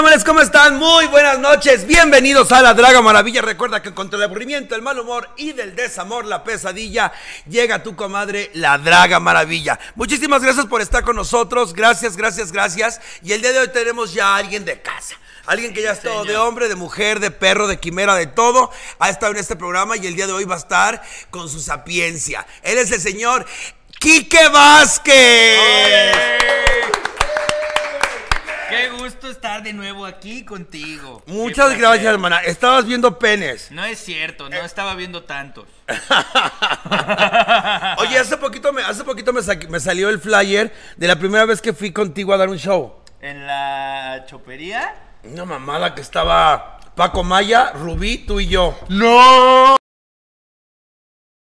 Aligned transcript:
amores? 0.00 0.24
¿Cómo 0.24 0.40
están? 0.40 0.78
Muy 0.78 1.06
buenas 1.08 1.38
noches. 1.38 1.86
Bienvenidos 1.86 2.50
a 2.52 2.62
la 2.62 2.72
Draga 2.72 3.02
Maravilla. 3.02 3.42
Recuerda 3.42 3.82
que 3.82 3.92
contra 3.92 4.16
el 4.16 4.22
aburrimiento, 4.22 4.74
el 4.74 4.80
mal 4.80 4.98
humor 4.98 5.28
y 5.36 5.52
del 5.52 5.76
desamor, 5.76 6.24
la 6.24 6.42
pesadilla, 6.42 7.12
llega 7.46 7.82
tu 7.82 7.94
comadre, 7.94 8.50
la 8.54 8.78
Draga 8.78 9.20
Maravilla. 9.20 9.78
Muchísimas 9.96 10.42
gracias 10.42 10.64
por 10.64 10.80
estar 10.80 11.04
con 11.04 11.16
nosotros. 11.16 11.74
Gracias, 11.74 12.16
gracias, 12.16 12.50
gracias. 12.50 12.98
Y 13.22 13.34
el 13.34 13.42
día 13.42 13.52
de 13.52 13.58
hoy 13.58 13.68
tenemos 13.68 14.14
ya 14.14 14.28
a 14.28 14.36
alguien 14.38 14.64
de 14.64 14.80
casa. 14.80 15.16
Alguien 15.44 15.74
que 15.74 15.82
ya 15.82 15.90
ha 15.90 15.92
estado 15.92 16.24
de 16.24 16.38
hombre, 16.38 16.70
de 16.70 16.76
mujer, 16.76 17.20
de 17.20 17.30
perro, 17.30 17.66
de 17.66 17.78
quimera, 17.78 18.14
de 18.14 18.26
todo. 18.26 18.70
Ha 19.00 19.10
estado 19.10 19.32
en 19.32 19.38
este 19.38 19.54
programa 19.54 19.98
y 19.98 20.06
el 20.06 20.16
día 20.16 20.26
de 20.26 20.32
hoy 20.32 20.44
va 20.44 20.54
a 20.54 20.58
estar 20.58 21.02
con 21.28 21.50
su 21.50 21.60
sapiencia. 21.60 22.46
Él 22.62 22.78
es 22.78 22.90
el 22.90 23.02
señor 23.02 23.44
Quique 23.98 24.48
Vázquez. 24.48 25.58
Qué 28.70 28.88
gusto 28.90 29.28
estar 29.30 29.62
de 29.62 29.72
nuevo 29.72 30.06
aquí 30.06 30.44
contigo. 30.44 31.22
Muchas 31.26 31.76
gracias, 31.76 32.06
hermana. 32.06 32.38
Estabas 32.38 32.86
viendo 32.86 33.18
penes. 33.18 33.70
No 33.70 33.84
es 33.84 33.98
cierto, 33.98 34.46
Eh. 34.46 34.50
no 34.50 34.64
estaba 34.64 34.94
viendo 34.94 35.24
tantos. 35.24 35.66
Oye, 37.98 38.18
hace 38.18 38.36
poquito, 38.36 38.72
me, 38.72 38.82
hace 38.82 39.04
poquito 39.04 39.32
me, 39.32 39.42
sa- 39.42 39.56
me 39.68 39.80
salió 39.80 40.08
el 40.08 40.20
flyer 40.20 40.72
de 40.96 41.08
la 41.08 41.16
primera 41.16 41.44
vez 41.44 41.60
que 41.60 41.72
fui 41.72 41.92
contigo 41.92 42.32
a 42.32 42.36
dar 42.36 42.48
un 42.48 42.58
show. 42.58 42.94
¿En 43.20 43.46
la 43.46 44.24
chopería? 44.26 44.94
Una 45.24 45.44
mamada 45.44 45.94
que 45.94 46.00
estaba 46.00 46.78
Paco 46.94 47.22
Maya, 47.22 47.72
Rubí, 47.72 48.18
tú 48.18 48.40
y 48.40 48.48
yo. 48.48 48.78
¡No! 48.88 49.76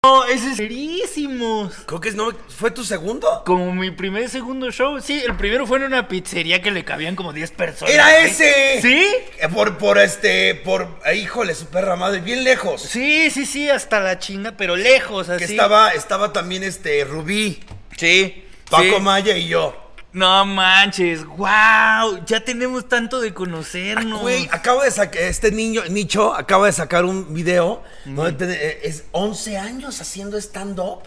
No, 0.06 0.24
ese 0.24 0.52
es 0.52 0.56
serísimos. 0.56 1.76
Creo 1.86 2.00
que 2.00 2.12
no, 2.12 2.32
¿fue 2.48 2.72
tu 2.72 2.86
segundo? 2.86 3.44
Como 3.46 3.74
mi 3.74 3.92
primer 3.92 4.30
segundo 4.30 4.72
show. 4.72 5.02
Sí, 5.02 5.22
el 5.28 5.36
primero 5.36 5.68
fue 5.68 5.78
en 5.80 5.84
una 5.84 6.08
pizzería 6.08 6.62
que 6.62 6.72
le 6.72 6.86
cabían 6.86 7.18
como 7.18 7.34
10 7.34 7.52
personas. 7.52 7.94
¡Era 7.94 8.08
¿sí? 8.08 8.28
ese! 8.28 8.82
¿Sí? 8.82 9.06
Eh, 9.42 9.50
Por, 9.54 9.78
por 9.78 9.98
este, 10.00 10.56
por, 10.56 10.88
eh, 11.06 11.18
híjole, 11.18 11.54
su 11.54 11.66
perra 11.66 11.98
madre, 11.98 12.22
bien 12.22 12.46
lejos. 12.46 12.82
Sí, 12.82 13.30
sí, 13.30 13.46
sí, 13.46 13.70
hasta 13.70 14.00
la 14.00 14.20
chinga, 14.20 14.54
pero 14.54 14.78
lejos, 14.78 15.28
así. 15.28 15.46
Que 15.46 15.52
estaba, 15.52 15.90
estaba 15.92 16.32
también 16.32 16.64
este, 16.64 17.04
Rubí, 17.04 17.60
Sí. 17.98 18.46
Paco 18.70 18.84
sí. 18.84 19.02
Maya 19.02 19.36
y 19.36 19.50
yo. 19.50 19.89
No 20.12 20.44
manches, 20.44 21.24
wow, 21.24 22.26
ya 22.26 22.44
tenemos 22.44 22.90
tanto 22.90 23.20
de 23.22 23.32
conocernos. 23.32 24.22
Güey, 24.22 24.50
acabo 24.52 24.82
de 24.82 24.90
sacar, 24.90 25.22
este 25.22 25.52
niño, 25.52 25.84
Nicho, 25.90 26.34
acaba 26.34 26.66
de 26.66 26.72
sacar 26.72 27.06
un 27.06 27.32
video 27.32 27.84
donde 28.06 28.34
te- 28.48 28.68
eh, 28.68 28.80
es 28.84 29.04
11 29.12 29.58
años 29.60 30.02
haciendo 30.02 30.38
stand-up. 30.38 31.04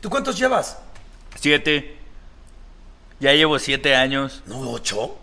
¿Tú 0.00 0.10
cuántos 0.10 0.38
llevas? 0.38 0.76
Siete. 1.40 1.96
Ya 3.20 3.32
llevo 3.32 3.58
siete 3.58 3.96
años. 3.96 4.42
No, 4.46 4.60
¿ocho? 4.70 5.16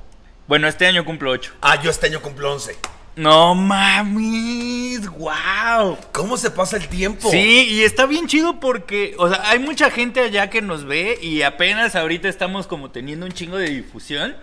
Bueno, 0.48 0.68
este 0.68 0.86
año 0.88 1.06
cumplo 1.06 1.32
ocho. 1.32 1.54
Ah, 1.62 1.80
yo 1.82 1.90
este 1.92 2.08
año 2.08 2.22
cumplo 2.22 2.52
11. 2.52 2.76
No 3.16 3.56
mames, 3.56 5.08
wow. 5.10 5.98
¿Cómo 6.12 6.36
se 6.36 6.52
pasa 6.52 6.76
el 6.76 6.90
tiempo? 6.90 7.30
Sí, 7.32 7.68
y 7.70 7.84
está 7.84 8.06
bien 8.06 8.28
chido 8.28 8.60
porque, 8.60 9.16
o 9.18 9.30
sea, 9.30 9.50
hay 9.50 9.60
mucha 9.60 9.90
gente 9.90 10.20
allá 10.20 10.50
que 10.50 10.62
nos 10.62 10.86
ve 10.86 11.18
y 11.22 11.42
apenas 11.44 11.96
ahorita 11.96 12.28
estamos 12.28 12.68
como 12.68 12.92
teniendo 12.92 13.26
un 13.26 13.32
chingo 13.32 13.58
de 13.58 13.70
difusión. 13.70 14.36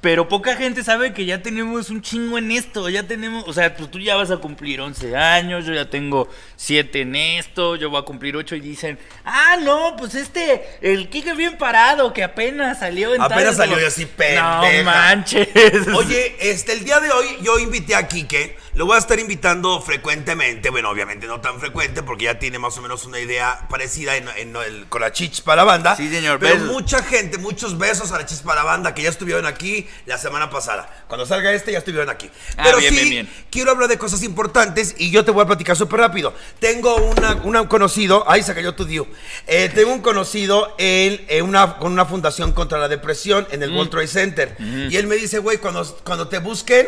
Pero 0.00 0.28
poca 0.28 0.54
gente 0.54 0.84
sabe 0.84 1.12
que 1.12 1.24
ya 1.24 1.42
tenemos 1.42 1.90
un 1.90 2.00
chingo 2.00 2.38
en 2.38 2.52
esto, 2.52 2.88
ya 2.88 3.02
tenemos, 3.02 3.44
o 3.48 3.52
sea, 3.52 3.74
pues 3.74 3.90
tú 3.90 3.98
ya 3.98 4.14
vas 4.14 4.30
a 4.30 4.36
cumplir 4.36 4.80
11 4.80 5.16
años, 5.16 5.66
yo 5.66 5.74
ya 5.74 5.90
tengo 5.90 6.28
7 6.54 7.00
en 7.00 7.16
esto, 7.16 7.74
yo 7.74 7.90
voy 7.90 8.00
a 8.00 8.04
cumplir 8.04 8.36
8 8.36 8.54
y 8.54 8.60
dicen, 8.60 8.96
ah, 9.24 9.56
no, 9.60 9.96
pues 9.98 10.14
este, 10.14 10.62
el 10.82 11.08
Kike 11.08 11.34
bien 11.34 11.58
parado, 11.58 12.12
que 12.12 12.22
apenas 12.22 12.78
salió 12.78 13.12
en 13.12 13.20
Apenas 13.20 13.56
salió 13.56 13.80
y 13.80 13.84
así, 13.84 14.06
pendeja. 14.06 14.62
No 14.62 14.84
manches. 14.84 15.48
Oye, 15.96 16.36
este, 16.40 16.74
el 16.74 16.84
día 16.84 17.00
de 17.00 17.10
hoy 17.10 17.26
yo 17.42 17.58
invité 17.58 17.96
a 17.96 18.06
Quique, 18.06 18.56
lo 18.78 18.86
voy 18.86 18.94
a 18.94 18.98
estar 19.00 19.18
invitando 19.18 19.80
frecuentemente, 19.82 20.70
bueno, 20.70 20.88
obviamente 20.88 21.26
no 21.26 21.40
tan 21.40 21.58
frecuente 21.58 22.04
porque 22.04 22.26
ya 22.26 22.38
tiene 22.38 22.60
más 22.60 22.78
o 22.78 22.80
menos 22.80 23.04
una 23.06 23.18
idea 23.18 23.66
parecida 23.68 24.14
en, 24.16 24.28
en 24.36 24.54
el, 24.54 24.86
con 24.88 25.00
la 25.00 25.10
chispa 25.10 25.56
la 25.56 25.64
banda. 25.64 25.96
Sí, 25.96 26.08
señor, 26.08 26.38
Pero 26.38 26.54
besos. 26.54 26.68
mucha 26.70 27.02
gente, 27.02 27.38
muchos 27.38 27.76
besos 27.76 28.12
a 28.12 28.18
la 28.18 28.24
chispa 28.24 28.54
la 28.54 28.62
banda 28.62 28.94
que 28.94 29.02
ya 29.02 29.08
estuvieron 29.10 29.46
aquí 29.46 29.88
la 30.06 30.16
semana 30.16 30.48
pasada. 30.48 30.88
Cuando 31.08 31.26
salga 31.26 31.52
este 31.52 31.72
ya 31.72 31.78
estuvieron 31.78 32.08
aquí. 32.08 32.30
Ah, 32.56 32.62
Pero 32.62 32.78
bien, 32.78 32.90
sí, 32.94 33.00
bien, 33.00 33.10
bien. 33.26 33.44
quiero 33.50 33.72
hablar 33.72 33.88
de 33.88 33.98
cosas 33.98 34.22
importantes 34.22 34.94
y 34.96 35.10
yo 35.10 35.24
te 35.24 35.32
voy 35.32 35.42
a 35.42 35.46
platicar 35.46 35.74
súper 35.76 35.98
rápido. 35.98 36.32
Tengo 36.60 36.94
una, 36.98 37.34
una- 37.42 37.62
un 37.62 37.66
conocido, 37.66 38.24
ay, 38.28 38.44
se 38.44 38.54
cayó 38.54 38.76
tu 38.76 38.84
Diu. 38.84 39.08
Eh, 39.48 39.72
tengo 39.74 39.92
un 39.92 40.02
conocido 40.02 40.76
en, 40.78 41.24
en 41.28 41.44
una, 41.44 41.78
con 41.78 41.90
una 41.90 42.06
fundación 42.06 42.52
contra 42.52 42.78
la 42.78 42.86
depresión 42.86 43.46
en 43.50 43.58
Mm. 43.58 43.62
el 43.64 43.72
World 43.72 43.90
Trade 43.90 44.06
Center. 44.06 44.56
Y 44.60 44.96
él 44.96 45.08
me 45.08 45.16
dice, 45.16 45.40
güey, 45.40 45.58
cuando, 45.58 45.84
cuando 46.04 46.28
te 46.28 46.38
busquen, 46.38 46.86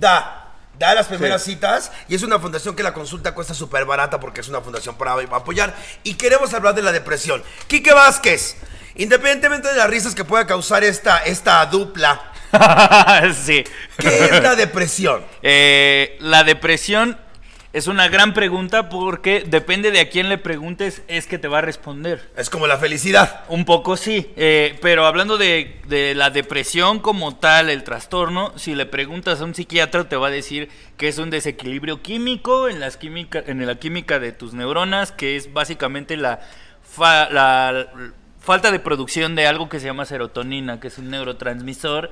da. 0.00 0.45
Da 0.78 0.94
las 0.94 1.06
primeras 1.06 1.42
Sí. 1.42 1.52
citas 1.52 1.90
y 2.08 2.14
es 2.14 2.22
una 2.22 2.38
fundación 2.38 2.76
que 2.76 2.82
la 2.82 2.92
consulta 2.92 3.32
cuesta 3.34 3.54
súper 3.54 3.84
barata 3.86 4.20
porque 4.20 4.40
es 4.42 4.48
una 4.48 4.60
fundación 4.60 4.96
para 4.96 5.12
apoyar. 5.12 5.74
Y 6.02 6.14
queremos 6.14 6.52
hablar 6.54 6.74
de 6.74 6.82
la 6.82 6.92
depresión. 6.92 7.42
Quique 7.66 7.92
Vázquez, 7.94 8.56
independientemente 8.94 9.68
de 9.68 9.74
las 9.76 9.88
risas 9.88 10.14
que 10.14 10.24
pueda 10.24 10.46
causar 10.46 10.84
esta, 10.84 11.18
esta 11.18 11.64
dupla, 11.66 12.32
sí. 13.44 13.64
¿qué 13.98 14.24
es 14.26 14.42
la 14.42 14.54
depresión? 14.56 15.24
Eh, 15.42 16.16
la 16.20 16.44
depresión 16.44 17.18
es 17.76 17.88
una 17.88 18.08
gran 18.08 18.32
pregunta 18.32 18.88
porque 18.88 19.44
depende 19.46 19.90
de 19.90 20.00
a 20.00 20.08
quién 20.08 20.30
le 20.30 20.38
preguntes 20.38 21.02
es 21.08 21.26
que 21.26 21.38
te 21.38 21.46
va 21.46 21.58
a 21.58 21.60
responder. 21.60 22.26
Es 22.34 22.48
como 22.48 22.66
la 22.66 22.78
felicidad. 22.78 23.44
Un 23.48 23.66
poco 23.66 23.98
sí, 23.98 24.32
eh, 24.36 24.78
pero 24.80 25.04
hablando 25.04 25.36
de, 25.36 25.78
de 25.86 26.14
la 26.14 26.30
depresión 26.30 27.00
como 27.00 27.36
tal, 27.36 27.68
el 27.68 27.84
trastorno, 27.84 28.52
si 28.56 28.74
le 28.74 28.86
preguntas 28.86 29.42
a 29.42 29.44
un 29.44 29.54
psiquiatra 29.54 30.08
te 30.08 30.16
va 30.16 30.28
a 30.28 30.30
decir 30.30 30.70
que 30.96 31.08
es 31.08 31.18
un 31.18 31.28
desequilibrio 31.28 32.00
químico 32.00 32.68
en, 32.68 32.80
las 32.80 32.96
química, 32.96 33.42
en 33.46 33.66
la 33.66 33.74
química 33.74 34.18
de 34.18 34.32
tus 34.32 34.54
neuronas, 34.54 35.12
que 35.12 35.36
es 35.36 35.52
básicamente 35.52 36.16
la, 36.16 36.40
fa- 36.82 37.28
la 37.28 37.88
falta 38.40 38.70
de 38.70 38.78
producción 38.78 39.34
de 39.34 39.46
algo 39.46 39.68
que 39.68 39.80
se 39.80 39.86
llama 39.86 40.06
serotonina, 40.06 40.80
que 40.80 40.88
es 40.88 40.96
un 40.96 41.10
neurotransmisor 41.10 42.10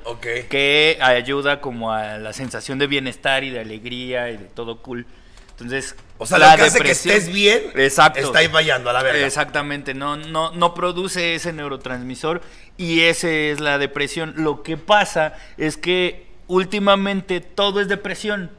que 0.51 0.99
ayuda 1.01 1.63
como 1.63 1.93
a 1.93 2.19
la 2.19 2.35
sensación 2.35 2.79
de 2.79 2.87
bienestar 2.87 3.45
y 3.45 3.51
de 3.51 3.61
alegría 3.61 4.31
y 4.31 4.37
de 4.37 4.45
todo 4.45 4.83
cool. 4.83 5.07
Entonces, 5.55 5.95
O 6.19 6.27
sea, 6.27 6.39
la 6.39 6.53
lo 6.53 6.57
que 6.57 6.63
hace 6.65 6.81
que 6.81 6.91
estés 6.91 7.29
bien, 7.29 7.63
Exacto. 7.77 8.19
está 8.19 8.41
ahí 8.41 8.49
fallando 8.49 8.91
a 8.91 8.93
la 8.93 9.03
verga. 9.05 9.25
Exactamente, 9.25 9.95
no, 9.95 10.17
no, 10.17 10.51
no 10.53 10.75
produce 10.75 11.35
ese 11.37 11.53
neurotransmisor 11.53 12.41
y 12.77 13.03
ese 13.03 13.53
es 13.53 13.61
la 13.61 13.79
depresión. 13.79 14.35
Lo 14.37 14.63
que 14.65 14.77
pasa 14.77 15.35
es 15.57 15.77
que 15.77 16.27
últimamente 16.49 17.41
todo 17.41 17.81
es 17.81 17.89
depresión. 17.89 18.51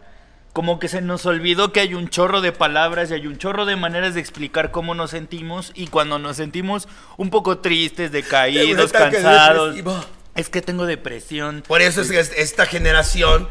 Como 0.54 0.80
que 0.80 0.88
se 0.88 1.02
nos 1.02 1.26
olvidó 1.26 1.74
que 1.74 1.82
hay 1.82 1.96
un 1.96 2.08
chorro 2.08 2.40
de 2.40 2.54
palabras 2.54 3.12
y 3.12 3.16
hay 3.16 3.28
un 3.28 3.38
chorro 3.38 3.66
de 3.66 3.76
maneras 3.76 4.14
de 4.14 4.22
explicar 4.22 4.72
cómo 4.72 4.96
nos 4.96 5.12
sentimos 5.12 5.74
y 5.76 5.88
cuando 5.88 6.18
nos 6.18 6.38
sentimos 6.38 6.88
un 7.18 7.30
poco 7.30 7.58
tristes, 7.58 8.14
decaídos, 8.14 8.94
cansados. 8.94 9.76
depresivo. 9.76 10.06
Es 10.36 10.48
que 10.50 10.62
tengo 10.62 10.86
depresión. 10.86 11.62
Por 11.68 11.82
eso 11.82 12.00
es 12.02 12.10
que 12.10 12.20
es- 12.22 12.32
esta 12.38 12.66
generación 12.66 13.50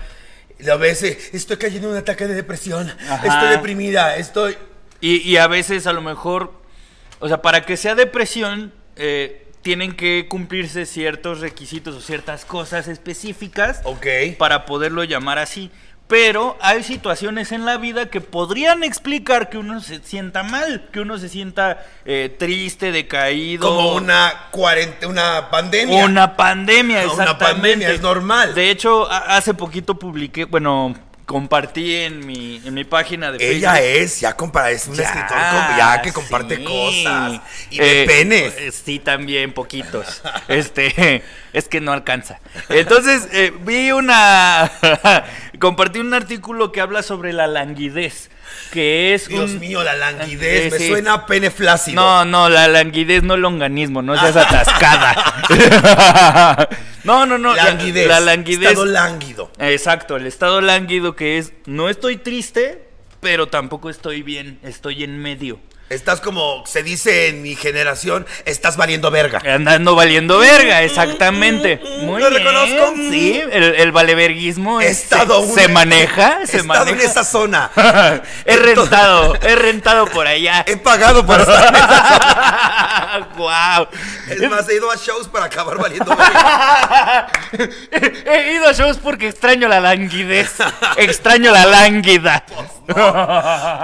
lo 0.58 0.78
ves, 0.78 1.02
estoy 1.02 1.56
cayendo 1.56 1.88
en 1.88 1.94
un 1.94 1.98
ataque 2.00 2.26
de 2.26 2.34
depresión, 2.34 2.90
Ajá. 3.08 3.26
estoy 3.26 3.48
deprimida, 3.56 4.16
estoy... 4.16 4.56
Y, 5.00 5.16
y 5.18 5.36
a 5.36 5.46
veces 5.48 5.86
a 5.86 5.92
lo 5.92 6.00
mejor, 6.00 6.52
o 7.18 7.28
sea, 7.28 7.42
para 7.42 7.66
que 7.66 7.76
sea 7.76 7.94
depresión, 7.94 8.72
eh, 8.96 9.46
tienen 9.62 9.96
que 9.96 10.26
cumplirse 10.28 10.86
ciertos 10.86 11.40
requisitos 11.40 11.94
o 11.94 12.00
ciertas 12.00 12.44
cosas 12.44 12.86
específicas 12.88 13.80
Ok. 13.84 14.06
para 14.38 14.66
poderlo 14.66 15.04
llamar 15.04 15.38
así. 15.38 15.70
Pero 16.06 16.58
hay 16.60 16.82
situaciones 16.82 17.50
en 17.50 17.64
la 17.64 17.78
vida 17.78 18.10
que 18.10 18.20
podrían 18.20 18.84
explicar 18.84 19.48
que 19.48 19.56
uno 19.56 19.80
se 19.80 20.00
sienta 20.02 20.42
mal, 20.42 20.86
que 20.92 21.00
uno 21.00 21.16
se 21.18 21.30
sienta 21.30 21.82
eh, 22.04 22.34
triste, 22.38 22.92
decaído. 22.92 23.66
Como 23.66 23.94
una 23.94 24.48
cuarenta, 24.50 25.08
una 25.08 25.48
pandemia. 25.50 26.04
Una 26.04 26.36
pandemia, 26.36 27.04
No, 27.04 27.14
una 27.14 27.22
exactamente. 27.22 27.54
pandemia, 27.54 27.90
es 27.90 28.02
normal. 28.02 28.54
De 28.54 28.70
hecho, 28.70 29.10
hace 29.10 29.54
poquito 29.54 29.98
publiqué, 29.98 30.44
bueno, 30.44 30.94
compartí 31.24 31.94
en 31.96 32.26
mi, 32.26 32.60
en 32.66 32.74
mi 32.74 32.84
página 32.84 33.32
de 33.32 33.38
Ella 33.52 33.72
Facebook. 33.72 34.02
es, 34.02 34.20
ya 34.20 34.36
compara, 34.36 34.70
es 34.72 34.86
un 34.86 34.94
Ya, 34.96 35.04
escritor 35.04 35.38
com- 35.38 35.76
ya 35.78 36.02
que 36.02 36.12
comparte 36.12 36.56
sí. 36.58 36.64
cosas. 36.64 37.40
Y 37.70 37.78
de 37.78 38.02
Eh, 38.02 38.06
penes. 38.06 38.54
eh, 38.58 38.72
Sí, 38.72 38.98
también, 38.98 39.54
poquitos. 39.54 40.20
este, 40.48 41.22
es 41.54 41.66
que 41.66 41.80
no 41.80 41.92
alcanza. 41.94 42.40
Entonces, 42.68 43.26
eh, 43.32 43.54
vi 43.58 43.90
una. 43.90 44.70
compartí 45.58 45.98
un 45.98 46.12
artículo 46.14 46.72
que 46.72 46.80
habla 46.80 47.02
sobre 47.02 47.32
la 47.32 47.46
languidez. 47.46 48.30
Que 48.72 49.14
es. 49.14 49.28
Dios 49.28 49.52
un- 49.52 49.58
mío, 49.60 49.82
la 49.82 49.94
languidez, 49.94 50.72
me 50.72 50.78
sí. 50.78 50.88
suena 50.88 51.14
a 51.14 51.26
pene 51.26 51.50
flácido. 51.50 52.00
No, 52.00 52.24
no, 52.24 52.48
la 52.48 52.68
languidez 52.68 53.22
no 53.22 53.34
el 53.34 53.40
longanismo, 53.40 54.02
no 54.02 54.18
seas 54.18 54.36
atascada. 54.36 55.14
no, 57.04 57.26
no, 57.26 57.38
no. 57.38 57.54
la- 57.54 57.64
languidez. 57.64 58.06
La, 58.08 58.20
languidez. 58.20 58.70
Estado 58.70 58.86
lánguido. 58.86 59.50
Exacto, 59.58 60.16
el 60.16 60.26
estado 60.26 60.60
lánguido 60.60 61.16
que 61.16 61.38
es 61.38 61.52
no 61.66 61.88
estoy 61.88 62.16
triste, 62.16 62.86
pero 63.20 63.48
tampoco 63.48 63.90
estoy 63.90 64.22
bien, 64.22 64.58
estoy 64.62 65.04
en 65.04 65.18
medio. 65.18 65.58
Estás 65.94 66.20
como 66.20 66.64
se 66.66 66.82
dice 66.82 67.28
en 67.28 67.40
mi 67.42 67.54
generación, 67.54 68.26
estás 68.44 68.76
valiendo 68.76 69.10
verga. 69.10 69.40
Andando 69.48 69.94
valiendo 69.94 70.38
verga, 70.38 70.82
exactamente. 70.82 71.80
Muy 72.00 72.20
Lo 72.20 72.30
bien, 72.30 72.42
reconozco. 72.44 72.94
Sí, 72.96 73.40
el, 73.52 73.62
el 73.76 73.92
valeverguismo 73.92 74.80
He 74.80 74.88
es- 74.88 75.02
estado 75.04 75.40
se, 75.42 75.52
una- 75.52 75.62
se 75.62 75.68
maneja, 75.68 76.38
He 76.42 76.46
se 76.48 76.56
estado 76.58 76.88
en 76.88 77.00
esa 77.00 77.22
zona. 77.24 77.70
he 78.44 78.56
rentado, 78.56 79.34
he 79.40 79.54
rentado 79.56 80.06
por 80.06 80.26
allá. 80.26 80.64
He 80.66 80.76
pagado 80.76 81.24
por 81.24 81.40
estar 81.40 81.68
en 81.68 81.74
esa 81.76 83.28
wow. 83.36 83.86
Es 84.28 84.50
más, 84.50 84.68
he 84.68 84.74
ido 84.76 84.90
a 84.90 84.96
shows 84.96 85.28
para 85.28 85.44
acabar 85.46 85.76
valiendo 85.78 86.14
verga. 86.16 87.28
He 88.26 88.52
ido 88.54 88.66
a 88.68 88.72
shows 88.72 88.96
porque 88.98 89.28
extraño 89.28 89.68
la 89.68 89.78
languidez. 89.80 90.50
Extraño 90.96 91.52
la 91.52 91.66
lánguida. 91.66 92.44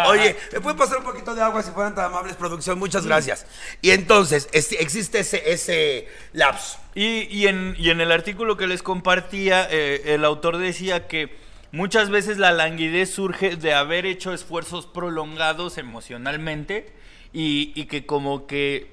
Oye, 0.08 0.36
¿me 0.52 0.60
puede 0.60 0.76
pasar 0.76 0.98
un 0.98 1.04
poquito 1.04 1.34
de 1.34 1.42
agua 1.42 1.62
si 1.62 1.70
fueran 1.70 1.94
tan 2.00 2.10
amables, 2.12 2.36
producción? 2.36 2.78
Muchas 2.78 3.06
gracias. 3.06 3.46
Y 3.82 3.90
entonces, 3.90 4.48
es- 4.52 4.72
existe 4.72 5.20
ese, 5.20 5.52
ese 5.52 6.08
lapso. 6.32 6.78
Y, 6.94 7.22
y 7.34 7.46
en, 7.46 7.74
y 7.78 7.90
en 7.90 8.00
el 8.00 8.10
artículo 8.12 8.56
que 8.56 8.66
les 8.66 8.82
compartía, 8.82 9.66
eh, 9.70 10.14
el 10.14 10.24
autor 10.24 10.58
decía 10.58 11.06
que 11.06 11.36
muchas 11.72 12.10
veces 12.10 12.38
la 12.38 12.52
languidez 12.52 13.10
surge 13.12 13.56
de 13.56 13.74
haber 13.74 14.06
hecho 14.06 14.32
esfuerzos 14.32 14.86
prolongados 14.86 15.78
emocionalmente 15.78 16.92
y, 17.32 17.72
y 17.74 17.84
que 17.86 18.06
como 18.06 18.46
que 18.46 18.92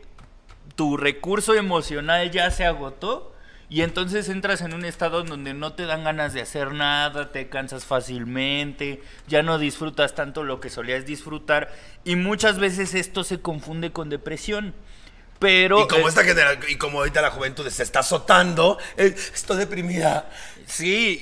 tu 0.76 0.98
recurso 0.98 1.56
emocional 1.56 2.30
ya 2.32 2.52
se 2.52 2.66
agotó 2.66 3.34
y 3.70 3.82
entonces 3.82 4.30
entras 4.30 4.62
en 4.62 4.74
un 4.74 4.86
estado 4.86 5.22
en 5.22 5.28
donde 5.28 5.54
no 5.54 5.74
te 5.74 5.86
dan 5.86 6.04
ganas 6.04 6.34
de 6.34 6.42
hacer 6.42 6.72
nada, 6.74 7.32
te 7.32 7.50
cansas 7.50 7.86
fácilmente, 7.86 9.02
ya 9.28 9.44
no 9.44 9.58
disfrutas 9.60 10.16
tanto 10.16 10.44
lo 10.44 10.60
que 10.60 10.70
solías 10.70 11.06
disfrutar 11.06 11.74
y 12.04 12.16
muchas 12.16 12.60
veces 12.60 12.94
esto 12.94 13.24
se 13.24 13.42
confunde 13.42 13.92
con 13.92 14.10
depresión. 14.10 14.74
Pero 15.40 15.84
Y 15.84 15.88
como, 15.88 16.08
esta 16.10 16.24
y 16.68 16.78
como 16.78 16.98
ahorita 17.00 17.22
la 17.22 17.30
juventud 17.30 17.70
se 17.70 17.84
está 17.84 18.00
azotando, 18.00 18.80
eh, 18.98 19.14
estoy 19.16 19.58
deprimida. 19.58 20.32
Sí, 20.66 21.22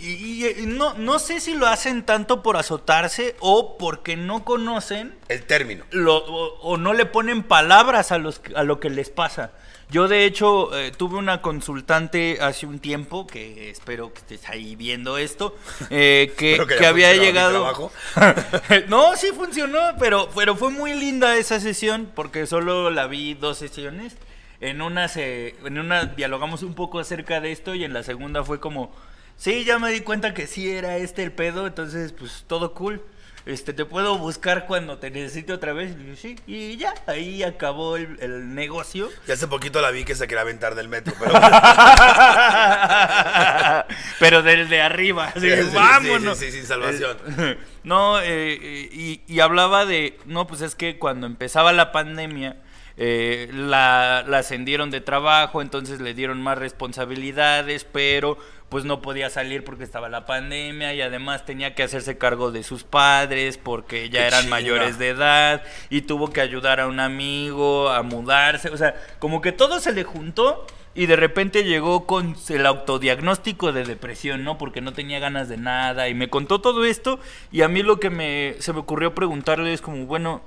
y, 0.58 0.66
no, 0.68 0.94
no 0.94 1.20
sé 1.20 1.42
si 1.42 1.54
lo 1.54 1.68
hacen 1.68 2.04
tanto 2.06 2.42
por 2.42 2.56
azotarse 2.56 3.36
o 3.42 3.78
porque 3.78 4.16
no 4.16 4.46
conocen 4.46 5.16
El 5.28 5.44
término. 5.44 5.84
lo- 5.92 6.16
o, 6.26 6.60
o 6.62 6.78
no 6.78 6.94
le 6.94 7.06
ponen 7.06 7.44
palabras 7.44 8.14
a, 8.14 8.18
los, 8.18 8.40
a 8.56 8.64
lo 8.64 8.80
que 8.80 8.90
les 8.90 9.10
pasa. 9.10 9.52
Yo 9.92 10.08
de 10.08 10.26
hecho 10.26 10.76
eh, 10.76 10.92
tuve 10.92 11.18
una 11.18 11.42
consultante 11.42 12.40
hace 12.42 12.66
un 12.66 12.80
tiempo, 12.80 13.28
que 13.28 13.70
espero 13.70 14.14
que 14.14 14.20
estés 14.20 14.50
ahí 14.50 14.76
viendo 14.76 15.18
esto, 15.18 15.56
eh, 15.90 16.34
que, 16.38 16.86
había 16.86 17.14
llegado... 17.14 17.92
no, 18.88 19.16
sí 19.16 19.28
funcionó, 19.36 19.80
pero, 20.00 20.30
pero 20.36 20.56
fue 20.56 20.72
muy 20.72 20.94
linda 20.94 21.38
esa 21.38 21.60
sesión 21.60 22.12
porque 22.16 22.48
solo 22.48 22.90
la 22.90 23.08
vi 23.08 23.36
dos 23.36 23.58
sesiones. 23.58 24.18
En 24.62 24.82
una, 24.82 25.08
se, 25.08 25.56
en 25.66 25.78
una 25.78 26.06
dialogamos 26.06 26.64
un 26.64 26.74
poco 26.74 27.00
acerca 27.00 27.40
de 27.40 27.52
esto 27.52 27.76
y 27.76 27.84
en 27.84 27.94
la 27.94 28.04
segunda 28.04 28.44
fue 28.44 28.60
como, 28.60 28.92
sí, 29.38 29.66
ya 29.66 29.78
me 29.78 29.92
di 29.92 30.00
cuenta 30.00 30.34
que 30.34 30.48
sí 30.48 30.72
era 30.72 30.98
este 30.98 31.24
el 31.24 31.32
pedo, 31.32 31.68
entonces 31.68 32.12
pues 32.12 32.46
todo 32.48 32.74
cool. 32.74 33.04
Este, 33.46 33.74
te 33.74 33.86
puedo 33.86 34.18
buscar 34.18 34.66
cuando 34.66 34.98
te 34.98 35.12
necesite 35.12 35.54
otra 35.54 35.72
vez. 35.74 35.92
Y 35.92 35.96
dije, 35.96 36.16
sí, 36.16 36.36
y 36.48 36.78
ya, 36.78 36.96
ahí 37.06 37.44
acabó 37.44 37.96
el, 37.96 38.18
el 38.20 38.56
negocio. 38.56 39.10
Y 39.28 39.32
hace 39.32 39.48
poquito 39.48 39.82
la 39.82 39.92
vi 39.92 40.04
que 40.04 40.16
se 40.16 40.28
quería 40.28 40.42
aventar 40.42 40.74
del 40.74 40.90
metro, 40.90 41.14
pero 41.20 41.32
Pero 44.20 44.42
desde 44.42 44.82
arriba, 44.82 45.26
así, 45.36 45.42
Sí, 45.42 45.56
sí, 45.56 45.64
sí, 45.70 45.76
vámonos. 45.76 46.38
sí, 46.38 46.46
sí, 46.46 46.52
sin 46.54 46.66
salvación. 46.66 47.18
Eh, 47.38 47.58
no, 47.84 48.20
eh, 48.20 48.54
eh, 48.62 48.90
y, 48.92 49.22
y 49.28 49.40
hablaba 49.42 49.86
de, 49.86 50.18
no, 50.26 50.48
pues 50.48 50.62
es 50.62 50.76
que 50.76 50.98
cuando 50.98 51.28
empezaba 51.28 51.74
la 51.74 51.92
pandemia, 51.92 52.58
eh, 52.98 53.50
la, 53.54 54.24
la 54.28 54.38
ascendieron 54.40 54.90
de 54.90 55.02
trabajo, 55.02 55.62
entonces 55.62 56.00
le 56.00 56.14
dieron 56.14 56.42
más 56.42 56.58
responsabilidades, 56.58 57.84
pero 57.84 58.38
pues 58.70 58.84
no 58.84 59.02
podía 59.02 59.30
salir 59.30 59.64
porque 59.64 59.84
estaba 59.84 60.10
la 60.10 60.26
pandemia 60.26 60.94
y 60.94 61.02
además 61.02 61.46
tenía 61.46 61.76
que 61.76 61.84
hacerse 61.84 62.18
cargo 62.18 62.52
de 62.52 62.64
sus 62.64 62.84
padres 62.84 63.58
porque 63.58 64.10
ya 64.10 64.22
Qué 64.22 64.28
eran 64.28 64.42
chinga. 64.42 64.56
mayores 64.56 64.98
de 64.98 65.10
edad 65.10 65.64
y 65.90 66.02
tuvo 66.02 66.32
que 66.32 66.42
ayudar 66.42 66.80
a 66.80 66.88
un 66.88 67.00
amigo 67.00 67.90
a 67.90 68.02
mudarse, 68.02 68.70
o 68.70 68.78
sea, 68.78 68.96
como 69.20 69.42
que 69.42 69.52
todo 69.52 69.80
se 69.80 69.94
le 69.94 70.04
juntó 70.04 70.66
y 70.96 71.06
de 71.08 71.16
repente 71.16 71.64
llegó 71.64 72.08
con 72.08 72.36
el 72.50 72.66
autodiagnóstico 72.66 73.72
de 73.72 73.84
depresión, 73.84 74.44
¿no? 74.44 74.58
Porque 74.58 74.82
no 74.82 74.94
tenía 74.94 75.20
ganas 75.20 75.48
de 75.50 75.58
nada 75.58 76.08
y 76.10 76.14
me 76.14 76.30
contó 76.30 76.62
todo 76.62 76.86
esto 76.86 77.20
y 77.52 77.62
a 77.62 77.68
mí 77.68 77.84
lo 77.84 78.00
que 78.00 78.10
me 78.10 78.56
se 78.60 78.74
me 78.74 78.80
ocurrió 78.80 79.14
preguntarle 79.14 79.74
es 79.74 79.82
como, 79.82 80.06
bueno, 80.06 80.42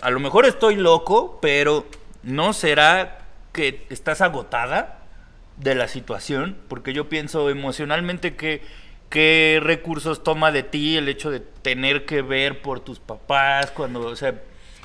a 0.00 0.10
lo 0.10 0.20
mejor 0.20 0.44
estoy 0.46 0.76
loco, 0.76 1.38
pero 1.40 1.86
¿no 2.22 2.52
será 2.52 3.18
que 3.52 3.86
estás 3.90 4.20
agotada 4.20 4.97
de 5.58 5.74
la 5.74 5.88
situación? 5.88 6.56
Porque 6.68 6.92
yo 6.92 7.08
pienso 7.08 7.50
emocionalmente 7.50 8.36
que 8.36 8.62
qué 9.10 9.60
recursos 9.62 10.22
toma 10.22 10.52
de 10.52 10.62
ti 10.62 10.96
el 10.96 11.08
hecho 11.08 11.30
de 11.30 11.40
tener 11.40 12.04
que 12.04 12.22
ver 12.22 12.62
por 12.62 12.80
tus 12.80 12.98
papás 12.98 13.70
cuando, 13.70 14.00
o 14.00 14.16
sea, 14.16 14.40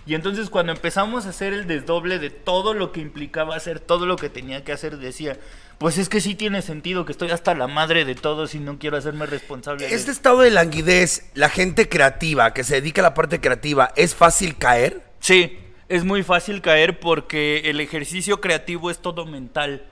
y 0.05 0.15
entonces 0.15 0.49
cuando 0.49 0.73
empezamos 0.73 1.25
a 1.25 1.29
hacer 1.29 1.53
el 1.53 1.67
desdoble 1.67 2.19
de 2.19 2.29
todo 2.29 2.73
lo 2.73 2.91
que 2.91 2.99
implicaba 2.99 3.55
hacer, 3.55 3.79
todo 3.79 4.05
lo 4.05 4.17
que 4.17 4.29
tenía 4.29 4.63
que 4.63 4.73
hacer, 4.73 4.97
decía, 4.97 5.37
pues 5.77 5.97
es 5.97 6.09
que 6.09 6.19
sí 6.19 6.35
tiene 6.35 6.61
sentido 6.61 7.05
que 7.05 7.13
estoy 7.13 7.31
hasta 7.31 7.55
la 7.55 7.67
madre 7.67 8.03
de 8.03 8.15
todos 8.15 8.53
y 8.55 8.59
no 8.59 8.79
quiero 8.79 8.97
hacerme 8.97 9.25
responsable. 9.25 9.87
de 9.87 9.93
este 9.93 10.11
estado 10.11 10.41
de 10.41 10.51
languidez, 10.51 11.29
la 11.35 11.49
gente 11.49 11.87
creativa 11.87 12.53
que 12.53 12.63
se 12.63 12.75
dedica 12.75 13.01
a 13.01 13.03
la 13.03 13.13
parte 13.13 13.39
creativa, 13.39 13.93
¿es 13.95 14.13
fácil 14.13 14.57
caer? 14.57 15.03
Sí, 15.19 15.57
es 15.87 16.03
muy 16.03 16.23
fácil 16.23 16.61
caer 16.61 16.99
porque 16.99 17.69
el 17.69 17.79
ejercicio 17.79 18.41
creativo 18.41 18.91
es 18.91 18.99
todo 18.99 19.25
mental. 19.25 19.85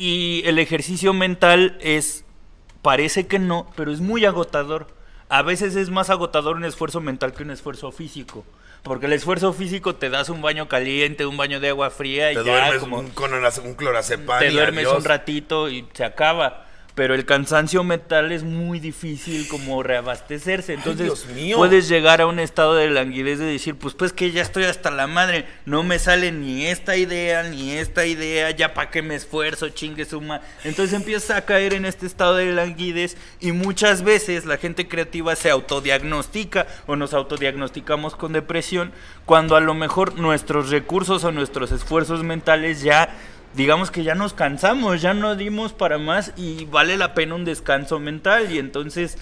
Y 0.00 0.40
el 0.46 0.58
ejercicio 0.58 1.12
mental 1.12 1.76
es, 1.82 2.24
parece 2.80 3.26
que 3.26 3.38
no, 3.38 3.70
pero 3.76 3.92
es 3.92 4.00
muy 4.00 4.24
agotador. 4.24 4.86
A 5.28 5.42
veces 5.42 5.76
es 5.76 5.90
más 5.90 6.08
agotador 6.08 6.56
un 6.56 6.64
esfuerzo 6.64 7.02
mental 7.02 7.34
que 7.34 7.42
un 7.42 7.50
esfuerzo 7.50 7.92
físico. 7.92 8.46
Porque 8.82 9.04
el 9.04 9.12
esfuerzo 9.12 9.52
físico 9.52 9.96
te 9.96 10.08
das 10.08 10.30
un 10.30 10.40
baño 10.40 10.68
caliente, 10.68 11.26
un 11.26 11.36
baño 11.36 11.60
de 11.60 11.68
agua 11.68 11.90
fría 11.90 12.32
y 12.32 12.36
Te 12.36 12.44
ya 12.44 12.50
duermes 12.62 12.80
como 12.80 12.98
un, 12.98 13.10
con 13.10 13.34
un 13.34 13.74
clorazepam 13.74 14.38
te 14.38 14.48
duermes 14.50 14.86
adiós. 14.86 14.96
un 14.96 15.04
ratito 15.04 15.68
y 15.68 15.86
se 15.92 16.02
acaba. 16.02 16.66
Pero 16.94 17.14
el 17.14 17.24
cansancio 17.24 17.84
mental 17.84 18.32
es 18.32 18.42
muy 18.42 18.80
difícil 18.80 19.48
como 19.48 19.82
reabastecerse. 19.82 20.74
Entonces 20.74 21.26
puedes 21.54 21.88
llegar 21.88 22.20
a 22.20 22.26
un 22.26 22.40
estado 22.40 22.74
de 22.74 22.90
languidez 22.90 23.38
de 23.38 23.46
decir, 23.46 23.76
pues 23.76 23.94
pues 23.94 24.12
que 24.12 24.30
ya 24.32 24.42
estoy 24.42 24.64
hasta 24.64 24.90
la 24.90 25.06
madre, 25.06 25.46
no 25.66 25.82
me 25.82 25.98
sale 25.98 26.32
ni 26.32 26.66
esta 26.66 26.96
idea, 26.96 27.42
ni 27.44 27.72
esta 27.72 28.06
idea, 28.06 28.50
ya 28.50 28.74
para 28.74 28.90
qué 28.90 29.02
me 29.02 29.14
esfuerzo, 29.14 29.68
chingue 29.68 30.04
suma. 30.04 30.40
Entonces 30.64 30.94
empiezas 30.94 31.36
a 31.36 31.44
caer 31.44 31.74
en 31.74 31.84
este 31.84 32.06
estado 32.06 32.36
de 32.36 32.52
languidez 32.52 33.16
y 33.40 33.52
muchas 33.52 34.02
veces 34.02 34.44
la 34.44 34.56
gente 34.56 34.88
creativa 34.88 35.36
se 35.36 35.50
autodiagnostica 35.50 36.66
o 36.86 36.96
nos 36.96 37.14
autodiagnosticamos 37.14 38.16
con 38.16 38.32
depresión 38.32 38.92
cuando 39.26 39.56
a 39.56 39.60
lo 39.60 39.74
mejor 39.74 40.18
nuestros 40.18 40.70
recursos 40.70 41.24
o 41.24 41.32
nuestros 41.32 41.72
esfuerzos 41.72 42.22
mentales 42.24 42.82
ya 42.82 43.14
digamos 43.54 43.90
que 43.90 44.04
ya 44.04 44.14
nos 44.14 44.32
cansamos, 44.32 45.02
ya 45.02 45.14
no 45.14 45.36
dimos 45.36 45.72
para 45.72 45.98
más 45.98 46.32
y 46.36 46.66
vale 46.66 46.96
la 46.96 47.14
pena 47.14 47.34
un 47.34 47.44
descanso 47.44 47.98
mental 47.98 48.52
y 48.52 48.58
entonces 48.58 49.18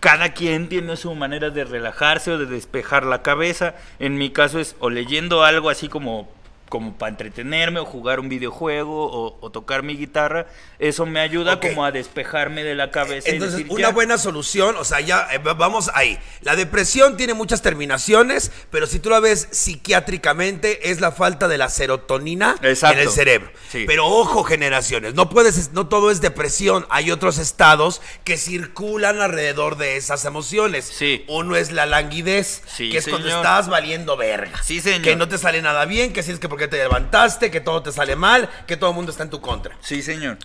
cada 0.00 0.32
quien 0.32 0.68
tiene 0.68 0.96
su 0.96 1.14
manera 1.14 1.50
de 1.50 1.64
relajarse 1.64 2.32
o 2.32 2.38
de 2.38 2.46
despejar 2.46 3.04
la 3.04 3.22
cabeza. 3.22 3.74
En 3.98 4.18
mi 4.18 4.30
caso 4.30 4.60
es 4.60 4.76
o 4.78 4.90
leyendo 4.90 5.42
algo 5.42 5.70
así 5.70 5.88
como 5.88 6.28
como 6.68 6.98
para 6.98 7.10
entretenerme 7.10 7.78
o 7.80 7.84
jugar 7.84 8.18
un 8.20 8.28
videojuego 8.28 9.06
o, 9.06 9.38
o 9.40 9.50
tocar 9.50 9.82
mi 9.84 9.96
guitarra, 9.96 10.46
eso 10.80 11.06
me 11.06 11.20
ayuda 11.20 11.60
como 11.60 11.84
a 11.84 11.92
despejarme 11.92 12.64
de 12.64 12.74
la 12.74 12.90
cabeza. 12.90 13.28
y 13.30 13.34
Entonces, 13.34 13.58
decir, 13.58 13.72
una 13.72 13.88
"Ya". 13.88 13.94
buena 13.94 14.18
solución, 14.18 14.74
o 14.76 14.84
sea, 14.84 15.00
ya 15.00 15.28
eh, 15.32 15.38
va- 15.38 15.54
vamos 15.54 15.90
ahí. 15.94 16.18
La 16.40 16.56
depresión 16.56 17.16
tiene 17.16 17.34
muchas 17.34 17.62
terminaciones, 17.62 18.50
pero 18.70 18.86
si 18.86 18.98
tú 18.98 19.10
la 19.10 19.20
ves 19.20 19.48
psiquiátricamente, 19.52 20.90
es 20.90 21.00
la 21.00 21.12
falta 21.12 21.48
de 21.48 21.58
la 21.58 21.68
serotonina 21.68 22.56
Exacto. 22.62 22.96
en 22.98 23.02
el 23.06 23.10
cerebro. 23.10 23.50
Sí. 23.70 23.84
Pero 23.86 24.06
ojo, 24.06 24.44
generaciones, 24.44 25.14
no 25.14 25.30
puedes, 25.30 25.72
no 25.72 25.86
todo 25.88 26.10
es 26.10 26.20
depresión. 26.20 26.86
Hay 26.90 27.10
otros 27.10 27.38
estados 27.38 28.02
que 28.24 28.36
circulan 28.36 29.20
alrededor 29.20 29.76
de 29.76 29.96
esas 29.96 30.24
emociones. 30.24 30.84
Sí. 30.84 31.24
Uno 31.28 31.56
es 31.56 31.72
la 31.72 31.86
languidez, 31.86 32.62
Sí, 32.66 32.90
que 32.90 32.98
es 32.98 33.08
cuando 33.08 33.28
estás 33.28 33.68
valiendo 33.68 34.16
verga. 34.16 34.62
Sí, 34.62 34.80
señor. 34.80 35.02
Que 35.02 35.16
no 35.16 35.28
te 35.28 35.38
sale 35.38 35.62
nada 35.62 35.84
bien, 35.86 36.12
que 36.12 36.22
si 36.22 36.32
es 36.32 36.38
que 36.38 36.48
porque 36.56 36.68
te 36.68 36.78
levantaste, 36.78 37.50
que 37.50 37.60
todo 37.60 37.82
te 37.82 37.92
sale 37.92 38.16
mal, 38.16 38.48
que 38.66 38.78
todo 38.78 38.88
el 38.88 38.96
mundo 38.96 39.10
está 39.12 39.24
en 39.24 39.28
tu 39.28 39.42
contra. 39.42 39.76
Sí, 39.82 40.00
señor. 40.00 40.38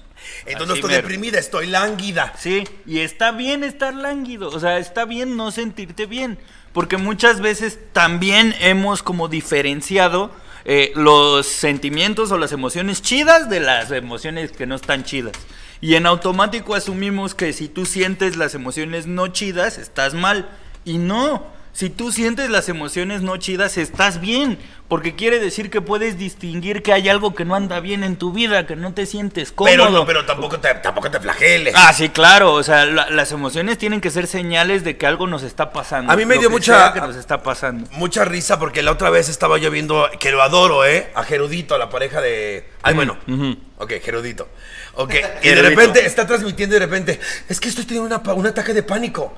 Entonces 0.46 0.68
no 0.68 0.74
estoy 0.74 0.89
mero. 0.89 1.03
deprimida, 1.03 1.39
estoy 1.39 1.68
lánguida. 1.68 2.34
Sí, 2.38 2.65
y 2.86 3.00
está 3.00 3.32
bien 3.32 3.63
estar 3.63 3.94
lánguido, 3.94 4.50
o 4.50 4.60
sea, 4.60 4.77
está 4.77 5.06
bien 5.06 5.38
no 5.38 5.51
sentirte 5.51 6.08
bien, 6.08 6.38
porque 6.74 6.98
muchas 6.98 7.39
veces 7.39 7.80
también 7.94 8.53
hemos 8.60 9.03
como 9.03 9.30
diferenciado 9.30 10.32
eh, 10.65 10.91
los 10.96 11.48
sentimientos 11.48 12.30
o 12.34 12.38
las 12.38 12.51
emociones 12.51 13.01
chidas 13.01 13.50
de 13.50 13.62
las 13.62 13.89
emociones 13.91 14.51
que 14.51 14.65
no 14.65 14.75
están 14.75 15.06
chidas. 15.06 15.32
Y 15.80 15.96
en 15.96 16.06
automático 16.06 16.75
asumimos 16.75 17.36
que 17.36 17.53
si 17.53 17.70
tú 17.70 17.86
sientes 17.86 18.36
las 18.36 18.53
emociones 18.53 19.08
no 19.08 19.30
chidas, 19.30 19.77
estás 19.77 20.13
mal. 20.13 20.50
Y 20.84 20.98
no, 20.98 21.46
Si 21.74 21.90
tú 21.90 22.12
sientes 22.12 22.50
las 22.50 22.68
emociones 22.68 23.22
no 23.22 23.38
chidas, 23.38 23.78
estás 23.78 24.20
bien, 24.20 24.58
porque 24.90 25.16
quiere 25.16 25.40
decir 25.40 25.70
que 25.70 25.80
puedes 25.80 26.18
distinguir 26.18 26.84
que 26.84 26.92
hay 26.92 27.08
algo 27.08 27.34
que 27.34 27.46
no 27.46 27.56
anda 27.56 27.80
bien 27.80 28.04
en 28.04 28.18
tu 28.18 28.34
vida, 28.34 28.68
que 28.68 28.75
no 28.75 28.94
te 28.94 29.06
sientes 29.06 29.54
cómodo. 29.54 29.72
Pero, 29.74 29.90
no, 29.90 30.06
pero 30.06 30.25
tampoco 30.25 30.60
te, 30.60 30.74
tampoco 30.75 31.10
te 31.10 31.22
flageles. 31.22 31.74
Ah, 31.78 31.94
sí, 31.94 32.10
claro. 32.10 32.54
O 32.56 32.62
sea, 32.63 32.86
la- 32.86 33.10
las 33.10 33.32
emociones 33.32 33.78
tienen 33.78 34.01
que 34.01 34.12
ser 34.12 34.28
señales 34.28 34.84
de 34.84 34.98
que 34.98 35.06
algo 35.08 35.28
nos 35.28 35.44
está 35.44 35.72
pasando. 35.72 36.12
A 36.12 36.18
mí 36.18 36.25
me 36.25 36.38
dio 36.40 36.50
mucha- 36.50 36.92
que 36.92 37.00
nos 37.00 37.16
está 37.16 37.42
pasando. 37.42 37.88
Mucha 37.94 38.25
risa 38.25 38.60
porque 38.60 38.82
la 38.84 38.92
otra 38.92 39.10
vez 39.10 39.30
estaba 39.30 39.58
yo 39.58 39.72
viendo, 39.72 40.10
que 40.20 40.32
lo 40.32 40.42
adoro, 40.42 40.86
¿eh? 40.86 41.10
A 41.16 41.24
Gerudito, 41.24 41.78
la 41.78 41.90
pareja 41.90 42.20
de... 42.20 42.70
Ay, 42.82 42.94
bueno. 42.96 43.18
ujú. 43.30 43.56
Ok, 43.78 43.94
Gerudito. 44.04 44.50
Ok, 44.96 45.13
y 45.42 45.48
de 45.50 45.62
repente 45.62 46.06
está 46.06 46.28
transmitiendo 46.28 46.75
y 46.75 46.80
de 46.80 46.86
repente, 46.86 47.20
es 47.48 47.62
que 47.62 47.70
estoy 47.70 47.86
teniendo 47.86 48.13
una 48.13 48.34
un 48.34 48.46
ataque 48.46 48.74
de 48.74 48.84
pánico. 48.84 49.34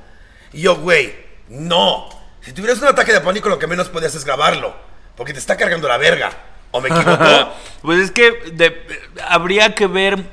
Y 0.52 0.62
yo, 0.62 0.78
güey, 0.78 1.14
no. 1.50 2.23
Si 2.44 2.52
tuvieras 2.54 2.80
un 2.82 2.88
ataque 2.88 3.14
de 3.14 3.22
pánico, 3.22 3.50
lo 3.50 3.58
que 3.60 3.68
menos 3.68 3.90
podías 3.90 4.14
es 4.16 4.26
grabarlo. 4.26 4.76
Porque 5.16 5.34
te 5.34 5.40
está 5.40 5.56
cargando 5.58 5.88
la 5.88 5.98
verga. 5.98 6.32
¿O 6.72 6.82
me 6.82 6.90
equivoco? 6.90 7.24
Pues 7.84 8.00
es 8.00 8.12
que 8.12 8.32
de- 8.54 8.82
habría 9.28 9.76
que 9.76 9.88
ver, 9.88 10.24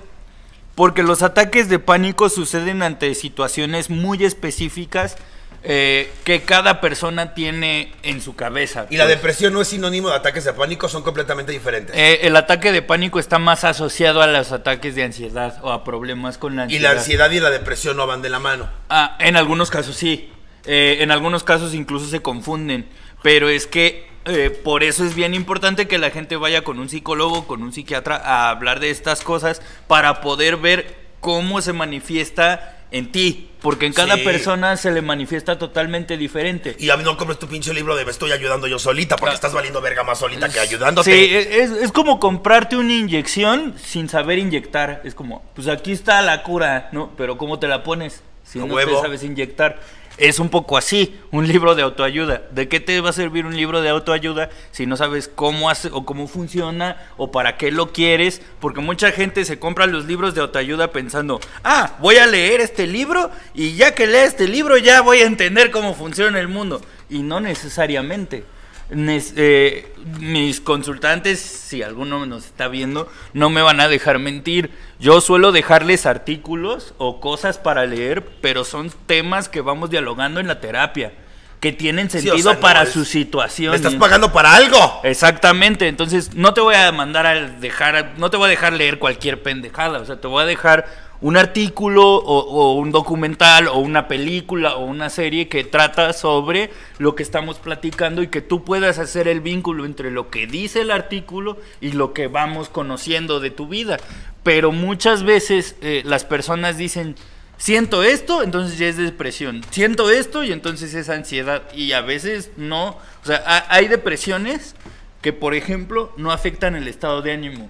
porque 0.77 1.03
los 1.03 1.23
ataques 1.23 1.69
de 1.69 1.79
pánico 1.81 2.29
suceden 2.29 2.83
ante 2.83 3.15
situaciones 3.17 3.91
muy 3.91 4.25
específicas 4.25 5.17
eh, 5.65 6.11
que 6.25 6.43
cada 6.43 6.81
persona 6.81 7.35
tiene 7.35 7.93
en 8.03 8.23
su 8.23 8.35
cabeza. 8.37 8.87
y 8.89 8.97
la 8.97 9.05
pues. 9.05 9.17
depresión 9.17 9.53
no 9.53 9.61
es 9.61 9.69
sinónimo 9.69 10.09
de 10.09 10.15
ataques 10.15 10.45
de 10.45 10.53
pánico, 10.55 10.89
son 10.89 11.03
completamente 11.03 11.53
diferentes. 11.53 11.95
Eh, 11.95 12.21
el 12.23 12.35
ataque 12.37 12.73
de 12.73 12.81
pánico 12.83 13.19
está 13.19 13.39
más 13.39 13.65
asociado 13.65 14.23
a 14.23 14.27
los 14.29 14.53
ataques 14.53 14.95
de 14.95 15.03
ansiedad 15.03 15.59
o 15.63 15.71
a 15.73 15.85
problemas 15.85 16.39
con 16.39 16.55
la 16.57 16.63
y 16.63 16.65
ansiedad. 16.67 16.83
la 16.95 16.99
ansiedad 17.01 17.31
y 17.33 17.41
la 17.41 17.51
depresión 17.51 17.97
no 17.97 18.07
van 18.07 18.23
de 18.23 18.31
la 18.31 18.39
mano. 18.39 18.71
Ah, 18.89 19.17
en 19.19 19.37
algunos 19.37 19.71
casos 19.71 19.97
sí. 19.97 20.33
Eh, 20.67 20.99
en 21.01 21.11
algunos 21.11 21.45
casos 21.45 21.75
incluso 21.75 22.07
se 22.07 22.21
confunden. 22.23 22.87
Pero 23.23 23.49
es 23.49 23.67
que 23.67 24.09
eh, 24.27 24.51
por 24.51 24.83
eso 24.83 25.05
es 25.05 25.15
bien 25.15 25.35
importante 25.35 25.89
que 25.89 25.99
la 25.99 26.11
gente 26.11 26.37
vaya 26.37 26.63
con 26.63 26.79
un 26.79 26.89
psicólogo, 26.89 27.47
con 27.47 27.63
un 27.63 27.73
psiquiatra 27.73 28.17
a 28.17 28.51
hablar 28.51 28.79
de 28.81 28.91
estas 28.91 29.23
cosas 29.23 29.63
para 29.87 30.21
poder 30.21 30.57
ver 30.59 30.95
cómo 31.21 31.61
se 31.63 31.73
manifiesta 31.73 32.77
en 32.93 33.13
ti. 33.13 33.47
Porque 33.63 33.85
en 33.87 33.93
cada 33.93 34.17
Sí. 34.17 34.23
persona 34.25 34.77
se 34.79 34.91
le 34.91 35.03
manifiesta 35.03 35.59
totalmente 35.59 36.17
diferente. 36.17 36.75
Y 36.79 36.89
a 36.89 36.97
mí 36.97 37.05
no 37.05 37.17
compres 37.19 37.39
tu 37.39 37.47
pinche 37.47 37.75
libro 37.75 37.95
de 37.95 38.07
me 38.07 38.11
estoy 38.11 38.33
ayudando 38.33 38.67
yo 38.67 38.79
solita, 38.79 39.17
porque 39.17 39.33
Ah. 39.33 39.35
estás 39.35 39.53
valiendo 39.53 39.83
verga 39.83 40.03
más 40.03 40.19
solita 40.19 40.49
que 40.49 40.59
ayudándote. 40.61 41.13
Sí, 41.13 41.35
es, 41.35 41.71
es 41.71 41.93
como 41.93 42.19
comprarte 42.19 42.77
una 42.77 42.95
inyección 42.95 43.75
sin 43.79 44.09
saber 44.09 44.39
inyectar. 44.39 45.03
Es 45.05 45.15
como, 45.15 45.45
pues 45.55 45.69
aquí 45.69 45.93
está 45.93 46.23
la 46.23 46.43
cura, 46.43 46.89
¿no? 46.93 47.11
Pero 47.19 47.37
¿cómo 47.37 47.59
te 47.59 47.69
la 47.69 47.83
pones 47.83 48.23
si 48.45 48.59
no 48.59 48.65
huevo. 48.65 48.97
te 48.97 49.03
sabes 49.03 49.23
inyectar? 49.25 49.79
Es 50.21 50.39
un 50.39 50.51
poco 50.51 50.77
así, 50.77 51.19
un 51.31 51.49
libro 51.49 51.75
de 51.75 51.81
autoayuda. 51.81 52.43
¿De 52.51 52.69
qué 52.69 52.79
te 52.79 53.01
va 53.01 53.09
a 53.09 53.15
servir 53.15 53.47
un 53.47 53.57
libro 53.57 53.81
de 53.81 53.89
autoayuda 53.89 54.51
si 54.71 54.85
no 54.85 54.99
sabes 54.99 55.31
cómo 55.35 55.71
hace 55.71 55.89
o 55.91 56.05
cómo 56.05 56.29
funciona 56.29 56.99
o 57.17 57.33
para 57.33 57.57
qué 57.57 57.71
lo 57.71 57.91
quieres? 57.91 58.43
Porque 58.61 58.83
mucha 58.83 59.13
gente 59.13 59.47
se 59.47 59.59
compra 59.59 59.87
los 59.87 60.05
libros 60.05 60.35
de 60.35 60.43
autoayuda 60.43 60.93
pensando, 60.93 61.41
ah, 61.65 61.97
voy 62.01 62.17
a 62.17 62.27
leer 62.27 62.61
este 62.61 62.87
libro 62.87 63.31
y 63.55 63.77
ya 63.77 63.95
que 63.95 64.07
lea 64.07 64.27
este 64.27 64.47
libro 64.47 64.77
ya 64.77 65.01
voy 65.01 65.21
a 65.21 65.27
entender 65.27 65.71
cómo 65.71 65.95
funciona 65.95 66.39
el 66.39 66.49
mundo. 66.49 66.83
Y 67.09 67.23
no 67.23 67.41
necesariamente. 67.41 68.45
Eh, 68.93 69.93
mis 70.19 70.61
consultantes, 70.61 71.39
si 71.41 71.83
alguno 71.83 72.27
nos 72.27 72.47
está 72.47 72.69
viendo, 72.69 73.09
no 73.33 73.49
me 73.51 73.63
van 73.63 73.81
a 73.81 73.89
dejar 73.89 74.19
mentir. 74.19 74.71
Yo 74.99 75.21
suelo 75.21 75.53
dejarles 75.53 76.07
artículos 76.07 76.95
o 76.99 77.21
cosas 77.21 77.59
para 77.59 77.87
leer, 77.87 78.25
pero 78.41 78.65
son 78.65 78.91
temas 79.07 79.49
que 79.49 79.61
vamos 79.61 79.91
dialogando 79.91 80.41
en 80.41 80.49
la 80.49 80.61
terapia, 80.61 81.13
que 81.61 81.73
tienen 81.73 82.11
Sí, 82.11 82.19
o 82.19 82.21
sentido 82.23 82.43
sea, 82.51 82.55
no 82.55 82.61
para 82.61 82.83
es- 82.83 82.91
su 82.91 83.05
situación. 83.05 83.75
Estás 83.75 83.95
pagando 83.95 84.33
para 84.33 84.55
algo. 84.55 85.01
Exactamente, 85.05 85.87
entonces 85.87 86.35
no 86.35 86.53
te 86.55 86.61
voy 86.61 86.75
a 86.75 86.91
mandar 86.91 87.27
a 87.27 87.35
dejar, 87.35 88.15
no 88.17 88.31
te 88.31 88.37
voy 88.39 88.47
a 88.47 88.51
dejar 88.51 88.73
leer 88.73 88.99
cualquier 88.99 89.43
pendejada, 89.43 89.99
o 90.01 90.05
sea, 90.05 90.21
te 90.21 90.27
voy 90.27 90.43
a 90.43 90.47
dejar 90.47 91.10
un 91.23 91.37
artículo 91.37 92.03
o, 92.17 92.75
un 92.75 92.93
documental 92.93 93.69
o 93.69 93.79
una 93.79 94.09
película 94.09 94.77
o 94.77 94.85
una 94.85 95.11
serie 95.11 95.49
que 95.49 95.65
trata 95.65 96.13
sobre 96.13 96.71
lo 96.99 97.15
que 97.15 97.23
estamos 97.23 97.59
platicando 97.59 98.23
y 98.23 98.29
que 98.29 98.41
tú 98.41 98.65
puedas 98.65 98.99
hacer 98.99 99.29
el 99.29 99.41
vínculo 99.41 99.85
entre 99.85 100.11
lo 100.11 100.31
que 100.31 100.47
dice 100.47 100.81
el 100.81 100.91
artículo 100.91 101.59
y 101.81 101.93
lo 101.93 102.13
que 102.15 102.29
vamos 102.29 102.69
conociendo 102.71 103.39
de 103.41 103.51
tu 103.51 103.69
vida. 103.69 103.99
Pero 104.43 104.73
muchas 104.73 105.23
veces 105.23 105.77
eh, 105.83 106.03
las 106.07 106.25
personas 106.25 106.79
dicen, 106.79 107.15
siento 107.59 108.03
esto, 108.03 108.43
entonces 108.43 108.79
ya 108.79 108.87
es 108.89 108.97
depresión. 108.97 109.63
Siento 109.71 110.09
esto 110.11 110.43
y 110.43 110.53
entonces 110.53 110.95
es 110.95 111.11
ansiedad. 111.11 111.63
Y 111.75 111.93
a 111.93 112.01
veces 112.01 112.51
no. 112.57 112.97
O 113.23 113.27
sea, 113.27 113.43
ha- 113.47 113.67
hay 113.69 113.89
depresiones 113.89 114.75
que, 115.21 115.35
por 115.35 115.55
ejemplo, 115.55 116.13
no 116.17 116.33
afectan 116.33 116.75
el 116.75 116.89
estado 116.89 117.21
de 117.21 117.33
ánimo, 117.33 117.69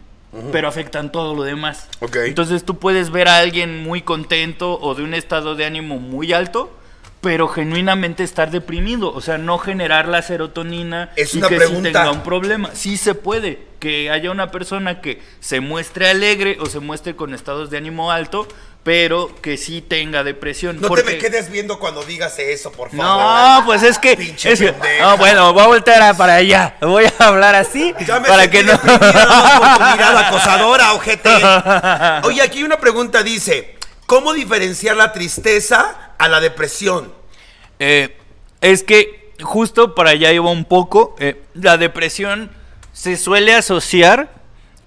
pero 0.52 0.68
afectan 0.68 1.10
todo 1.12 1.34
lo 1.34 1.42
demás. 1.42 1.88
Ok. 2.00 2.16
Entonces 2.26 2.64
tú 2.64 2.78
puedes 2.78 3.10
ver 3.10 3.28
a 3.28 3.38
alguien 3.38 3.82
muy 3.82 4.02
contento 4.02 4.78
o 4.80 4.94
de 4.94 5.02
un 5.02 5.14
estado 5.14 5.54
de 5.56 5.64
ánimo 5.64 5.99
muy 5.99 6.32
alto. 6.32 6.76
Pero 7.20 7.49
genuinamente 7.49 8.22
estar 8.25 8.50
deprimido, 8.50 9.12
o 9.12 9.20
sea, 9.20 9.37
no 9.37 9.58
generar 9.58 10.08
la 10.08 10.22
serotonina 10.22 11.10
Es 11.16 11.34
y 11.34 11.38
una 11.38 11.49
que 11.49 11.56
sí 11.56 11.58
pregunta. 11.58 11.82
tenga 11.92 12.10
un 12.12 12.22
problema. 12.22 12.70
Sí 12.72 12.96
se 12.96 13.14
puede 13.14 13.66
que 13.78 14.10
haya 14.10 14.30
una 14.30 14.50
persona 14.50 15.02
que 15.02 15.20
se 15.38 15.60
muestre 15.60 16.08
alegre 16.08 16.56
o 16.60 16.64
se 16.66 16.80
muestre 16.80 17.16
con 17.16 17.34
estados 17.34 17.68
de 17.68 17.76
ánimo 17.76 18.10
alto, 18.10 18.49
pero 18.82 19.30
que 19.42 19.56
sí 19.58 19.82
tenga 19.82 20.25
depresión. 20.25 20.80
No 20.80 20.88
porque- 20.88 21.02
te 21.02 21.12
me 21.12 21.18
quedes 21.18 21.50
viendo 21.50 21.78
cuando 21.78 22.02
digas 22.02 22.38
eso, 22.38 22.72
por 22.72 22.90
favor. 22.90 23.04
No, 23.04 23.62
pues 23.66 23.82
es 23.82 23.99
que. 23.99 24.16
Pinche 24.16 24.52
es 24.52 24.58
que- 24.60 24.72
pendeja. 24.72 25.04
no, 25.04 25.16
bueno, 25.18 25.52
voy 25.52 25.62
a 25.62 25.66
voltear 25.66 26.02
a- 26.02 26.14
para 26.14 26.34
allá. 26.37 26.76
Voy 26.80 27.04
a 27.18 27.25
hablar 27.26 27.54
así 27.54 27.94
Ya 28.06 28.20
me 28.20 28.28
para 28.28 28.50
que 28.50 28.62
no. 28.62 28.72
por 28.78 28.90
tu 28.90 28.99
mirada 28.99 30.28
acosadora, 30.28 30.92
ojete. 30.94 31.30
Oye, 32.26 32.40
aquí 32.42 32.62
una 32.62 32.78
pregunta, 32.80 33.22
dice, 33.22 33.76
¿cómo 34.06 34.32
diferenciar 34.32 34.96
la 34.96 35.12
tristeza 35.12 36.12
a 36.18 36.28
la 36.28 36.40
depresión? 36.40 37.12
Eh, 37.78 38.16
es 38.62 38.82
que 38.82 39.32
justo 39.42 39.94
para 39.94 40.10
allá 40.10 40.32
iba 40.32 40.50
un 40.50 40.64
poco. 40.64 41.16
eh, 41.18 41.42
la 41.54 41.76
depresión 41.76 42.50
se 42.92 43.16
suele 43.16 43.54
asociar 43.54 44.39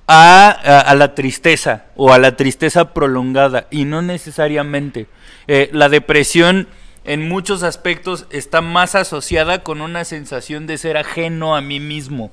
a, 0.07 0.49
a- 0.49 0.79
a 0.81 0.95
la 0.95 1.15
tristeza 1.15 1.85
o 1.95 2.13
a 2.13 2.19
la 2.19 2.35
tristeza 2.35 2.93
prolongada 2.93 3.67
y 3.71 3.85
no 3.85 4.01
necesariamente. 4.01 5.07
Eh, 5.47 5.69
la 5.73 5.89
depresión 5.89 6.67
en 7.05 7.27
muchos 7.27 7.63
aspectos 7.63 8.25
está 8.29 8.61
más 8.61 8.95
asociada 8.95 9.63
con 9.63 9.81
una 9.81 10.05
sensación 10.05 10.67
de 10.67 10.77
ser 10.77 10.97
ajeno 10.97 11.55
a 11.55 11.61
mí 11.61 11.79
mismo, 11.79 12.31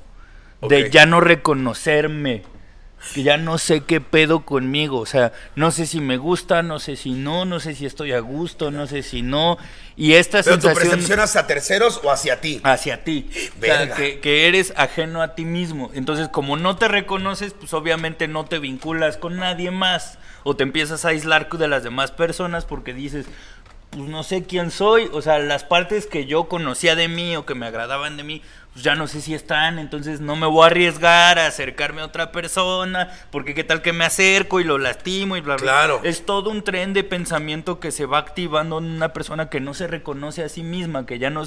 de 0.62 0.91
ya 0.91 1.07
no 1.07 1.21
reconocerme. 1.21 2.43
Que 3.14 3.23
ya 3.23 3.37
no 3.37 3.59
sé 3.59 3.80
qué 3.83 4.00
pedo 4.00 4.45
conmigo, 4.45 4.99
o 4.99 5.07
sea, 5.07 5.33
no 5.57 5.71
sé 5.71 5.87
si 5.87 6.00
me 6.00 6.16
gusta, 6.19 6.62
no 6.62 6.78
sé 6.78 6.97
si 6.97 7.12
no, 7.12 7.45
no 7.45 7.59
sé 7.59 7.75
si 7.75 7.87
estoy 7.87 8.12
a 8.12 8.21
gusto, 8.21 8.71
no 8.71 8.87
sé 8.87 9.02
si 9.02 9.23
no. 9.23 9.59
Y 9.97 10.14
esta 10.14 10.42
¿Pero 10.42 10.57
tu 10.57 10.62
sensación 10.62 10.90
percepción 10.90 11.21
hacia 11.21 11.47
terceros 11.47 12.00
o 12.02 12.11
hacia 12.11 12.40
ti? 12.40 12.61
hacia 12.62 13.04
ti. 13.04 13.28
O 13.30 13.61
sea, 13.64 13.78
Verga. 13.78 13.97
que, 13.97 14.21
que 14.21 14.49
eres 14.49 14.73
ajeno 14.76 15.23
a 15.23 15.35
ti 15.35 15.45
mismo. 15.45 15.90
Entonces, 15.95 16.28
como 16.28 16.57
no 16.57 16.76
te 16.76 16.88
reconoces, 16.88 17.52
pues 17.54 17.75
obviamente 17.75 18.28
no 18.28 18.45
te 18.45 18.59
vinculas 18.59 19.16
con 19.16 19.37
nadie 19.37 19.71
más. 19.71 20.19
O 20.42 20.57
te 20.57 20.62
empiezas 20.62 21.04
a 21.04 21.09
aislar 21.09 21.50
de 21.50 21.69
las 21.69 21.83
demás 21.83 22.12
personas 22.12 22.64
porque 22.64 22.95
dices, 22.95 23.26
pues 23.90 24.09
no 24.09 24.23
sé 24.23 24.44
quién 24.44 24.70
soy. 24.70 25.11
O 25.12 25.20
sea, 25.20 25.38
las 25.38 25.64
partes 25.64 26.06
que 26.06 26.26
yo 26.26 26.44
conocía 26.44 26.94
de 26.94 27.09
mí 27.09 27.37
o 27.37 27.44
que 27.44 27.54
me 27.54 27.66
agradaban 27.66 28.16
de 28.16 28.23
mí, 28.23 28.42
pues 28.73 28.85
ya 28.85 28.94
no 28.94 29.09
sé 29.09 29.20
si 29.20 29.35
están. 29.35 29.78
Entonces 29.78 30.20
no 30.20 30.37
me 30.37 30.47
voy 30.47 30.62
a 30.62 30.66
arriesgar 30.66 31.38
a 31.38 31.47
acercarme 31.47 32.00
a 32.00 32.06
otra 32.06 32.32
persona. 32.32 33.11
Porque 33.30 33.54
qué 33.54 33.64
tal 33.64 33.82
que 33.82 33.92
me 33.92 34.04
acerco 34.04 34.61
y 34.61 34.64
lo 34.64 34.78
lastimo 34.78 35.37
y 35.37 35.40
bla, 35.40 35.56
bla. 35.56 35.62
Claro. 35.62 36.00
Es 36.04 36.25
todo 36.25 36.50
un 36.50 36.62
tren 36.62 36.92
de 36.92 37.04
pensamiento 37.04 37.80
que 37.80 37.90
se 37.90 38.06
va 38.06 38.18
activando 38.18 38.78
en 38.78 38.85
una 38.85 39.12
persona 39.12 39.50
que 39.50 39.61
no 39.61 39.75
se 39.75 39.87
reconoce 39.87 40.44
a 40.44 40.49
sí 40.49 40.62
misma, 40.62 41.04
que 41.04 41.18
ya 41.18 41.30
no 41.30 41.44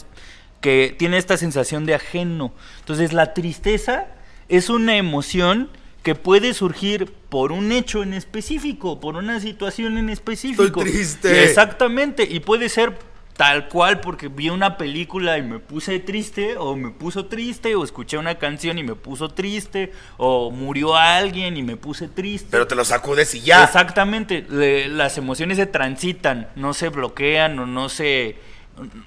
que 0.59 0.95
tiene 0.97 1.17
esta 1.17 1.35
sensación 1.35 1.85
de 1.85 1.95
ajeno. 1.95 2.53
Entonces 2.79 3.12
la 3.12 3.33
tristeza 3.33 4.07
es 4.47 4.69
una 4.69 4.95
emoción 4.95 5.69
que 6.03 6.15
puede 6.15 6.53
surgir 6.53 7.12
por 7.29 7.51
un 7.51 7.72
hecho 7.72 8.03
en 8.03 8.13
específico, 8.13 9.00
por 9.00 9.15
una 9.15 9.39
situación 9.39 9.98
en 9.98 10.10
específico. 10.10 10.63
Estoy 10.81 10.91
triste. 10.91 11.43
Exactamente, 11.45 12.27
y 12.29 12.41
puede 12.41 12.69
ser 12.69 12.98
tal 13.38 13.67
cual 13.67 14.00
porque 14.00 14.27
vi 14.27 14.50
una 14.50 14.77
película 14.77 15.38
y 15.39 15.41
me 15.41 15.57
puse 15.57 16.00
triste, 16.00 16.55
o 16.57 16.75
me 16.75 16.91
puso 16.91 17.25
triste, 17.25 17.74
o 17.74 17.83
escuché 17.83 18.17
una 18.17 18.36
canción 18.38 18.77
y 18.77 18.83
me 18.83 18.93
puso 18.95 19.29
triste, 19.29 19.91
o 20.17 20.51
murió 20.51 20.95
alguien 20.95 21.57
y 21.57 21.63
me 21.63 21.75
puse 21.77 22.07
triste. 22.10 22.50
Pero 22.51 22.67
te 22.67 22.75
lo 22.75 22.86
sacudes 22.86 23.33
y 23.33 23.41
ya. 23.41 23.63
Exactamente, 23.63 24.45
le- 24.50 24.88
las 24.89 25.17
emociones 25.17 25.57
se 25.57 25.65
transitan, 25.65 26.50
no 26.55 26.74
se 26.75 26.89
bloquean 26.89 27.57
o 27.57 27.65
no 27.65 27.89
se, 27.89 28.36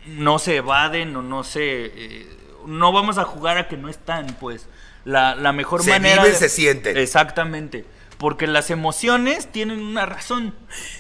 no 0.06 0.38
se 0.40 0.56
evaden 0.56 1.14
o 1.14 1.22
no 1.22 1.44
se... 1.44 1.84
eh, 1.94 2.26
no 2.66 2.90
vamos 2.90 3.18
a 3.18 3.24
jugar 3.24 3.58
a 3.58 3.68
que 3.68 3.76
no 3.76 3.88
están, 3.88 4.26
pues. 4.40 4.66
La, 5.06 5.34
la 5.34 5.52
mejor 5.54 5.82
Se 5.82 5.90
manera... 5.92 6.16
viven, 6.22 6.32
de- 6.32 6.38
se 6.38 6.48
sienten. 6.50 6.96
Exactamente, 6.98 7.86
porque 8.18 8.46
las 8.46 8.70
emociones 8.70 9.46
tienen 9.50 9.80
una 9.80 10.04
razón 10.04 10.52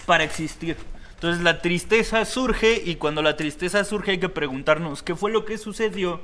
para 0.06 0.24
existir. 0.24 0.76
Entonces 1.16 1.42
la 1.42 1.60
tristeza 1.60 2.24
surge 2.24 2.80
y 2.84 2.94
cuando 2.96 3.20
la 3.22 3.36
tristeza 3.36 3.84
surge 3.84 4.12
hay 4.12 4.18
que 4.18 4.28
preguntarnos 4.28 5.02
qué 5.02 5.14
fue 5.14 5.30
lo 5.30 5.44
que 5.44 5.58
sucedió 5.58 6.20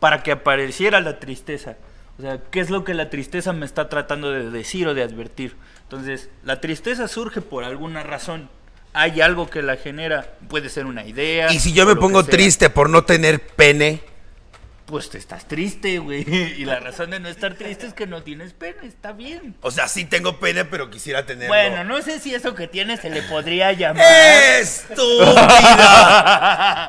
para 0.00 0.22
que 0.22 0.32
apareciera 0.32 1.00
la 1.00 1.18
tristeza. 1.18 1.76
O 2.18 2.22
sea, 2.22 2.38
¿qué 2.50 2.60
es 2.60 2.68
lo 2.70 2.84
que 2.84 2.94
la 2.94 3.10
tristeza 3.10 3.52
me 3.52 3.64
está 3.66 3.88
tratando 3.88 4.30
de 4.30 4.50
decir 4.50 4.86
o 4.86 4.94
de 4.94 5.02
advertir? 5.02 5.56
Entonces, 5.84 6.28
la 6.44 6.60
tristeza 6.60 7.08
surge 7.08 7.40
por 7.40 7.64
alguna 7.64 8.02
razón. 8.02 8.48
Hay 8.92 9.20
algo 9.20 9.48
que 9.50 9.62
la 9.62 9.76
genera, 9.76 10.34
puede 10.48 10.68
ser 10.68 10.86
una 10.86 11.04
idea. 11.06 11.52
Y 11.52 11.58
si 11.58 11.72
yo 11.72 11.86
me 11.86 11.96
pongo 11.96 12.24
triste 12.24 12.70
por 12.70 12.88
no 12.90 13.04
tener 13.04 13.40
pene, 13.40 14.00
Pues 14.86 15.08
te 15.10 15.16
estás 15.18 15.46
triste, 15.48 15.98
güey. 15.98 16.24
Y 16.58 16.64
la 16.66 16.78
razón 16.80 17.10
de 17.10 17.18
no 17.20 17.28
estar 17.28 17.54
triste 17.54 17.86
es 17.86 17.94
que 17.94 18.06
no 18.06 18.22
tienes 18.22 18.52
pena, 18.52 18.82
está 18.84 19.12
bien. 19.12 19.54
o 19.62 19.70
sea, 19.70 19.88
sí 19.88 20.04
tengo 20.04 20.38
pene, 20.38 20.64
pero 20.66 20.90
quisiera 20.90 21.24
tenerlo. 21.26 21.48
Bueno, 21.48 21.84
no 21.84 22.02
sé 22.02 22.20
si 22.20 22.34
eso 22.34 22.54
que 22.54 22.68
tienes 22.68 23.00
se 23.00 23.08
le 23.10 23.22
podría 23.22 23.72
llamar. 23.72 24.04
¡Estúpida! 24.60 24.92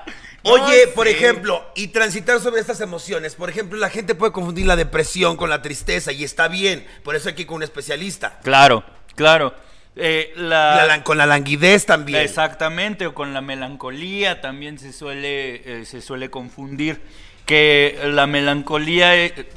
No 0.46 0.52
Oye, 0.52 0.86
por 0.94 1.08
ejemplo, 1.08 1.66
y 1.76 1.88
transitar 1.88 2.40
sobre 2.40 2.62
estas 2.62 2.80
emociones. 2.80 3.34
Por 3.34 3.50
ejemplo, 3.50 3.80
la 3.80 3.90
gente 3.90 4.14
puede 4.14 4.32
confundir 4.32 4.68
la 4.68 4.76
depresión 4.76 5.38
con 5.38 5.50
la 5.50 5.64
tristeza 5.64 6.12
y 6.12 6.24
está 6.24 6.48
bien. 6.50 6.86
Por 7.04 7.16
eso 7.16 7.30
hay 7.30 7.34
que 7.34 7.42
ir 7.42 7.48
con 7.48 7.56
un 7.56 7.64
especialista. 7.64 8.38
Claro, 8.44 8.84
claro. 9.16 9.56
Eh, 9.96 10.34
la, 10.36 10.76
La 10.76 10.86
lan- 10.98 11.02
con 11.02 11.18
la 11.18 11.26
languidez 11.26 11.88
también. 11.88 12.22
Exactamente, 12.22 13.08
o 13.08 13.16
con 13.16 13.34
la 13.34 13.42
melancolía 13.42 14.40
también 14.42 14.78
se 14.78 14.94
suele, 14.94 15.82
eh, 15.82 15.86
se 15.86 16.00
suele 16.00 16.30
confundir. 16.30 17.02
Que 17.46 18.00
la 18.06 18.28
melancolía, 18.28 19.16
eh, 19.16 19.48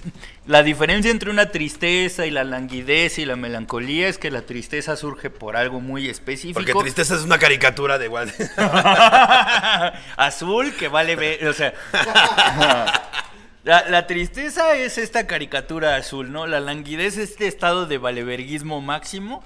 la 0.47 0.63
diferencia 0.63 1.11
entre 1.11 1.31
una 1.31 1.51
tristeza 1.51 2.27
y 2.27 2.31
la 2.31 2.45
languidez 2.45 3.19
y 3.19 3.25
la 3.25 3.37
melancolía 3.37 4.09
es 4.09 4.19
que 4.19 4.31
la 4.31 4.43
tristeza 4.43 4.97
surge 4.97 5.31
por 5.31 5.57
algo 5.57 5.81
muy 5.81 6.09
específico. 6.09 6.61
Porque 6.61 6.75
tristeza 6.75 7.15
es 7.15 7.23
una 7.23 7.39
caricatura 7.39 7.99
de 7.99 8.07
igual. 8.07 8.33
Azul 10.17 10.75
que 10.75 10.89
vale 10.89 11.17
ver, 11.17 11.47
o 11.47 11.53
sea. 11.53 11.75
La, 13.65 13.87
la 13.87 14.07
tristeza 14.07 14.77
es 14.77 14.97
esta 14.97 15.27
caricatura 15.27 15.97
azul, 15.97 16.33
¿no? 16.33 16.47
La 16.47 16.59
languidez 16.59 17.19
es 17.19 17.33
este 17.33 17.49
estado 17.49 17.85
de 17.85 17.99
valeverguismo 17.99 18.81
máximo. 18.81 19.45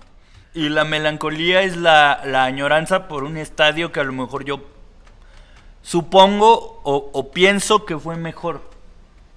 Y 0.54 0.68
la 0.68 0.84
melancolía 0.84 1.62
es 1.62 1.76
la, 1.76 2.20
la 2.24 2.44
añoranza 2.44 3.08
por 3.08 3.24
un 3.24 3.36
estadio 3.36 3.90
que 3.90 4.00
a 4.00 4.04
lo 4.04 4.12
mejor 4.12 4.44
yo 4.44 4.68
supongo 5.82 6.80
o, 6.84 7.10
o 7.12 7.32
pienso 7.32 7.84
que 7.84 7.98
fue 7.98 8.16
mejor. 8.16 8.62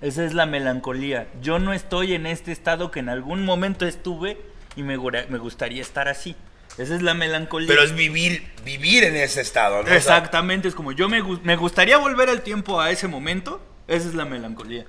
Esa 0.01 0.23
es 0.25 0.33
la 0.33 0.45
melancolía. 0.45 1.27
Yo 1.41 1.57
no 1.59 1.73
estoy 1.73 2.13
en 2.13 2.25
este 2.25 2.51
estado 2.51 2.91
que 2.91 2.99
en 2.99 3.09
algún 3.09 3.43
momento 3.43 3.85
estuve 3.87 4.37
y 4.75 4.83
me, 4.83 4.97
me 4.97 5.37
gustaría 5.37 5.81
estar 5.81 6.07
así. 6.07 6.35
Esa 6.77 6.95
es 6.95 7.01
la 7.01 7.13
melancolía. 7.13 7.67
Pero 7.69 7.83
es 7.83 7.95
vivir, 7.95 8.45
vivir 8.65 9.05
en 9.05 9.15
ese 9.15 9.41
estado, 9.41 9.83
¿no? 9.83 9.89
Exactamente, 9.89 10.67
es 10.67 10.75
como 10.75 10.91
yo 10.91 11.07
me, 11.07 11.23
me 11.43 11.55
gustaría 11.55 11.97
volver 11.97 12.29
al 12.29 12.41
tiempo 12.41 12.81
a 12.81 12.91
ese 12.91 13.07
momento. 13.07 13.61
Esa 13.87 14.09
es 14.09 14.13
la 14.13 14.25
melancolía. 14.25 14.85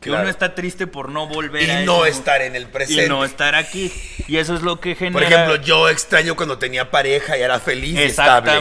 Que 0.00 0.10
Claro. 0.10 0.22
uno 0.24 0.30
está 0.30 0.54
triste 0.54 0.86
por 0.86 1.08
no 1.08 1.26
volver 1.26 1.70
a 1.70 1.82
y 1.82 1.86
no 1.86 2.04
estar 2.04 2.42
en 2.42 2.54
el 2.54 2.66
presente. 2.66 3.06
Y 3.06 3.08
no 3.08 3.24
estar 3.24 3.54
aquí. 3.54 3.90
Y 4.28 4.36
eso 4.36 4.54
es 4.54 4.60
lo 4.62 4.78
que 4.78 4.94
genera. 4.94 5.14
Por 5.14 5.22
ejemplo, 5.22 5.56
yo 5.56 5.88
extraño 5.88 6.36
cuando 6.36 6.58
tenía 6.58 6.90
pareja 6.90 7.38
y 7.38 7.40
era 7.42 7.58
feliz 7.58 7.94
y 7.98 8.02
estable. 8.02 8.52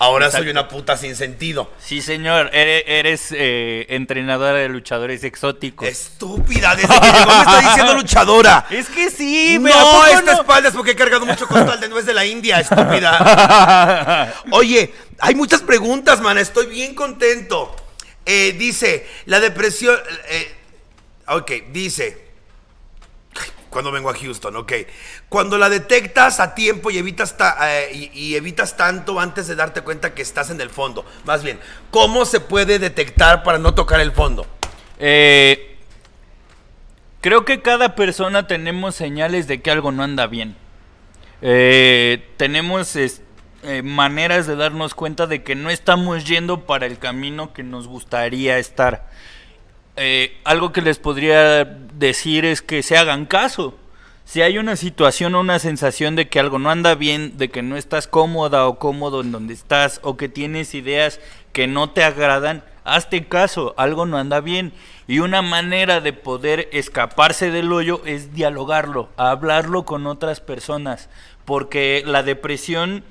Ahora 0.00 0.30
soy 0.30 0.48
una 0.48 0.66
puta 0.66 0.96
sin 0.96 1.14
sentido. 1.14 1.70
Sí, 1.78 2.00
señor. 2.00 2.48
Eres, 2.54 2.84
eres, 2.86 3.28
eh, 3.32 3.84
entrenadora 3.90 4.54
de 4.58 4.70
luchadores 4.70 5.22
exóticos. 5.24 5.86
Estúpida, 5.86 6.74
desde 6.74 6.88
que 6.88 7.06
llegó 7.06 7.26
me 7.26 7.38
está 7.40 7.60
diciendo 7.68 7.94
luchadora. 7.94 8.66
Es 8.70 8.88
que 8.88 9.10
sí, 9.10 9.56
¿a 9.56 9.58
no, 9.58 10.06
esta 10.06 10.22
no? 10.22 10.40
espalda 10.40 10.70
es 10.70 10.74
porque 10.74 10.92
he 10.92 10.96
cargado 10.96 11.26
mucho 11.26 11.46
costal 11.46 11.78
de 11.78 11.90
nuez 11.90 12.06
de 12.06 12.14
la 12.14 12.24
India, 12.24 12.60
estúpida. 12.60 14.32
Oye, 14.52 14.90
hay 15.18 15.34
muchas 15.34 15.60
preguntas, 15.60 16.22
man. 16.22 16.38
Estoy 16.38 16.68
bien 16.68 16.94
contento. 16.94 17.76
Eh, 18.24 18.54
dice, 18.58 19.06
la 19.26 19.38
depresión. 19.38 19.98
eh, 20.30 20.50
ok, 21.28 21.50
dice. 21.72 22.29
Cuando 23.70 23.92
vengo 23.92 24.10
a 24.10 24.14
Houston, 24.14 24.56
ok. 24.56 24.72
Cuando 25.28 25.56
la 25.56 25.68
detectas 25.68 26.40
a 26.40 26.54
tiempo 26.54 26.90
y 26.90 26.98
evitas, 26.98 27.36
ta- 27.36 27.56
eh, 27.60 28.10
y, 28.12 28.34
evitas 28.34 28.76
tanto 28.76 29.20
antes 29.20 29.46
de 29.46 29.54
darte 29.54 29.82
cuenta 29.82 30.12
que 30.12 30.22
estás 30.22 30.50
en 30.50 30.60
el 30.60 30.70
fondo. 30.70 31.06
Más 31.24 31.44
bien, 31.44 31.58
¿cómo 31.90 32.24
se 32.24 32.40
puede 32.40 32.78
detectar 32.80 33.44
para 33.44 33.58
no 33.58 33.72
tocar 33.72 34.00
el 34.00 34.10
fondo? 34.12 34.44
Eh, 34.98 35.76
creo 37.20 37.44
que 37.44 37.62
cada 37.62 37.94
persona 37.94 38.46
tenemos 38.48 38.96
señales 38.96 39.46
de 39.46 39.62
que 39.62 39.70
algo 39.70 39.92
no 39.92 40.02
anda 40.02 40.26
bien. 40.26 40.56
Eh, 41.42 42.28
tenemos 42.36 42.98
maneras 43.84 44.46
de 44.46 44.56
darnos 44.56 44.94
cuenta 44.94 45.26
de 45.26 45.42
que 45.44 45.54
no 45.54 45.70
estamos 45.70 46.24
yendo 46.24 46.66
para 46.66 46.86
el 46.86 46.98
camino 46.98 47.52
que 47.52 47.62
nos 47.62 47.86
gustaría 47.86 48.58
estar. 48.58 49.08
Eh, 49.96 50.38
algo 50.44 50.72
que 50.72 50.82
les 50.82 50.98
podría 50.98 51.64
decir 51.64 52.44
es 52.44 52.62
que 52.62 52.82
se 52.82 52.96
hagan 52.96 53.26
caso. 53.26 53.76
Si 54.24 54.42
hay 54.42 54.58
una 54.58 54.76
situación 54.76 55.34
o 55.34 55.40
una 55.40 55.58
sensación 55.58 56.14
de 56.14 56.28
que 56.28 56.38
algo 56.38 56.60
no 56.60 56.70
anda 56.70 56.94
bien, 56.94 57.36
de 57.36 57.50
que 57.50 57.62
no 57.62 57.76
estás 57.76 58.06
cómoda 58.06 58.68
o 58.68 58.78
cómodo 58.78 59.22
en 59.22 59.32
donde 59.32 59.54
estás, 59.54 59.98
o 60.04 60.16
que 60.16 60.28
tienes 60.28 60.74
ideas 60.74 61.20
que 61.52 61.66
no 61.66 61.90
te 61.90 62.04
agradan, 62.04 62.62
hazte 62.84 63.26
caso, 63.26 63.74
algo 63.76 64.06
no 64.06 64.18
anda 64.18 64.40
bien. 64.40 64.72
Y 65.08 65.18
una 65.18 65.42
manera 65.42 66.00
de 66.00 66.12
poder 66.12 66.68
escaparse 66.72 67.50
del 67.50 67.72
hoyo 67.72 68.02
es 68.04 68.32
dialogarlo, 68.32 69.08
hablarlo 69.16 69.84
con 69.84 70.06
otras 70.06 70.40
personas, 70.40 71.08
porque 71.44 72.04
la 72.06 72.22
depresión, 72.22 73.02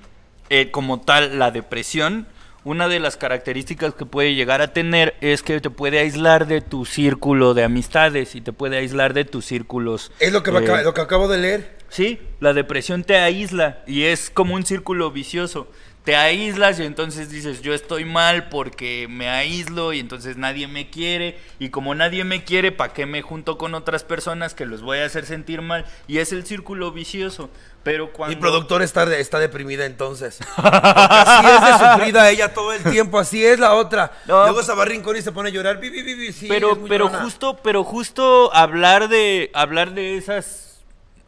eh, 0.49 0.71
como 0.71 1.01
tal, 1.01 1.37
la 1.37 1.51
depresión, 1.51 2.27
una 2.63 2.87
de 2.87 2.99
las 2.99 3.17
características 3.17 3.93
que 3.93 4.05
puede 4.05 4.35
llegar 4.35 4.61
a 4.61 4.73
tener 4.73 5.15
es 5.21 5.43
que 5.43 5.59
te 5.61 5.69
puede 5.69 5.99
aislar 5.99 6.45
de 6.47 6.61
tu 6.61 6.85
círculo 6.85 7.53
de 7.53 7.63
amistades 7.63 8.35
y 8.35 8.41
te 8.41 8.51
puede 8.53 8.77
aislar 8.77 9.13
de 9.13 9.25
tus 9.25 9.45
círculos. 9.45 10.11
Es 10.19 10.33
lo 10.33 10.43
que, 10.43 10.51
eh, 10.51 10.57
acaba- 10.57 10.81
lo 10.83 10.93
que 10.93 11.01
acabo 11.01 11.27
de 11.27 11.37
leer. 11.37 11.77
Sí, 11.89 12.19
la 12.39 12.53
depresión 12.53 13.03
te 13.03 13.17
aísla 13.17 13.83
y 13.87 14.03
es 14.03 14.29
como 14.29 14.53
un 14.55 14.65
círculo 14.65 15.09
vicioso. 15.11 15.67
Te 16.05 16.15
aíslas 16.15 16.79
y 16.79 16.83
entonces 16.85 17.29
dices, 17.29 17.61
yo 17.61 17.73
estoy 17.73 18.03
mal 18.05 18.49
porque 18.49 19.07
me 19.09 19.29
aíslo 19.29 19.93
y 19.93 19.99
entonces 19.99 20.37
nadie 20.37 20.67
me 20.67 20.89
quiere 20.89 21.37
y 21.59 21.69
como 21.69 21.93
nadie 21.93 22.23
me 22.23 22.43
quiere, 22.43 22.71
¿para 22.71 22.93
qué 22.93 23.05
me 23.05 23.21
junto 23.21 23.57
con 23.57 23.75
otras 23.75 24.03
personas 24.03 24.55
que 24.55 24.65
los 24.65 24.81
voy 24.81 24.99
a 24.99 25.05
hacer 25.05 25.25
sentir 25.25 25.61
mal? 25.61 25.85
Y 26.07 26.17
es 26.17 26.31
el 26.31 26.45
círculo 26.45 26.91
vicioso. 26.91 27.49
Pero 27.83 28.11
cuando... 28.11 28.35
Mi 28.35 28.41
productor 28.41 28.81
está, 28.81 29.05
de- 29.05 29.19
está 29.21 29.39
deprimida 29.39 29.85
entonces. 29.85 30.39
Porque 30.55 30.69
así 30.73 31.45
es 31.47 31.61
de 31.79 31.85
sufrida 31.93 32.29
ella 32.29 32.53
todo 32.53 32.73
el 32.73 32.83
tiempo, 32.83 33.19
así 33.19 33.45
es 33.45 33.59
la 33.59 33.73
otra. 33.75 34.11
No. 34.25 34.43
Luego 34.43 34.63
se 34.63 34.73
va 34.73 34.83
a 34.83 34.85
rincón 34.85 35.15
y 35.15 35.21
se 35.21 35.31
pone 35.31 35.49
a 35.49 35.51
llorar. 35.51 35.79
Sí, 35.81 36.47
pero 36.49 36.77
pero 36.87 37.05
llorona. 37.05 37.23
justo 37.23 37.57
pero 37.63 37.83
justo 37.83 38.53
hablar 38.53 39.07
de 39.09 39.49
hablar 39.53 39.93
de 39.93 40.17
esas 40.17 40.68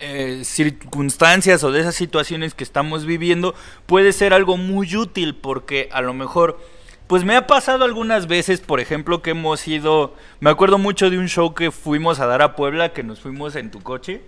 eh, 0.02 0.42
circunstancias 0.44 1.64
o 1.64 1.72
de 1.72 1.82
esas 1.82 1.96
situaciones 1.96 2.54
que 2.54 2.64
estamos 2.64 3.06
viviendo 3.06 3.56
puede 3.86 4.12
ser 4.12 4.34
algo 4.34 4.58
muy 4.58 4.96
útil 4.96 5.36
porque 5.36 5.90
a 5.92 6.02
lo 6.02 6.14
mejor 6.14 6.60
pues 7.08 7.24
me 7.24 7.36
ha 7.36 7.48
pasado 7.48 7.86
algunas 7.86 8.28
veces 8.28 8.62
por 8.62 8.80
ejemplo 8.80 9.22
que 9.22 9.32
hemos 9.32 9.68
ido 9.68 10.16
me 10.40 10.50
acuerdo 10.50 10.78
mucho 10.78 11.10
de 11.10 11.18
un 11.18 11.30
show 11.30 11.54
que 11.54 11.72
fuimos 11.72 12.20
a 12.20 12.26
dar 12.26 12.42
a 12.42 12.56
Puebla 12.56 12.94
que 12.94 13.04
nos 13.04 13.20
fuimos 13.20 13.56
en 13.56 13.72
tu 13.72 13.82
coche 13.82 14.22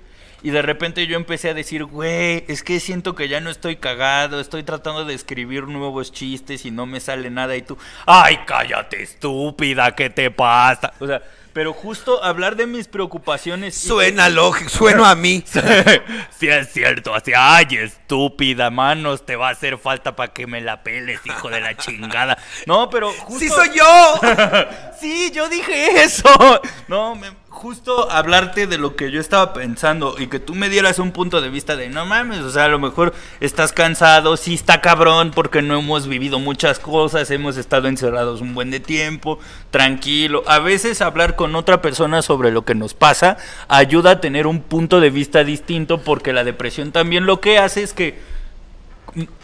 y 0.43 0.51
de 0.51 0.61
repente 0.61 1.07
yo 1.07 1.15
empecé 1.15 1.49
a 1.49 1.53
decir, 1.53 1.85
güey, 1.85 2.43
es 2.49 2.63
que 2.63 2.81
siento 2.81 3.15
que 3.15 3.29
ya 3.29 3.39
no 3.39 3.49
estoy 3.49 3.77
cagado, 3.77 4.41
estoy 4.41 4.63
tratando 4.63 5.05
de 5.05 5.13
escribir 5.13 5.69
nuevos 5.69 6.11
chistes 6.11 6.65
y 6.65 6.71
no 6.71 6.85
me 6.85 6.99
sale 6.99 7.29
nada. 7.29 7.55
Y 7.55 7.61
tú, 7.61 7.77
ay, 8.05 8.39
cállate, 8.45 9.01
estúpida, 9.01 9.95
¿qué 9.95 10.09
te 10.09 10.29
pasa? 10.31 10.91
O 10.99 11.07
sea, 11.07 11.21
pero 11.53 11.71
justo 11.73 12.23
hablar 12.23 12.55
de 12.55 12.65
mis 12.67 12.87
preocupaciones. 12.87 13.75
Suena 13.75 14.27
lógico, 14.29 14.69
sueno 14.69 15.05
a 15.05 15.15
mí. 15.15 15.43
sí, 16.39 16.47
es 16.49 16.73
cierto, 16.73 17.13
así, 17.13 17.31
ay, 17.35 17.67
estúpida, 17.71 18.69
manos, 18.69 19.25
te 19.25 19.35
va 19.35 19.49
a 19.49 19.51
hacer 19.51 19.77
falta 19.77 20.15
para 20.15 20.33
que 20.33 20.47
me 20.47 20.61
la 20.61 20.83
peles, 20.83 21.19
hijo 21.25 21.49
de 21.49 21.61
la 21.61 21.77
chingada. 21.77 22.37
No, 22.65 22.89
pero 22.89 23.11
justo... 23.11 23.39
¡Sí 23.39 23.49
soy 23.49 23.69
yo! 23.73 24.19
Sí, 24.99 25.31
yo 25.33 25.49
dije 25.49 26.01
eso. 26.03 26.29
No, 26.87 27.13
me- 27.15 27.42
justo 27.53 28.11
hablarte 28.11 28.65
de 28.65 28.77
lo 28.77 28.95
que 28.95 29.11
yo 29.11 29.21
estaba 29.21 29.53
pensando 29.53 30.15
y 30.17 30.27
que 30.27 30.39
tú 30.39 30.55
me 30.55 30.69
dieras 30.69 30.97
un 30.97 31.11
punto 31.11 31.39
de 31.39 31.49
vista 31.49 31.75
de 31.75 31.87
no 31.87 32.05
mames, 32.05 32.39
o 32.39 32.49
sea, 32.49 32.65
a 32.65 32.67
lo 32.67 32.79
mejor 32.79 33.13
estás 33.39 33.71
cansado, 33.71 34.35
sí 34.37 34.55
está 34.55 34.81
cabrón 34.81 35.31
porque 35.33 35.61
no 35.61 35.77
hemos 35.77 36.07
vivido 36.07 36.39
muchas 36.39 36.79
cosas, 36.79 37.29
hemos 37.31 37.55
estado 37.57 37.87
encerrados 37.87 38.41
un 38.41 38.55
buen 38.55 38.71
de 38.71 38.79
tiempo, 38.79 39.39
tranquilo. 39.69 40.43
A 40.47 40.59
veces 40.59 41.01
hablar 41.01 41.35
con 41.35 41.55
otra 41.55 41.81
persona 41.81 42.21
sobre 42.23 42.51
lo 42.51 42.65
que 42.65 42.75
nos 42.75 42.95
pasa 42.95 43.37
ayuda 43.67 44.11
a 44.11 44.21
tener 44.21 44.47
un 44.47 44.61
punto 44.61 44.99
de 44.99 45.11
vista 45.11 45.43
distinto 45.43 46.01
porque 46.01 46.33
la 46.33 46.43
depresión 46.43 46.91
también 46.91 47.25
lo 47.25 47.39
que 47.39 47.59
hace 47.59 47.83
es 47.83 47.93
que 47.93 48.19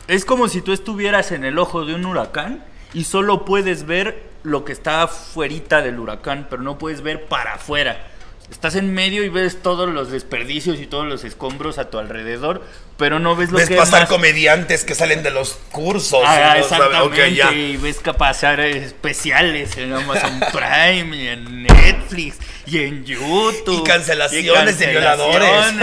es 0.07 0.25
como 0.25 0.47
si 0.47 0.61
tú 0.61 0.73
estuvieras 0.73 1.31
en 1.31 1.45
el 1.45 1.59
ojo 1.59 1.85
de 1.85 1.93
un 1.93 2.05
huracán 2.05 2.63
y 2.93 3.03
solo 3.03 3.45
puedes 3.45 3.85
ver 3.85 4.29
lo 4.43 4.65
que 4.65 4.71
está 4.71 5.03
afuerita 5.03 5.81
del 5.81 5.99
huracán, 5.99 6.47
pero 6.49 6.61
no 6.61 6.77
puedes 6.77 7.01
ver 7.01 7.25
para 7.25 7.55
afuera. 7.55 8.07
Estás 8.51 8.75
en 8.75 8.93
medio 8.93 9.23
y 9.23 9.29
ves 9.29 9.61
todos 9.61 9.87
los 9.87 10.09
desperdicios 10.11 10.79
y 10.79 10.87
todos 10.87 11.05
los 11.05 11.23
escombros 11.23 11.77
a 11.77 11.89
tu 11.91 11.99
alrededor, 11.99 12.63
pero 12.97 13.19
no 13.19 13.35
ves 13.35 13.51
lo 13.51 13.57
Ves 13.59 13.69
que 13.69 13.75
pasar 13.75 14.01
más- 14.01 14.09
comediantes 14.09 14.83
que 14.83 14.95
salen 14.95 15.21
de 15.23 15.29
los 15.31 15.53
cursos. 15.71 16.23
Ah, 16.25 16.55
y 16.57 16.61
exactamente, 16.61 17.35
ya. 17.35 17.51
y 17.53 17.77
ves 17.77 17.99
que 17.99 18.13
pasar 18.13 18.59
especiales 18.61 19.77
en 19.77 19.93
Amazon 19.93 20.39
Prime 20.51 21.15
y 21.15 21.27
en 21.27 21.63
Netflix 21.63 22.37
y 22.65 22.79
en 22.79 23.05
YouTube. 23.05 23.81
Y 23.81 23.83
cancelaciones 23.83 24.79
de 24.79 24.93
cancelaciones, 24.93 25.75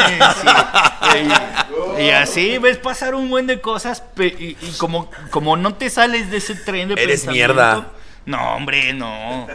Y, 1.14 2.02
y- 2.02 2.06
y 2.06 2.10
así 2.10 2.58
ves 2.58 2.76
pasar 2.78 3.14
un 3.14 3.30
buen 3.30 3.46
de 3.46 3.60
cosas 3.60 4.02
y, 4.18 4.24
y 4.24 4.56
como, 4.78 5.10
como 5.30 5.56
no 5.56 5.74
te 5.76 5.88
sales 5.88 6.30
de 6.30 6.38
ese 6.38 6.54
tren 6.56 6.88
de 6.88 6.94
Eres 6.94 7.20
pensamiento, 7.20 7.54
mierda. 7.54 7.86
No, 8.26 8.54
hombre, 8.56 8.92
no. 8.92 9.46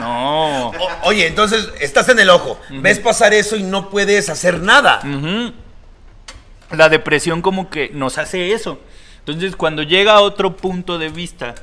No. 0.00 0.68
O- 0.70 0.88
oye, 1.02 1.26
entonces 1.26 1.68
estás 1.80 2.08
en 2.08 2.18
el 2.18 2.30
ojo. 2.30 2.58
Ves 2.70 2.98
pasar 2.98 3.32
eso 3.34 3.54
y 3.56 3.62
no 3.62 3.90
puedes 3.90 4.28
hacer 4.30 4.60
nada. 4.60 5.00
La 6.70 6.88
depresión 6.88 7.42
como 7.42 7.70
que 7.70 7.90
nos 7.92 8.18
hace 8.18 8.52
eso. 8.52 8.80
Entonces, 9.20 9.54
cuando 9.56 9.82
llega 9.82 10.14
a 10.14 10.20
otro 10.20 10.56
punto 10.56 10.98
de 10.98 11.08
vista, 11.10 11.54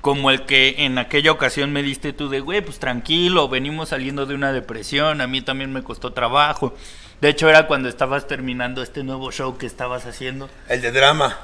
como 0.00 0.30
el 0.30 0.46
que 0.46 0.76
en 0.84 0.96
aquella 0.98 1.32
ocasión 1.32 1.72
me 1.72 1.82
diste 1.82 2.12
tú 2.12 2.28
de, 2.28 2.40
güey, 2.40 2.60
pues 2.60 2.78
tranquilo, 2.78 3.48
venimos 3.48 3.90
saliendo 3.90 4.24
de 4.26 4.34
una 4.34 4.52
depresión, 4.52 5.20
a 5.20 5.26
mí 5.26 5.40
también 5.42 5.72
me 5.72 5.82
costó 5.82 6.12
trabajo. 6.12 6.74
De 7.20 7.28
hecho, 7.28 7.50
era 7.50 7.66
cuando 7.66 7.90
estabas 7.90 8.26
terminando 8.26 8.82
este 8.82 9.04
nuevo 9.04 9.30
show 9.30 9.58
que 9.58 9.66
estabas 9.66 10.06
haciendo. 10.06 10.48
El 10.68 10.80
de 10.80 10.90
drama. 10.90 11.38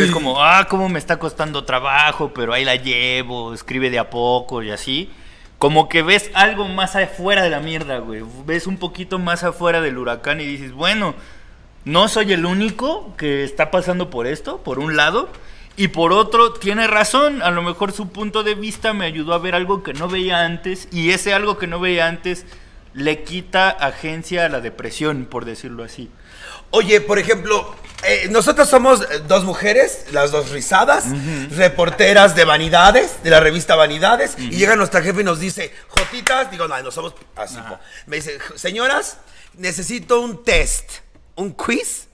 Es 0.00 0.10
como, 0.10 0.42
ah, 0.42 0.66
cómo 0.68 0.88
me 0.88 0.98
está 0.98 1.18
costando 1.18 1.64
trabajo, 1.64 2.32
pero 2.34 2.52
ahí 2.52 2.64
la 2.64 2.74
llevo, 2.74 3.54
escribe 3.54 3.88
de 3.90 4.00
a 4.00 4.10
poco 4.10 4.64
y 4.64 4.72
así. 4.72 5.10
Como 5.58 5.88
que 5.88 6.02
ves 6.02 6.30
algo 6.34 6.66
más 6.66 6.96
afuera 6.96 7.44
de 7.44 7.50
la 7.50 7.60
mierda, 7.60 7.98
güey. 7.98 8.24
Ves 8.44 8.66
un 8.66 8.78
poquito 8.78 9.20
más 9.20 9.44
afuera 9.44 9.80
del 9.80 9.96
huracán 9.96 10.40
y 10.40 10.44
dices, 10.44 10.72
bueno, 10.72 11.14
no 11.84 12.08
soy 12.08 12.32
el 12.32 12.44
único 12.44 13.14
que 13.16 13.44
está 13.44 13.70
pasando 13.70 14.10
por 14.10 14.26
esto, 14.26 14.58
por 14.64 14.80
un 14.80 14.96
lado. 14.96 15.28
Y 15.76 15.88
por 15.88 16.12
otro, 16.12 16.54
tiene 16.54 16.88
razón. 16.88 17.42
A 17.42 17.52
lo 17.52 17.62
mejor 17.62 17.92
su 17.92 18.08
punto 18.08 18.42
de 18.42 18.56
vista 18.56 18.92
me 18.92 19.04
ayudó 19.04 19.34
a 19.34 19.38
ver 19.38 19.54
algo 19.54 19.84
que 19.84 19.92
no 19.92 20.08
veía 20.08 20.44
antes. 20.44 20.88
Y 20.90 21.10
ese 21.10 21.32
algo 21.32 21.58
que 21.58 21.68
no 21.68 21.78
veía 21.78 22.08
antes 22.08 22.44
le 22.96 23.22
quita 23.24 23.68
agencia 23.68 24.46
a 24.46 24.48
la 24.48 24.60
depresión, 24.60 25.26
por 25.26 25.44
decirlo 25.44 25.84
así. 25.84 26.10
Oye, 26.70 27.02
por 27.02 27.18
ejemplo, 27.18 27.76
eh, 28.02 28.28
nosotros 28.30 28.68
somos 28.70 29.02
eh, 29.02 29.20
dos 29.28 29.44
mujeres, 29.44 30.06
las 30.12 30.32
dos 30.32 30.50
rizadas, 30.50 31.04
reporteras 31.50 32.34
de 32.34 32.46
Vanidades, 32.46 33.22
de 33.22 33.28
la 33.28 33.40
revista 33.40 33.76
Vanidades, 33.76 34.36
y 34.38 34.56
llega 34.56 34.76
nuestra 34.76 35.02
jefe 35.02 35.20
y 35.20 35.24
nos 35.24 35.38
dice, 35.38 35.74
Jotitas, 35.88 36.50
digo, 36.50 36.66
no, 36.66 36.82
no 36.82 36.90
somos 36.90 37.14
así. 37.36 37.58
Me 38.06 38.16
dice, 38.16 38.38
señoras, 38.54 39.18
necesito 39.52 40.20
un 40.20 40.42
test, 40.42 40.90
un 41.34 41.52
quiz, 41.52 42.08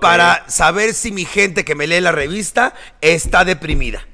para 0.00 0.48
saber 0.48 0.94
si 0.94 1.10
mi 1.10 1.24
gente 1.24 1.64
que 1.64 1.74
me 1.74 1.88
lee 1.88 2.00
la 2.00 2.12
revista 2.12 2.74
está 3.00 3.44
deprimida. 3.44 4.06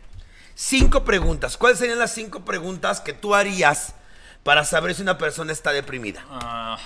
Cinco 0.54 1.04
preguntas. 1.04 1.58
¿Cuáles 1.58 1.78
serían 1.78 1.98
las 1.98 2.14
cinco 2.14 2.46
preguntas 2.46 3.00
que 3.00 3.12
tú 3.12 3.34
harías 3.34 3.94
para 4.44 4.64
saber 4.64 4.94
si 4.94 5.02
una 5.02 5.18
persona 5.18 5.52
está 5.52 5.72
deprimida? 5.72 6.24
Ah, 6.30 6.78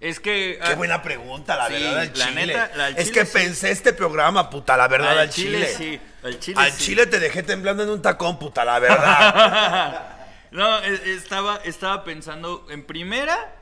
es 0.00 0.20
que... 0.20 0.58
Qué 0.64 0.72
ah, 0.72 0.74
buena 0.74 1.02
pregunta, 1.02 1.56
la 1.56 1.66
Sí, 1.66 1.72
verdad, 1.74 1.98
al 1.98 2.08
la 2.18 2.26
chile. 2.28 2.46
neta, 2.46 2.70
la 2.76 2.86
al 2.86 2.96
es 2.96 3.08
chile 3.08 3.20
que 3.20 3.26
sí. 3.26 3.32
pensé 3.34 3.70
este 3.70 3.92
programa, 3.92 4.48
puta, 4.48 4.76
la 4.76 4.88
verdad, 4.88 5.18
al, 5.18 5.30
chile. 5.30 5.66
sí, 5.76 6.00
al 6.22 6.38
chile 6.38 6.60
al 6.60 6.72
sí. 6.72 6.84
chile 6.84 7.06
te 7.06 7.18
dejé 7.18 7.42
temblando 7.42 7.82
en 7.82 7.90
un 7.90 8.00
tacón, 8.00 8.38
puta, 8.38 8.64
la 8.64 8.78
verdad. 8.78 10.12
No, 10.52 10.78
e- 10.78 11.14
estaba, 11.14 11.56
estaba 11.64 12.04
pensando 12.04 12.64
en 12.70 12.84
primera, 12.84 13.52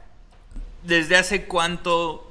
¿desde 0.83 1.17
hace 1.17 1.47
cuánto 1.47 2.31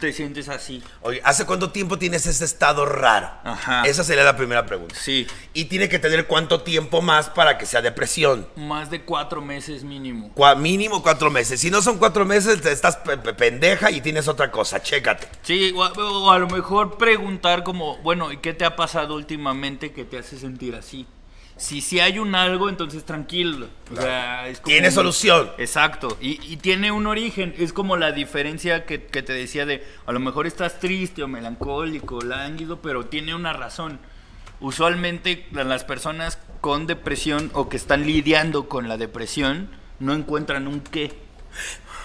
te 0.00 0.12
sientes 0.12 0.48
así? 0.48 0.82
Oye, 1.02 1.20
¿hace 1.24 1.44
cuánto 1.46 1.70
tiempo 1.70 1.98
tienes 1.98 2.26
ese 2.26 2.44
estado 2.44 2.86
raro? 2.86 3.30
Ajá. 3.44 3.82
Esa 3.84 4.02
sería 4.02 4.24
la 4.24 4.36
primera 4.36 4.66
pregunta. 4.66 4.94
Sí, 4.98 5.26
Y 5.54 5.66
tiene 5.66 5.88
que 5.88 5.98
tener 5.98 6.26
cuánto 6.26 6.62
tiempo 6.62 7.02
más 7.02 7.28
para 7.28 7.58
que 7.58 7.66
sea 7.66 7.82
depresión. 7.82 8.48
más 8.56 8.90
de 8.90 9.02
cuatro 9.02 9.40
meses 9.42 9.84
mínimo. 9.84 10.32
Mínimo 10.56 11.02
cuatro 11.02 11.30
meses. 11.30 11.60
Si 11.60 11.70
no 11.70 11.82
son 11.82 11.98
cuatro 11.98 12.24
meses, 12.24 12.60
te 12.60 12.72
estás 12.72 12.96
pe- 12.96 13.18
pe- 13.18 13.34
pendeja 13.34 13.90
y 13.90 14.00
tienes 14.00 14.26
otra 14.28 14.50
cosa. 14.50 14.82
Chécate. 14.82 15.28
Sí, 15.42 15.72
o 15.76 15.84
a, 15.84 15.92
o 15.92 16.30
a 16.30 16.38
lo 16.38 16.48
mejor 16.48 16.96
preguntar 16.98 17.62
como, 17.62 17.98
bueno, 17.98 18.32
¿y 18.32 18.38
qué 18.38 18.54
te 18.54 18.64
ha 18.64 18.74
pasado 18.76 19.14
últimamente 19.14 19.92
que 19.92 20.04
te 20.04 20.18
hace 20.18 20.38
sentir 20.38 20.74
así? 20.74 21.06
Si 21.60 21.82
sí 21.82 22.00
hay 22.00 22.18
un 22.18 22.34
algo, 22.34 22.70
entonces 22.70 23.04
tranquilo. 23.04 23.66
O 23.92 23.96
sea, 24.00 24.48
es 24.48 24.60
como 24.60 24.72
Tiene 24.72 24.88
un- 24.88 24.94
solución. 24.94 25.50
Exacto, 25.58 26.16
y, 26.20 26.40
y 26.50 26.56
tiene 26.56 26.90
un 26.90 27.06
origen, 27.06 27.54
es 27.58 27.74
como 27.74 27.98
la 27.98 28.12
diferencia 28.12 28.86
que, 28.86 29.04
que 29.04 29.22
te 29.22 29.34
decía 29.34 29.66
de, 29.66 29.84
a 30.06 30.12
lo 30.12 30.20
mejor 30.20 30.46
estás 30.46 30.80
triste 30.80 31.22
o 31.22 31.28
melancólico, 31.28 32.22
lánguido, 32.22 32.80
pero 32.80 33.04
tiene 33.06 33.34
una 33.34 33.52
razón. 33.52 33.98
Usualmente 34.60 35.46
la- 35.52 35.64
las 35.64 35.84
personas 35.84 36.38
con 36.60 36.86
depresión 36.86 37.50
o 37.54 37.68
que 37.68 37.76
están 37.76 38.06
lidiando 38.06 38.68
con 38.68 38.88
la 38.88 38.96
depresión 38.96 39.68
no 39.98 40.14
encuentran 40.14 40.66
un 40.66 40.80
qué. 40.80 41.12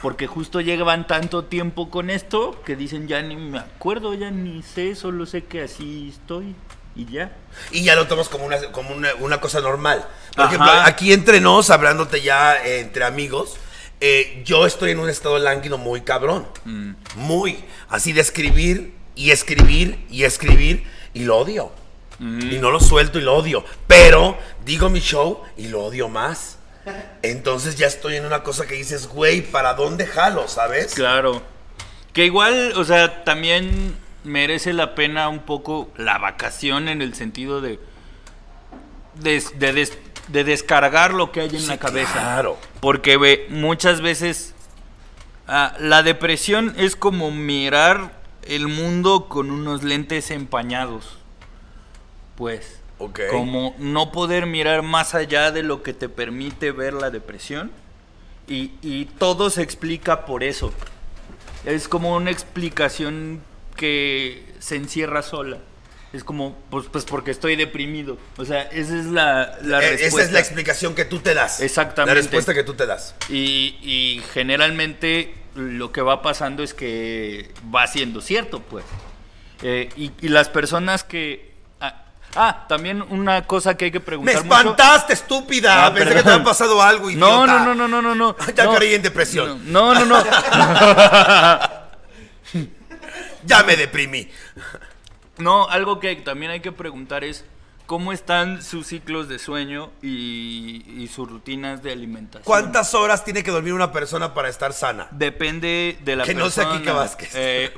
Porque 0.02 0.28
justo 0.28 0.62
llevan 0.62 1.08
tanto 1.08 1.46
tiempo 1.46 1.90
con 1.90 2.10
esto 2.10 2.62
que 2.66 2.76
dicen 2.76 3.08
ya 3.08 3.22
ni 3.22 3.36
me 3.38 3.60
acuerdo, 3.60 4.14
ya 4.14 4.30
ni 4.32 4.62
sé, 4.62 4.96
solo 4.96 5.26
sé 5.26 5.46
que 5.46 5.62
así 5.64 6.10
estoy 6.10 6.54
y 6.96 7.06
ya. 7.06 7.32
Y 7.72 7.84
ya 7.84 7.96
lo 7.96 8.08
tomas 8.08 8.30
como 8.30 8.46
una, 8.46 8.60
como 8.72 8.96
una, 8.96 9.14
una 9.16 9.42
cosa 9.42 9.60
normal. 9.60 10.08
Por 10.36 10.46
Ajá. 10.46 10.54
ejemplo, 10.54 10.72
aquí 10.86 11.14
entre 11.14 11.42
nos, 11.42 11.70
hablándote 11.70 12.22
ya 12.22 12.56
eh, 12.66 12.80
entre 12.80 13.04
amigos, 13.04 13.58
eh, 14.00 14.42
yo 14.46 14.66
estoy 14.66 14.92
en 14.92 15.00
un 15.00 15.10
estado 15.10 15.38
lánguido 15.40 15.78
muy 15.78 16.02
cabrón. 16.02 16.48
Mm. 16.64 16.92
Muy. 17.16 17.64
Así 17.90 18.14
de 18.14 18.22
escribir 18.22 18.94
y 19.16 19.32
escribir 19.32 20.06
y 20.10 20.24
escribir 20.24 20.86
y 21.14 21.24
lo 21.24 21.38
odio. 21.38 21.72
Mm. 22.20 22.52
Y 22.54 22.58
no 22.60 22.72
lo 22.72 22.80
suelto 22.80 23.20
y 23.20 23.22
lo 23.22 23.36
odio. 23.36 23.66
Pero 23.88 24.38
digo 24.64 24.90
mi 24.90 25.00
show 25.00 25.42
y 25.58 25.68
lo 25.68 25.84
odio 25.84 26.08
más. 26.08 26.58
Entonces 27.24 27.78
ya 27.78 27.88
estoy 27.88 28.16
en 28.16 28.26
una 28.26 28.44
cosa 28.44 28.68
que 28.68 28.76
dices, 28.76 29.08
güey, 29.08 29.42
¿para 29.42 29.74
dónde 29.74 30.06
jalo, 30.06 30.48
sabes? 30.48 30.94
Claro. 30.94 31.42
Que 32.14 32.26
igual, 32.26 32.74
o 32.76 32.86
sea, 32.86 33.24
también 33.24 33.96
merece 34.26 34.74
la 34.74 34.96
pena 34.96 35.30
un 35.30 35.40
poco 35.40 35.90
la 35.98 36.18
vacación 36.18 36.88
en 36.90 37.02
el 37.02 37.14
sentido 37.14 37.62
de. 37.62 37.80
de, 39.16 39.44
de 39.58 39.74
des- 39.74 39.98
de 40.28 40.44
descargar 40.44 41.14
lo 41.14 41.32
que 41.32 41.42
hay 41.42 41.50
en 41.50 41.60
Sí, 41.60 41.68
la 41.68 41.78
cabeza. 41.78 42.12
claro. 42.14 42.58
Porque 42.80 43.16
ve, 43.18 43.46
muchas 43.50 44.02
veces. 44.02 44.56
ah, 45.48 45.76
la 45.80 46.02
depresión 46.04 46.74
es 46.78 46.96
como 46.96 47.30
mirar 47.32 48.12
el 48.44 48.68
mundo 48.68 49.28
con 49.30 49.52
unos 49.52 49.84
lentes 49.84 50.32
empañados. 50.32 51.18
Pues. 52.36 52.82
Ok. 52.98 53.20
Como 53.30 53.76
no 53.78 54.12
poder 54.12 54.46
mirar 54.46 54.82
más 54.82 55.14
allá 55.16 55.52
de 55.52 55.62
lo 55.64 55.84
que 55.84 55.94
te 55.94 56.10
permite 56.10 56.72
ver 56.72 56.94
la 56.94 57.10
depresión. 57.12 57.72
Y, 58.48 58.72
y 58.82 59.06
todo 59.06 59.50
se 59.50 59.62
explica 59.62 60.26
por 60.26 60.44
eso. 60.44 60.74
Es 61.66 61.88
como 61.88 62.16
una 62.16 62.32
explicación 62.32 63.42
que 63.76 64.46
se 64.60 64.76
encierra 64.76 65.22
sola. 65.22 65.58
Es 66.14 66.24
como, 66.24 66.58
pues, 66.70 66.86
pues 66.92 67.04
porque 67.04 67.32
estoy 67.32 67.56
deprimido. 67.58 68.18
O 68.38 68.46
sea, 68.46 68.62
esa 68.64 68.98
es 68.98 69.06
la, 69.06 69.58
la 69.64 69.80
Eh, 69.84 69.90
respuesta. 69.92 70.08
Esa 70.08 70.22
es 70.22 70.32
la 70.32 70.40
explicación 70.40 70.96
que 70.96 71.04
tú 71.04 71.20
te 71.20 71.34
das. 71.34 71.60
Exactamente. 71.60 72.16
La 72.16 72.22
respuesta 72.22 72.54
que 72.54 72.64
tú 72.64 72.74
te 72.74 72.86
das. 72.86 73.16
Y, 73.28 73.76
y 73.82 74.22
generalmente 74.34 75.36
lo 75.56 75.92
que 75.92 76.02
va 76.02 76.22
pasando 76.22 76.64
es 76.64 76.74
que 76.74 77.52
va 77.74 77.86
siendo 77.88 78.22
cierto, 78.22 78.62
pues. 78.62 78.86
Eh, 79.62 79.90
y, 79.98 80.12
y 80.22 80.30
las 80.30 80.48
personas 80.48 81.04
que... 81.04 81.54
Ah, 81.82 82.06
ah, 82.36 82.66
también 82.70 83.02
una 83.02 83.46
cosa 83.46 83.76
que 83.76 83.86
hay 83.86 83.92
que 83.92 84.00
Me 84.00 84.06
preguntar 84.06 84.36
mucho- 84.46 84.58
espantaste, 84.58 85.14
estúpida. 85.14 85.86
Ah, 85.88 85.94
Pensé 85.94 86.06
perdón. 86.06 86.18
que 86.18 86.24
te 86.24 86.34
había 86.34 86.46
pasado 86.46 86.82
algo, 86.82 87.10
idiota. 87.10 87.26
No, 87.28 87.46
no, 87.46 87.76
no, 87.76 87.76
no, 87.76 88.02
no, 88.02 88.02
no, 88.02 88.16
no. 88.38 88.38
Ya 88.56 88.64
no, 88.64 88.76
caí 88.76 88.94
en 88.94 89.02
depresión. 89.02 89.70
No, 89.70 89.94
no, 89.94 90.06
no. 90.06 90.24
Ya 93.46 93.64
me 93.64 93.76
deprimí. 93.76 94.30
No, 95.38 95.68
algo 95.70 96.00
que 96.00 96.16
también 96.18 96.52
hay 96.52 96.62
que 96.62 96.72
preguntar 96.72 97.24
es 97.24 97.46
cómo 97.86 98.12
están 98.14 98.64
sus 98.64 98.88
ciclos 98.88 99.28
de 99.28 99.38
sueño 99.38 99.92
y, 100.02 100.84
y 100.88 101.08
sus 101.08 101.30
rutinas 101.30 101.84
de 101.84 101.92
alimentación. 101.92 102.44
¿Cuántas 102.44 102.94
horas 102.94 103.24
tiene 103.24 103.44
que 103.44 103.52
dormir 103.52 103.74
una 103.74 103.92
persona 103.92 104.34
para 104.34 104.50
estar 104.50 104.74
sana? 104.74 105.08
Depende 105.12 105.98
de 106.02 106.16
la 106.16 106.24
Que 106.24 106.34
no 106.34 106.46
persona. 106.46 106.70
sea 106.70 106.78
Kike 106.80 106.92
Vázquez. 106.92 107.32
Eh, 107.36 107.74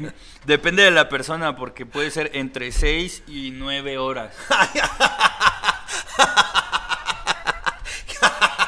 depende 0.46 0.84
de 0.84 0.92
la 0.92 1.10
persona 1.10 1.56
porque 1.56 1.86
puede 1.86 2.12
ser 2.12 2.32
entre 2.34 2.72
6 2.72 3.24
y 3.28 3.52
9 3.52 3.98
horas. 3.98 4.34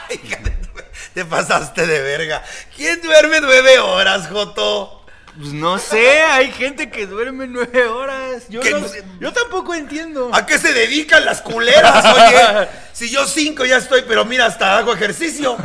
Te 1.14 1.26
pasaste 1.26 1.86
de 1.86 2.02
verga. 2.02 2.44
¿Quién 2.76 3.02
duerme 3.02 3.42
nueve 3.42 3.80
horas, 3.80 4.28
Joto? 4.30 4.99
Pues 5.38 5.54
no 5.54 5.78
sé, 5.78 6.22
hay 6.22 6.52
gente 6.52 6.90
que 6.90 7.06
duerme 7.06 7.48
nueve 7.48 7.86
horas. 7.86 8.48
Yo, 8.50 8.62
no 8.62 8.88
yo 9.20 9.32
tampoco 9.32 9.74
entiendo. 9.74 10.32
¿A 10.34 10.46
qué 10.46 10.58
se 10.58 10.74
dedican 10.74 11.24
las 11.26 11.42
culeras? 11.42 12.06
Oye, 12.06 12.68
si 12.94 13.10
yo 13.10 13.26
cinco 13.26 13.66
ya 13.66 13.78
estoy, 13.78 14.04
pero 14.08 14.26
mira, 14.26 14.46
hasta 14.46 14.78
hago 14.78 14.94
ejercicio. 14.94 15.56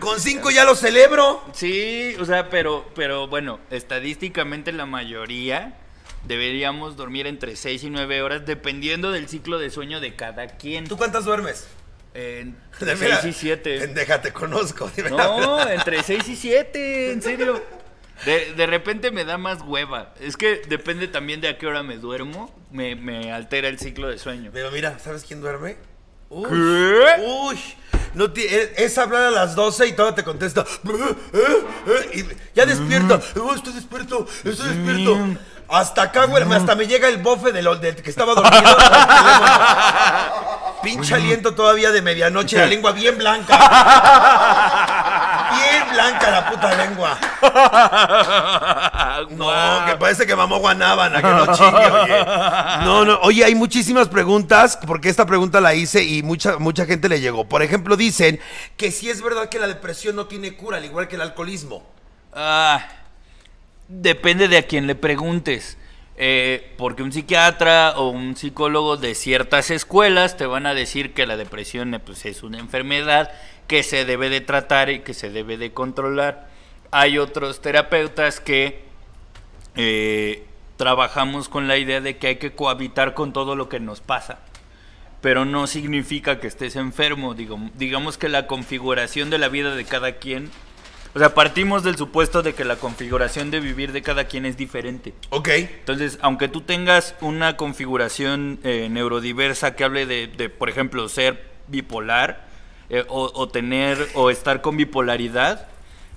Con 0.00 0.18
cinco 0.20 0.50
ya 0.50 0.64
lo 0.64 0.74
celebro. 0.74 1.44
Sí, 1.52 2.16
o 2.18 2.24
sea, 2.24 2.48
pero, 2.48 2.88
pero 2.94 3.28
bueno, 3.28 3.60
estadísticamente 3.70 4.72
la 4.72 4.86
mayoría 4.86 5.74
deberíamos 6.24 6.96
dormir 6.96 7.26
entre 7.26 7.56
6 7.56 7.84
y 7.84 7.90
9 7.90 8.22
horas 8.22 8.46
dependiendo 8.46 9.10
del 9.10 9.28
ciclo 9.28 9.58
de 9.58 9.70
sueño 9.70 10.00
de 10.00 10.14
cada 10.16 10.48
quien. 10.48 10.86
¿Tú 10.86 10.96
cuántas 10.96 11.24
duermes? 11.24 11.66
Eh, 12.14 12.52
De 12.80 12.90
entre 12.90 12.94
veras, 12.96 13.20
6 13.22 13.36
y 13.36 13.38
7. 13.38 13.78
Pendeja, 13.80 14.20
te 14.20 14.32
conozco. 14.32 14.90
de. 14.96 15.10
No, 15.10 15.68
entre 15.68 16.02
6 16.02 16.28
y 16.28 16.36
7, 16.36 17.12
en 17.12 17.22
serio. 17.22 17.62
De, 18.26 18.52
de 18.54 18.66
repente 18.66 19.10
me 19.10 19.24
da 19.24 19.38
más 19.38 19.62
hueva. 19.62 20.12
Es 20.20 20.36
que 20.36 20.60
depende 20.68 21.08
también 21.08 21.40
de 21.40 21.48
a 21.48 21.56
qué 21.58 21.66
hora 21.66 21.82
me 21.82 21.96
duermo. 21.96 22.54
Me, 22.70 22.94
me 22.96 23.32
altera 23.32 23.68
el 23.68 23.78
ciclo 23.78 24.08
de 24.08 24.18
sueño. 24.18 24.50
Pero 24.52 24.70
mira, 24.70 24.98
¿sabes 24.98 25.24
quién 25.24 25.40
duerme? 25.40 25.76
Uy, 26.28 26.48
¿Qué? 26.48 27.22
uy. 27.24 27.58
No 28.14 28.30
ti- 28.32 28.46
es, 28.48 28.98
hablar 28.98 29.22
a 29.22 29.30
las 29.30 29.54
12 29.54 29.86
y 29.88 29.92
todo 29.92 30.12
te 30.14 30.24
contesta. 30.24 30.64
Y 32.12 32.24
ya 32.54 32.66
despierta. 32.66 33.20
"Oh, 33.40 33.54
estoy 33.54 33.72
despierto, 33.72 34.26
estoy 34.44 34.68
despierto. 34.68 35.18
Hasta 35.68 36.02
acá, 36.02 36.24
güey, 36.26 36.42
hasta 36.52 36.74
me 36.74 36.86
llega 36.88 37.08
el 37.08 37.18
bofe 37.18 37.52
de 37.52 37.62
lo, 37.62 37.76
del 37.76 37.94
que 37.96 38.10
estaba 38.10 38.34
dormido. 38.34 38.60
Pinche 40.82 41.14
aliento 41.14 41.54
todavía 41.54 41.90
de 41.92 42.00
medianoche, 42.02 42.56
la 42.56 42.66
lengua 42.66 42.90
bien 42.92 43.16
blanca. 43.18 43.56
Blanca 45.92 46.30
la 46.30 46.50
puta 46.50 46.76
lengua. 46.76 47.18
No, 49.30 49.50
que 49.86 49.96
parece 49.96 50.26
que 50.26 50.34
mamó 50.36 50.58
guanábana, 50.58 51.20
que 51.20 51.28
no 51.28 51.54
chingue, 51.54 51.90
oye. 51.90 52.24
No, 52.84 53.04
no, 53.04 53.18
oye, 53.22 53.44
hay 53.44 53.54
muchísimas 53.54 54.08
preguntas, 54.08 54.78
porque 54.86 55.08
esta 55.08 55.26
pregunta 55.26 55.60
la 55.60 55.74
hice 55.74 56.02
y 56.02 56.22
mucha, 56.22 56.58
mucha 56.58 56.86
gente 56.86 57.08
le 57.08 57.20
llegó. 57.20 57.48
Por 57.48 57.62
ejemplo, 57.62 57.96
dicen 57.96 58.40
que 58.76 58.90
si 58.90 59.10
es 59.10 59.22
verdad 59.22 59.48
que 59.48 59.58
la 59.58 59.66
depresión 59.66 60.16
no 60.16 60.26
tiene 60.26 60.56
cura, 60.56 60.78
al 60.78 60.84
igual 60.84 61.08
que 61.08 61.16
el 61.16 61.22
alcoholismo. 61.22 61.86
Ah, 62.32 62.86
depende 63.88 64.48
de 64.48 64.58
a 64.58 64.66
quién 64.66 64.86
le 64.86 64.94
preguntes. 64.94 65.76
Eh, 66.22 66.74
porque 66.76 67.02
un 67.02 67.12
psiquiatra 67.12 67.94
o 67.96 68.10
un 68.10 68.36
psicólogo 68.36 68.98
de 68.98 69.14
ciertas 69.14 69.70
escuelas 69.70 70.36
te 70.36 70.44
van 70.44 70.66
a 70.66 70.74
decir 70.74 71.14
que 71.14 71.26
la 71.26 71.38
depresión 71.38 71.94
eh, 71.94 71.98
pues, 71.98 72.26
es 72.26 72.42
una 72.42 72.58
enfermedad 72.58 73.30
que 73.70 73.84
se 73.84 74.04
debe 74.04 74.30
de 74.30 74.40
tratar 74.40 74.90
y 74.90 74.98
que 74.98 75.14
se 75.14 75.30
debe 75.30 75.56
de 75.56 75.72
controlar. 75.72 76.48
Hay 76.90 77.18
otros 77.18 77.62
terapeutas 77.62 78.40
que 78.40 78.82
eh, 79.76 80.44
trabajamos 80.76 81.48
con 81.48 81.68
la 81.68 81.76
idea 81.76 82.00
de 82.00 82.16
que 82.16 82.26
hay 82.26 82.36
que 82.38 82.50
cohabitar 82.50 83.14
con 83.14 83.32
todo 83.32 83.54
lo 83.54 83.68
que 83.68 83.78
nos 83.78 84.00
pasa. 84.00 84.40
Pero 85.20 85.44
no 85.44 85.68
significa 85.68 86.40
que 86.40 86.48
estés 86.48 86.74
enfermo. 86.74 87.34
Digo, 87.34 87.60
digamos 87.74 88.18
que 88.18 88.28
la 88.28 88.48
configuración 88.48 89.30
de 89.30 89.38
la 89.38 89.48
vida 89.48 89.76
de 89.76 89.84
cada 89.84 90.16
quien 90.16 90.50
o 91.14 91.20
sea, 91.20 91.32
partimos 91.32 91.84
del 91.84 91.94
supuesto 91.94 92.42
de 92.42 92.54
que 92.54 92.64
la 92.64 92.74
configuración 92.74 93.52
de 93.52 93.60
vivir 93.60 93.92
de 93.92 94.02
cada 94.02 94.24
quien 94.24 94.46
es 94.46 94.56
diferente. 94.56 95.14
Ok. 95.28 95.48
Entonces, 95.48 96.18
aunque 96.22 96.48
tú 96.48 96.62
tengas 96.62 97.14
una 97.20 97.56
configuración 97.56 98.58
eh, 98.64 98.88
neurodiversa 98.90 99.76
que 99.76 99.84
hable 99.84 100.06
de, 100.06 100.26
de, 100.26 100.48
por 100.48 100.68
ejemplo, 100.70 101.08
ser 101.08 101.48
bipolar 101.68 102.49
eh, 102.90 103.04
o, 103.08 103.30
o 103.34 103.48
tener 103.48 103.96
o 104.14 104.30
estar 104.30 104.60
con 104.60 104.76
bipolaridad, 104.76 105.68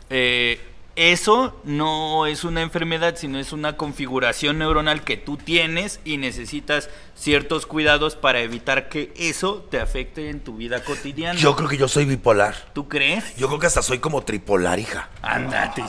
eh, 0.10 0.60
eso 0.96 1.60
no 1.64 2.28
es 2.28 2.44
una 2.44 2.62
enfermedad, 2.62 3.16
sino 3.18 3.40
es 3.40 3.52
una 3.52 3.78
configuración 3.78 4.60
neuronal 4.60 5.04
que 5.04 5.18
tú 5.18 5.38
tienes 5.38 6.00
y 6.06 6.18
necesitas 6.18 6.90
ciertos 7.16 7.66
cuidados 7.66 8.16
para 8.16 8.42
evitar 8.42 8.90
que 8.90 9.12
eso 9.18 9.66
te 9.72 9.80
afecte 9.80 10.30
en 10.30 10.40
tu 10.42 10.56
vida 10.56 10.84
cotidiana. 10.84 11.40
Yo 11.40 11.56
creo 11.56 11.68
que 11.68 11.78
yo 11.78 11.88
soy 11.88 12.06
bipolar. 12.06 12.56
¿Tú 12.74 12.88
crees? 12.88 13.36
Yo 13.38 13.48
creo 13.48 13.60
que 13.60 13.68
hasta 13.68 13.82
soy 13.82 13.98
como 14.00 14.24
tripolar, 14.24 14.78
hija. 14.80 15.10
Ándate. 15.24 15.84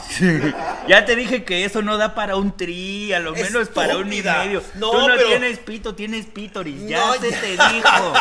ya 0.87 1.05
te 1.05 1.15
dije 1.15 1.43
que 1.43 1.65
eso 1.65 1.81
no 1.83 1.97
da 1.97 2.15
para 2.15 2.35
un 2.35 2.57
tri, 2.57 3.13
a 3.13 3.19
lo 3.19 3.33
menos 3.33 3.67
para 3.69 3.97
un 3.97 4.11
y 4.11 4.21
medio. 4.23 4.63
No, 4.75 4.89
Tú 4.91 4.99
no 5.07 5.15
pero- 5.15 5.27
tienes 5.27 5.59
pito, 5.59 5.93
tienes 5.93 6.25
pítoris. 6.25 6.87
Ya 6.87 7.05
No, 7.05 7.13
se 7.13 7.29
ya. 7.29 7.41
te 7.41 7.51
dijo. 7.51 8.13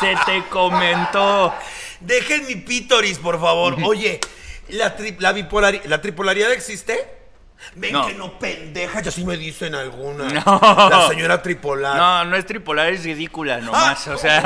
se 0.00 0.14
te 0.26 0.44
comentó. 0.50 1.54
Dejen 2.00 2.46
mi 2.46 2.56
pítoris, 2.56 3.18
por 3.18 3.40
favor. 3.40 3.76
Oye, 3.84 4.20
¿la, 4.70 4.96
tri- 4.96 5.16
la, 5.18 5.32
bipolari- 5.34 5.84
¿la 5.84 6.00
tripolaridad 6.00 6.52
existe? 6.52 7.14
Ven 7.74 7.92
No. 7.92 8.06
que 8.06 8.14
no, 8.14 8.38
pendeja, 8.38 9.00
ya 9.02 9.10
sí 9.10 9.24
me 9.24 9.36
dicen 9.36 9.74
alguna. 9.74 10.28
No. 10.28 10.88
La 10.90 11.08
señora 11.08 11.42
tripolar. 11.42 11.96
No, 11.96 12.24
no 12.26 12.36
es 12.36 12.46
tripolar, 12.46 12.86
es 12.92 13.02
ridícula 13.02 13.58
nomás. 13.58 14.06
O 14.06 14.16
sea, 14.16 14.40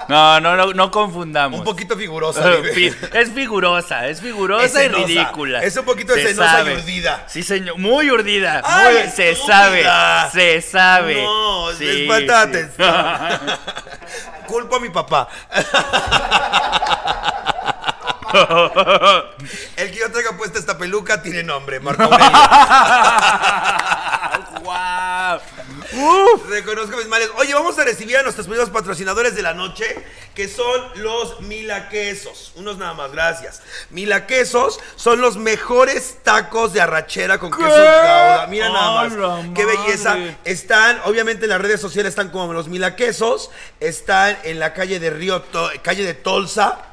no, 0.08 0.40
no, 0.40 0.56
no, 0.56 0.72
no 0.72 0.90
confundamos. 0.90 1.58
Un 1.58 1.64
poquito 1.66 1.94
figurosa. 1.94 2.42
es 3.12 3.30
figurosa, 3.34 4.08
es 4.08 4.22
figurosa 4.22 4.62
y 4.64 4.86
Escenosa. 4.86 5.06
ridícula. 5.06 5.62
Es 5.62 5.76
un 5.76 5.84
poquito 5.84 6.14
Se 6.14 6.22
escenosa 6.22 6.48
y 6.48 6.56
sabe. 6.56 6.74
urdida. 6.76 7.24
Sí, 7.26 7.42
señor, 7.42 7.76
muy 7.76 8.10
urdida. 8.10 8.62
¡Ay, 8.64 9.00
muy- 9.02 9.10
se 9.12 9.34
sabe, 9.34 9.84
se 10.32 10.62
sabe. 10.62 11.22
No, 11.22 11.70
Sí, 11.72 11.84
les 11.84 12.08
falta 12.08 12.44
sí. 12.44 12.48
atención. 12.48 13.58
Culpo 14.46 14.76
a 14.76 14.80
mi 14.80 14.88
papá. 14.88 15.28
El 19.76 19.90
que 19.90 19.98
yo 19.98 20.10
traiga 20.10 20.36
puesta 20.36 20.58
esta 20.58 20.76
peluca 20.76 21.22
tiene 21.22 21.42
nombre, 21.42 21.80
Marco 21.80 22.02
Aurelio. 22.02 22.28
¡Guau! 24.62 25.40
Reconozco 26.48 26.96
mis 26.96 27.08
males. 27.08 27.30
Oye, 27.36 27.54
vamos 27.54 27.78
a 27.78 27.84
recibir 27.84 28.16
a 28.16 28.22
nuestros 28.22 28.46
primeros 28.46 28.70
patrocinadores 28.70 29.34
de 29.34 29.42
la 29.42 29.54
noche, 29.54 29.84
que 30.34 30.48
son 30.48 30.80
los 30.96 31.40
Milaquesos. 31.40 32.52
Unos 32.56 32.78
nada 32.78 32.94
más, 32.94 33.12
gracias. 33.12 33.62
Milaquesos 33.90 34.78
son 34.96 35.20
los 35.20 35.36
mejores 35.36 36.18
tacos 36.22 36.72
de 36.72 36.80
arrachera 36.80 37.38
con 37.38 37.50
queso 37.50 37.68
gouda. 37.68 38.46
Mira 38.48 38.68
nada 38.68 39.00
¡A 39.00 39.08
la 39.08 39.18
más. 39.18 39.46
Qué 39.54 39.64
belleza. 39.64 40.16
Están, 40.44 41.00
obviamente 41.04 41.44
en 41.44 41.50
las 41.50 41.60
redes 41.60 41.80
sociales 41.80 42.10
están 42.10 42.30
como 42.30 42.52
los 42.52 42.68
Milaquesos. 42.68 43.50
Están 43.80 44.38
en 44.44 44.58
la 44.58 44.74
calle 44.74 45.00
de 45.00 45.10
Río, 45.10 45.44
calle 45.82 46.04
de 46.04 46.14
Tolsa. 46.14 46.87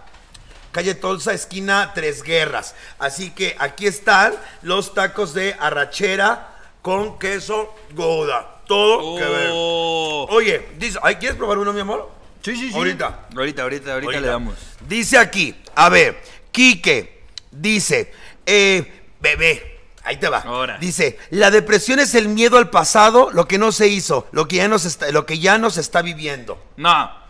Calle 0.75 0.93
Tolsa, 0.93 1.31
esquina 1.31 1.93
Tres 1.95 2.21
Guerras. 2.21 2.75
Así 2.99 3.31
que 3.31 3.55
aquí 3.59 3.87
están 3.87 4.33
los 4.61 4.93
tacos 4.93 5.33
de 5.33 5.55
arrachera 5.57 6.53
con 6.81 7.17
queso 7.17 7.73
Gouda. 7.93 8.59
Todo 8.67 9.15
que 9.15 9.23
ver. 9.23 9.49
Oh. 9.53 10.27
Oye, 10.29 10.67
dice, 10.77 10.99
¿ay, 11.01 11.15
¿quieres 11.15 11.37
probar 11.37 11.59
uno, 11.59 11.71
mi 11.71 11.79
amor? 11.79 12.11
Sí, 12.41 12.57
sí, 12.57 12.71
sí. 12.71 12.75
Ahorita. 12.75 13.27
Ahorita, 13.37 13.61
ahorita, 13.61 13.93
ahorita, 13.93 13.93
Ahorita. 13.93 14.19
le 14.19 14.27
damos. 14.27 14.55
Dice 14.85 15.17
aquí, 15.17 15.55
a 15.75 15.87
ver, 15.87 16.21
Quique, 16.51 17.23
dice, 17.51 18.11
eh, 18.45 19.05
bebé, 19.21 19.79
ahí 20.03 20.17
te 20.17 20.27
va. 20.27 20.39
Ahora. 20.39 20.77
Dice, 20.77 21.17
la 21.29 21.51
depresión 21.51 21.99
es 21.99 22.15
el 22.15 22.27
miedo 22.27 22.57
al 22.57 22.69
pasado, 22.69 23.29
lo 23.31 23.47
que 23.47 23.57
no 23.57 23.71
se 23.71 23.87
hizo, 23.87 24.27
lo 24.33 24.49
que 24.49 24.57
ya 24.57 24.67
nos 24.67 24.83
está, 24.83 25.09
lo 25.13 25.25
que 25.25 25.39
ya 25.39 25.57
nos 25.57 25.77
está 25.77 26.01
viviendo. 26.01 26.61
No. 26.75 27.24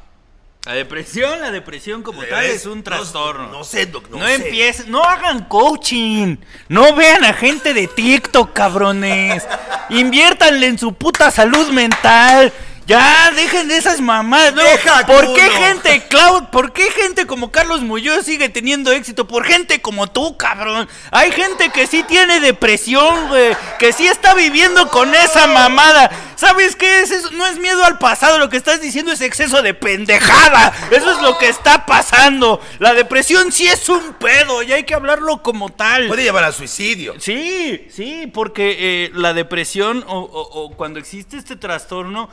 La 0.65 0.73
depresión, 0.73 1.41
la 1.41 1.51
depresión 1.51 2.01
como 2.01 2.23
tal 2.23 2.41
¿Ves? 2.41 2.55
es 2.61 2.65
un 2.65 2.79
No- 2.79 2.83
trastorno. 2.83 3.49
No, 3.51 3.63
sé, 3.63 3.85
doc, 3.85 4.09
no, 4.09 4.17
No, 4.17 4.25
sé. 4.25 4.33
empiecen, 4.35 4.89
no 4.89 5.03
hagan 5.03 5.45
coaching. 5.45 6.37
No 6.69 6.95
vean 6.95 7.23
a 7.23 7.33
gente 7.33 7.73
de 7.75 7.87
TikTok, 7.87 8.51
cabrones. 8.53 9.47
Inviértanle 9.89 10.65
en 10.67 10.79
su 10.79 10.93
puta 10.93 11.29
salud 11.29 11.69
mental. 11.69 12.51
Ya, 12.87 13.31
dejen 13.35 13.67
de 13.67 13.77
esas 13.77 13.99
mamadas. 13.99 14.53
Luego, 14.53 14.69
Deja 14.69 15.05
¿Por 15.07 15.33
qué 15.33 15.43
no. 15.45 15.51
gente, 15.53 16.03
Cloud, 16.07 16.43
por 16.51 16.71
qué 16.71 16.91
gente 16.91 17.25
como 17.25 17.51
Carlos 17.51 17.81
Muñoz 17.81 18.25
sigue 18.25 18.49
teniendo 18.49 18.91
éxito? 18.91 19.27
Por 19.27 19.43
gente 19.45 19.81
como 19.81 20.05
tú, 20.07 20.37
cabrón. 20.37 20.87
Hay 21.11 21.31
gente 21.31 21.69
que 21.69 21.87
sí 21.87 22.03
tiene 22.03 22.39
depresión, 22.39 23.27
güey. 23.29 23.55
Que 23.79 23.91
sí 23.91 24.05
está 24.07 24.35
viviendo 24.35 24.89
con 24.89 25.13
esa 25.15 25.47
mamada. 25.47 26.11
¿Sabes 26.35 26.75
qué 26.75 27.01
es 27.01 27.11
eso? 27.11 27.31
No 27.31 27.47
es 27.47 27.57
miedo 27.57 27.83
al 27.85 27.97
pasado. 27.97 28.37
Lo 28.37 28.49
que 28.49 28.57
estás 28.57 28.81
diciendo 28.81 29.11
es 29.11 29.21
exceso 29.21 29.61
de 29.63 29.73
pendejada. 29.73 30.71
Eso 30.91 31.11
es 31.11 31.21
lo 31.21 31.37
que 31.39 31.49
está 31.49 31.85
pasando. 31.87 32.61
La 32.79 32.93
depresión 32.93 33.51
sí 33.51 33.65
es 33.67 33.89
un 33.89 34.13
pedo 34.13 34.61
y 34.61 34.73
hay 34.73 34.83
que 34.83 34.93
hablarlo 34.93 35.41
como 35.41 35.69
tal. 35.69 36.07
Puede 36.07 36.23
llevar 36.23 36.43
al 36.43 36.53
suicidio. 36.53 37.15
Sí, 37.19 37.87
sí, 37.89 38.29
porque 38.33 38.75
eh, 38.77 39.11
la 39.15 39.33
depresión 39.33 40.03
o, 40.07 40.19
o- 40.19 40.63
o 40.65 40.71
cuando 40.75 40.99
existe 40.99 41.37
este 41.37 41.55
trastorno, 41.55 42.29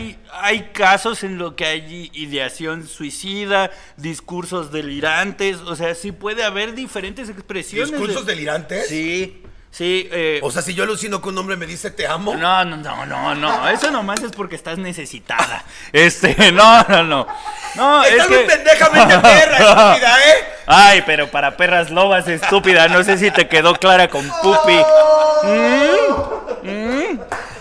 allí 0.00 0.18
hay 0.32 0.70
casos 0.72 1.22
en 1.24 1.38
lo 1.38 1.56
que 1.56 1.64
hay 1.66 2.10
ideación 2.14 2.86
suicida, 2.86 3.70
discursos 3.96 4.70
delirantes, 4.72 5.56
o 5.58 5.74
sea, 5.76 5.94
sí 5.94 6.12
puede 6.12 6.44
haber 6.44 6.74
diferentes 6.74 7.28
expresiones. 7.28 7.90
de- 7.90 7.96
¿Discursos 7.96 8.26
delirantes? 8.26 8.88
Sí, 8.88 9.42
sí. 9.70 10.08
eh, 10.12 10.40
O 10.42 10.50
sea, 10.50 10.60
si 10.62 10.74
yo 10.74 10.84
alucino 10.84 11.20
que 11.22 11.28
un 11.30 11.38
hombre 11.38 11.56
me 11.56 11.66
dice 11.66 11.90
te 11.90 12.06
amo. 12.06 12.34
no, 12.34 12.64
no, 12.64 12.76
no, 12.76 13.06
no, 13.06 13.34
no, 13.34 13.68
eso 13.68 13.90
nomás 13.90 14.22
es 14.22 14.32
porque 14.32 14.56
estás 14.56 14.78
necesitada. 14.78 15.64
Este, 15.92 16.52
no, 16.52 16.82
no, 16.88 17.02
no. 17.02 17.26
No, 17.74 18.04
es 18.04 18.12
Estás 18.12 18.28
muy 18.28 18.38
que... 18.38 18.44
pendejamente 18.44 19.18
perra, 19.20 19.56
estúpida, 19.58 20.18
¿eh? 20.18 20.44
Ay, 20.66 21.02
pero 21.06 21.30
para 21.30 21.56
perras 21.56 21.90
lobas, 21.90 22.26
estúpida. 22.28 22.88
No 22.88 23.02
sé 23.04 23.16
si 23.18 23.30
te 23.30 23.48
quedó 23.48 23.74
clara 23.74 24.08
con 24.08 24.26
Pupi. 24.42 24.78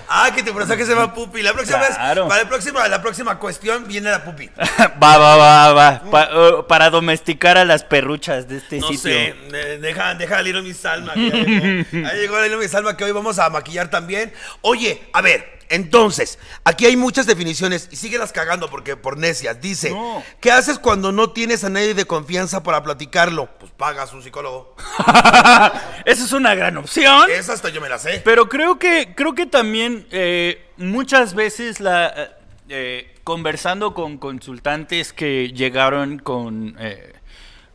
Ah, 0.08 0.30
que 0.34 0.44
tu 0.44 0.54
personaje 0.54 0.86
se 0.86 0.94
llama 0.94 1.14
Pupi. 1.14 1.42
La 1.42 1.54
próxima 1.54 1.80
Claro. 1.80 2.24
vez, 2.24 2.30
para 2.30 2.42
el 2.42 2.48
próximo, 2.48 2.80
la 2.80 3.02
próxima 3.02 3.40
cuestión 3.40 3.88
viene 3.88 4.10
la 4.10 4.24
Pupi. 4.24 4.50
Va, 5.02 5.18
va, 5.18 5.36
va, 5.36 5.74
va. 5.74 6.02
Pa- 6.12 6.30
eh, 6.32 6.52
para 6.68 6.90
domesticar 6.90 7.58
a 7.58 7.66
las 7.66 7.84
perruchas 7.84 8.48
de 8.48 8.58
este 8.58 8.80
No 8.80 8.88
sitio. 8.88 9.12
sé, 9.12 9.36
de- 9.52 9.80
deja, 9.80 10.14
deja 10.16 10.38
a 10.38 10.42
Little 10.42 10.62
Miss 10.62 10.78
llegó. 10.78 11.14
Ahí 11.16 12.20
llegó 12.20 12.38
Little 12.42 12.58
Miss 12.58 12.72
Salma 12.72 12.96
que 12.98 13.04
hoy 13.04 13.12
vamos 13.12 13.40
a 13.40 13.50
maquillar 13.50 13.90
también. 13.90 14.32
Oye, 14.62 15.02
a 15.14 15.22
ver, 15.22 15.55
entonces, 15.70 16.40
aquí 16.64 16.86
hay 16.86 16.96
muchas 16.96 17.26
definiciones 17.26 17.88
y 17.92 17.96
síguelas 17.96 18.32
cagando 18.32 18.70
porque 18.70 18.96
por 18.96 19.18
necias. 19.18 19.60
Dice, 19.62 19.92
No. 19.92 20.24
¿qué 20.40 20.52
haces 20.52 20.80
cuando 20.80 21.12
no 21.12 21.32
tienes 21.32 21.64
a 21.64 21.70
nadie 21.70 21.94
de 21.94 22.06
confianza 22.06 22.64
para 22.64 22.84
platicarlo? 22.84 23.50
Pues 23.60 23.72
pagas 23.72 24.14
un 24.14 24.22
psicólogo. 24.24 24.76
Esa 26.06 26.24
es 26.24 26.32
una 26.32 26.56
gran 26.56 26.78
opción. 26.78 27.30
Esa 27.32 27.54
hasta 27.54 27.70
yo 27.70 27.82
me 27.82 27.90
la 27.90 28.00
sé. 28.00 28.22
Pero 28.24 28.50
creo 28.50 28.80
que, 28.80 29.14
creo 29.16 29.34
que 29.34 29.46
también 29.46 30.08
eh, 30.12 30.72
muchas 30.78 31.34
veces 31.34 31.80
la 31.80 32.08
eh, 32.16 32.30
eh, 32.70 33.16
conversando 33.24 33.94
con 33.94 34.18
consultantes 34.18 35.14
que 35.14 35.52
llegaron 35.54 36.20
con, 36.20 36.76
eh, 36.80 37.14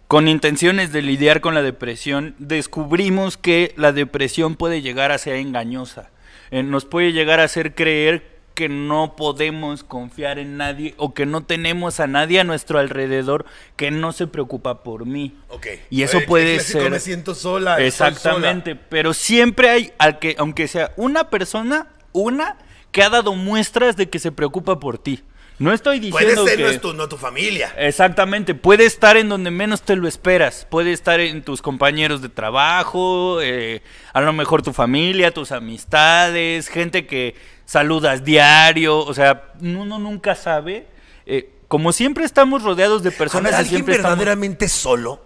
con 0.08 0.26
intenciones 0.28 0.92
de 0.92 1.02
lidiar 1.02 1.40
con 1.40 1.54
la 1.54 1.62
depresión, 1.62 2.34
descubrimos 2.38 3.36
que 3.36 3.72
la 3.76 3.92
depresión 3.92 4.56
puede 4.56 4.82
llegar 4.82 5.12
a 5.12 5.18
ser 5.18 5.36
engañosa. 5.36 6.10
Eh, 6.50 6.62
nos 6.62 6.84
puede 6.84 7.12
llegar 7.12 7.40
a 7.40 7.44
hacer 7.44 7.74
creer 7.74 8.40
que 8.54 8.68
no 8.68 9.16
podemos 9.16 9.84
confiar 9.84 10.38
en 10.38 10.56
nadie 10.56 10.94
o 10.98 11.14
que 11.14 11.24
no 11.24 11.44
tenemos 11.44 11.98
a 11.98 12.06
nadie 12.06 12.40
a 12.40 12.44
nuestro 12.44 12.78
alrededor 12.78 13.46
que 13.76 13.90
no 13.90 14.12
se 14.12 14.26
preocupa 14.26 14.82
por 14.82 15.06
mí. 15.06 15.34
Ok. 15.48 15.66
Y 15.88 16.02
eso 16.02 16.18
El 16.18 16.26
puede 16.26 16.60
ser. 16.60 16.90
Me 16.90 17.00
siento 17.00 17.34
sola. 17.34 17.80
Exactamente, 17.80 18.76
pero 18.76 19.14
siempre 19.14 19.70
hay, 19.70 19.92
al 19.98 20.18
que, 20.18 20.34
aunque 20.38 20.68
sea 20.68 20.92
una 20.96 21.30
persona, 21.30 21.88
una, 22.12 22.58
que 22.92 23.02
ha 23.02 23.08
dado 23.08 23.34
muestras 23.34 23.96
de 23.96 24.10
que 24.10 24.18
se 24.18 24.32
preocupa 24.32 24.78
por 24.78 24.98
ti. 24.98 25.22
No 25.60 25.72
estoy 25.74 25.98
sola. 26.00 26.10
Puede 26.10 26.26
diciendo 26.26 26.46
ser, 26.46 26.56
que... 26.56 26.62
no 26.64 26.68
es 26.70 26.80
tu, 26.80 26.94
no 26.94 27.08
tu 27.08 27.18
familia. 27.18 27.74
Exactamente, 27.76 28.54
puede 28.54 28.86
estar 28.86 29.18
en 29.18 29.28
donde 29.28 29.50
menos 29.50 29.82
te 29.82 29.94
lo 29.94 30.08
esperas, 30.08 30.66
puede 30.68 30.92
estar 30.92 31.20
en 31.20 31.42
tus 31.42 31.60
compañeros 31.60 32.22
de 32.22 32.30
trabajo, 32.30 33.42
eh, 33.42 33.82
a 34.14 34.22
lo 34.22 34.32
mejor 34.32 34.62
tu 34.62 34.72
familia, 34.72 35.32
tus 35.32 35.52
amistades, 35.52 36.68
gente 36.68 37.06
que 37.06 37.34
saludas 37.66 38.24
diario, 38.24 38.98
o 38.98 39.12
sea, 39.12 39.52
uno 39.60 39.98
nunca 39.98 40.34
sabe. 40.34 40.86
eh, 41.26 41.50
como 41.68 41.92
siempre 41.92 42.24
estamos 42.24 42.64
rodeados 42.64 43.02
de 43.02 43.12
personas 43.12 43.52
¿Habrá 43.52 43.58
que 43.58 43.62
alguien 43.62 43.76
siempre 43.76 43.94
estamos... 43.96 44.18
verdaderamente 44.18 44.66
solo? 44.66 45.22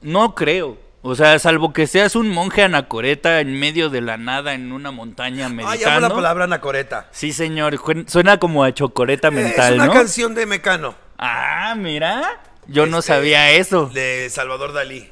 No 0.00 0.34
creo. 0.34 0.87
O 1.08 1.14
sea, 1.14 1.38
salvo 1.38 1.72
que 1.72 1.86
seas 1.86 2.16
un 2.16 2.28
monje 2.28 2.62
anacoreta 2.62 3.40
en 3.40 3.58
medio 3.58 3.88
de 3.90 4.00
la 4.00 4.16
nada 4.16 4.52
en 4.54 4.72
una 4.72 4.90
montaña 4.90 5.46
Ah, 5.46 5.48
llamo 5.48 5.62
meditando. 5.70 6.08
la 6.08 6.14
palabra 6.14 6.44
anacoreta. 6.44 7.08
Sí, 7.12 7.32
señor. 7.32 7.78
Suena 8.06 8.38
como 8.38 8.62
a 8.64 8.72
chocoreta 8.72 9.30
mental, 9.30 9.72
es 9.74 9.78
una 9.78 9.86
¿no? 9.86 9.92
canción 9.92 10.34
de 10.34 10.46
Mecano. 10.46 10.94
Ah, 11.18 11.74
mira. 11.76 12.40
Yo 12.66 12.86
no 12.86 13.00
sabía 13.00 13.50
eso. 13.52 13.86
De 13.92 14.28
Salvador 14.30 14.72
Dalí. 14.74 15.10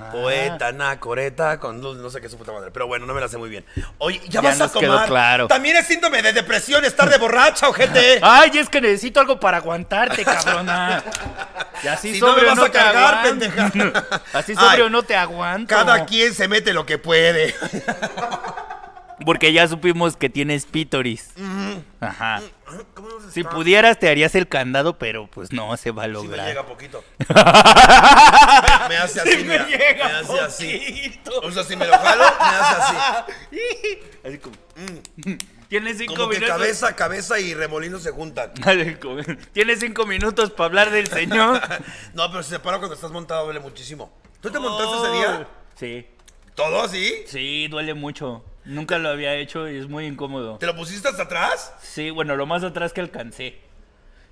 Ah. 0.00 0.10
Poeta, 0.12 0.68
anacoreta, 0.68 1.58
con 1.58 1.80
luz, 1.80 1.96
no 1.96 2.10
sé 2.10 2.20
qué 2.20 2.26
es 2.26 2.32
su 2.32 2.38
puta 2.38 2.52
madre. 2.52 2.70
Pero 2.70 2.86
bueno, 2.86 3.06
no 3.06 3.14
me 3.14 3.20
la 3.20 3.28
sé 3.28 3.38
muy 3.38 3.48
bien. 3.48 3.64
Oye, 3.98 4.20
Ya 4.28 4.42
ya, 4.42 4.48
vas 4.50 4.60
a 4.60 4.68
tomar. 4.70 5.06
claro. 5.08 5.48
También 5.48 5.76
es 5.76 5.86
síndrome 5.86 6.20
de 6.22 6.32
depresión 6.32 6.84
estar 6.84 7.08
de 7.08 7.16
borracha, 7.18 7.68
ojete. 7.68 8.18
Ay, 8.22 8.50
es 8.58 8.68
que 8.68 8.80
necesito 8.80 9.20
algo 9.20 9.40
para 9.40 9.56
aguantarte, 9.58 10.24
cabrona. 10.24 11.02
Y 11.82 11.88
así 11.88 12.14
Si 12.14 12.20
no 12.20 12.28
me 12.28 12.32
sobrio 12.34 12.48
vas 12.48 12.56
no, 12.58 12.62
a 12.64 12.66
te 12.66 12.72
cargar, 12.72 13.22
pendeja. 13.22 13.72
Así 14.32 14.54
sobrio 14.54 14.84
Ay, 14.86 14.90
no 14.90 15.02
te 15.02 15.16
aguanto. 15.16 15.74
Cada 15.74 16.04
quien 16.06 16.34
se 16.34 16.48
mete 16.48 16.72
lo 16.72 16.84
que 16.86 16.98
puede. 16.98 17.54
Porque 19.24 19.52
ya 19.52 19.66
supimos 19.66 20.16
que 20.16 20.28
tienes 20.28 20.66
pítoris. 20.66 21.30
Ajá. 22.00 22.42
¿Cómo 22.94 23.08
no 23.08 23.20
se 23.20 23.30
Si 23.30 23.44
pudieras 23.44 23.98
te 23.98 24.08
harías 24.10 24.34
el 24.34 24.46
candado, 24.48 24.98
pero 24.98 25.26
pues 25.28 25.52
no 25.52 25.74
se 25.76 25.90
va 25.90 26.02
a 26.02 26.06
Sí 26.06 26.10
me 26.12 26.14
lograr. 26.14 26.46
llega 26.48 26.66
poquito. 26.66 27.02
me, 27.28 28.88
me 28.88 28.96
hace 28.98 29.20
así, 29.20 29.30
Sí 29.30 29.36
me 29.38 29.42
mira. 29.44 29.66
llega 29.66 30.04
me 30.06 30.12
hace 30.12 30.40
así. 30.40 31.20
O 31.42 31.50
sea, 31.50 31.64
si 31.64 31.76
me 31.76 31.86
lo 31.86 31.92
jalo, 31.96 32.24
me 32.24 32.44
hace 32.46 32.82
así. 32.82 32.96
Así 34.26 34.38
como. 34.38 34.56
Tienes 35.68 35.98
cinco 35.98 36.12
Mm. 36.14 36.16
Como 36.16 36.28
que 36.30 36.36
minutos. 36.36 36.56
cabeza, 36.58 36.94
cabeza 36.96 37.40
y 37.40 37.54
remolino 37.54 37.98
se 37.98 38.10
juntan. 38.10 38.52
Tienes 39.52 39.80
cinco 39.80 40.06
minutos 40.06 40.50
para 40.50 40.66
hablar 40.66 40.90
del 40.90 41.06
señor. 41.08 41.60
No, 42.14 42.30
pero 42.30 42.42
si 42.42 42.50
se 42.50 42.58
para 42.58 42.78
cuando 42.78 42.94
estás 42.94 43.10
montado 43.12 43.44
duele 43.46 43.60
muchísimo. 43.60 44.12
¿Tú 44.40 44.50
te 44.50 44.58
montaste 44.58 44.96
ese 44.96 45.12
día? 45.16 45.48
Sí. 45.76 46.06
¿Todo 46.54 46.82
así? 46.82 47.24
Sí, 47.26 47.66
duele 47.68 47.94
mucho. 47.94 48.44
Nunca 48.66 48.98
lo 48.98 49.08
había 49.08 49.34
hecho 49.36 49.68
y 49.68 49.76
es 49.76 49.88
muy 49.88 50.06
incómodo. 50.06 50.58
¿Te 50.58 50.66
lo 50.66 50.74
pusiste 50.74 51.08
hasta 51.08 51.22
atrás? 51.22 51.72
Sí, 51.80 52.10
bueno, 52.10 52.36
lo 52.36 52.46
más 52.46 52.64
atrás 52.64 52.92
que 52.92 53.00
alcancé. 53.00 53.60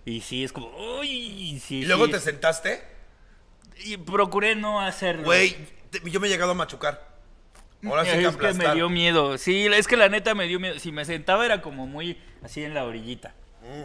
Y 0.05 0.21
sí, 0.21 0.45
es 0.45 0.53
como. 0.53 0.69
Uy, 0.99 1.61
sí. 1.65 1.81
¿Y 1.81 1.85
luego 1.87 2.07
sí. 2.07 2.13
te 2.13 2.21
sentaste? 2.21 2.83
Y 3.85 3.97
procuré 3.97 4.57
no 4.57 4.81
hacerlo. 4.81 5.25
Güey, 5.25 5.57
yo 6.05 6.21
me 6.21 6.27
he 6.27 6.31
llegado 6.31 6.51
a 6.51 6.55
machucar. 6.55 7.15
Ahora 7.85 8.05
sí 8.05 8.19
que 8.19 8.27
es 8.27 8.37
que 8.37 8.55
me 8.55 8.75
dio 8.75 8.89
miedo. 8.89 9.39
Sí, 9.39 9.67
es 9.67 9.87
que 9.87 9.97
la 9.97 10.09
neta 10.09 10.35
me 10.35 10.47
dio 10.47 10.59
miedo. 10.59 10.79
Si 10.79 10.91
me 10.91 11.05
sentaba 11.05 11.45
era 11.45 11.61
como 11.63 11.87
muy 11.87 12.19
así 12.43 12.65
en 12.65 12.75
la 12.75 12.85
orillita. 12.85 13.35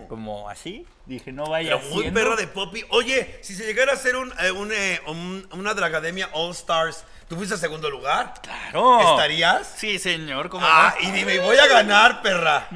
Como 0.07 0.49
así. 0.49 0.85
Dije, 1.05 1.31
no 1.31 1.45
vaya 1.47 1.75
Mm. 1.77 1.79
Pero 1.81 1.93
muy 1.95 2.11
perra 2.11 2.35
de 2.35 2.47
Poppy. 2.47 2.83
Oye, 2.89 3.39
si 3.41 3.55
se 3.55 3.65
llegara 3.65 3.91
a 3.93 3.95
hacer 3.95 4.15
un, 4.15 4.31
eh, 4.39 4.51
un, 4.51 4.71
eh, 4.71 5.01
un- 5.07 5.47
una 5.53 5.73
Dragademia 5.73 6.29
All 6.33 6.51
Stars, 6.51 7.03
¿tú 7.27 7.35
fuiste 7.35 7.55
a 7.55 7.57
segundo 7.57 7.89
lugar? 7.89 8.33
Claro. 8.41 8.99
¿Estarías? 9.11 9.73
Sí, 9.77 9.97
señor. 9.99 10.49
¿cómo 10.49 10.65
Ah, 10.67 10.95
no? 11.01 11.07
y 11.07 11.11
dime, 11.11 11.39
voy 11.39 11.57
a 11.57 11.67
ganar, 11.67 12.21
perra. 12.21 12.67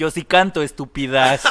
Yo 0.00 0.10
sí 0.10 0.24
canto, 0.24 0.62
estúpidas. 0.62 1.42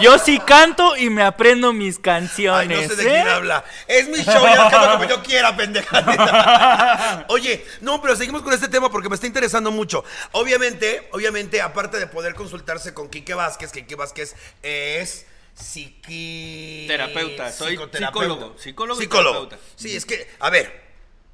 Yo 0.00 0.16
sí 0.20 0.38
canto 0.38 0.96
y 0.96 1.10
me 1.10 1.24
aprendo 1.24 1.72
mis 1.72 1.96
Ay, 1.96 2.02
canciones. 2.02 2.88
no 2.88 2.94
sé 2.94 3.02
de 3.02 3.02
¿eh? 3.02 3.14
quién 3.14 3.26
habla. 3.28 3.64
Es 3.88 4.08
mi 4.08 4.18
show, 4.22 4.46
ya 4.46 4.70
canto 4.70 4.92
como 4.92 5.04
yo 5.06 5.20
quiera, 5.24 5.56
pendeja. 5.56 7.26
Oye, 7.30 7.66
no, 7.80 8.00
pero 8.00 8.14
seguimos 8.14 8.42
con 8.42 8.52
este 8.52 8.68
tema 8.68 8.92
porque 8.92 9.08
me 9.08 9.16
está 9.16 9.26
interesando 9.26 9.72
mucho. 9.72 10.04
Obviamente, 10.30 11.08
obviamente, 11.10 11.60
aparte 11.60 11.98
de 11.98 12.06
poder 12.06 12.36
consultarse 12.36 12.94
con 12.94 13.10
Quique 13.10 13.34
Vázquez, 13.34 13.72
que 13.72 13.80
Quique 13.80 13.96
Vázquez 13.96 14.36
es 14.62 15.26
psiqui... 15.54 16.84
Terapeuta, 16.86 17.50
soy 17.50 17.76
psicólogo, 17.76 18.54
psicólogo 18.56 19.00
y 19.00 19.02
Psicólogo. 19.02 19.48
terapeuta. 19.48 19.58
Sí, 19.74 19.96
es 19.96 20.06
que, 20.06 20.30
a 20.38 20.48
ver, 20.48 20.80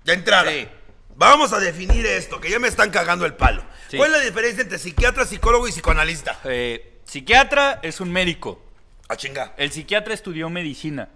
de 0.04 0.14
entrada. 0.14 0.50
Sí. 0.50 0.66
Vamos 1.16 1.52
a 1.52 1.58
definir 1.60 2.04
esto, 2.06 2.40
que 2.40 2.50
ya 2.50 2.58
me 2.58 2.68
están 2.68 2.90
cagando 2.90 3.24
el 3.26 3.34
palo. 3.34 3.62
Sí. 3.88 3.96
¿Cuál 3.96 4.12
es 4.12 4.18
la 4.18 4.24
diferencia 4.24 4.62
entre 4.62 4.78
psiquiatra, 4.78 5.24
psicólogo 5.24 5.66
y 5.66 5.72
psicoanalista? 5.72 6.38
Eh, 6.44 6.98
psiquiatra 7.04 7.78
es 7.82 8.00
un 8.00 8.12
médico. 8.12 8.62
A 9.08 9.16
chinga. 9.16 9.54
El 9.56 9.70
psiquiatra 9.72 10.12
estudió 10.12 10.50
medicina. 10.50 11.08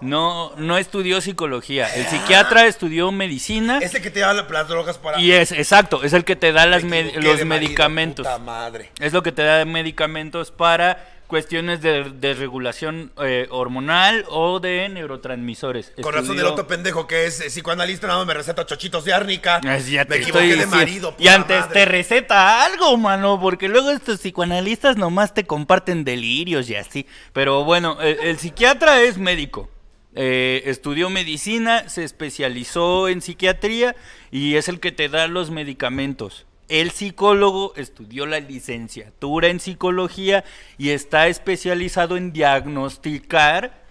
No, 0.00 0.52
no 0.56 0.78
estudió 0.78 1.20
psicología. 1.20 1.86
El 1.94 2.04
psiquiatra 2.06 2.66
estudió 2.66 3.12
medicina 3.12 3.78
Ese 3.78 4.02
que 4.02 4.10
te 4.10 4.18
da 4.18 4.32
la- 4.34 4.42
las 4.42 4.66
drogas 4.66 4.98
para... 4.98 5.20
y 5.20 5.30
es, 5.30 5.52
exacto, 5.52 6.02
es 6.02 6.12
el 6.12 6.24
que 6.24 6.34
te 6.34 6.50
da 6.50 6.66
las 6.66 6.82
Me 6.82 7.04
los 7.04 7.14
marido, 7.24 7.46
medicamentos. 7.46 8.26
puta 8.26 8.38
madre. 8.38 8.90
Es 8.98 9.12
lo 9.12 9.22
que 9.22 9.30
te 9.30 9.42
da 9.44 9.64
medicamentos 9.64 10.50
para 10.50 11.11
cuestiones 11.32 11.80
de, 11.80 12.04
de 12.10 12.34
regulación 12.34 13.10
eh, 13.24 13.46
hormonal 13.48 14.26
o 14.28 14.60
de 14.60 14.86
neurotransmisores. 14.90 15.94
Con 16.02 16.12
razón 16.12 16.32
el 16.32 16.36
Estudió- 16.44 16.52
otro 16.52 16.66
pendejo 16.66 17.06
que 17.06 17.24
es 17.24 17.40
eh, 17.40 17.46
psicoanalista 17.46 18.06
nada 18.06 18.18
más 18.18 18.26
me 18.26 18.34
receta 18.34 18.66
chochitos 18.66 19.06
de 19.06 19.14
árnica. 19.14 19.58
Ya 19.62 20.04
me 20.04 20.16
equivoqué 20.16 20.50
estoy 20.50 20.58
de 20.58 20.66
marido. 20.66 21.14
Y 21.18 21.22
puta 21.22 21.34
antes 21.34 21.60
madre. 21.60 21.72
te 21.72 21.84
receta 21.86 22.66
algo, 22.66 22.98
mano, 22.98 23.40
porque 23.40 23.66
luego 23.68 23.88
estos 23.90 24.18
psicoanalistas 24.20 24.98
nomás 24.98 25.32
te 25.32 25.44
comparten 25.44 26.04
delirios 26.04 26.68
y 26.68 26.74
así. 26.76 27.06
Pero 27.32 27.64
bueno, 27.64 27.98
el, 28.02 28.18
el 28.20 28.38
psiquiatra 28.38 29.00
es 29.00 29.16
médico. 29.16 29.70
Eh, 30.14 30.64
estudió 30.66 31.08
medicina, 31.08 31.88
se 31.88 32.04
especializó 32.04 33.08
en 33.08 33.22
psiquiatría 33.22 33.96
y 34.30 34.56
es 34.56 34.68
el 34.68 34.80
que 34.80 34.92
te 34.92 35.08
da 35.08 35.28
los 35.28 35.50
medicamentos. 35.50 36.44
El 36.68 36.90
psicólogo 36.90 37.72
estudió 37.76 38.24
la 38.26 38.40
licenciatura 38.40 39.48
en 39.48 39.60
psicología 39.60 40.44
y 40.78 40.90
está 40.90 41.26
especializado 41.26 42.16
en 42.16 42.32
diagnosticar 42.32 43.82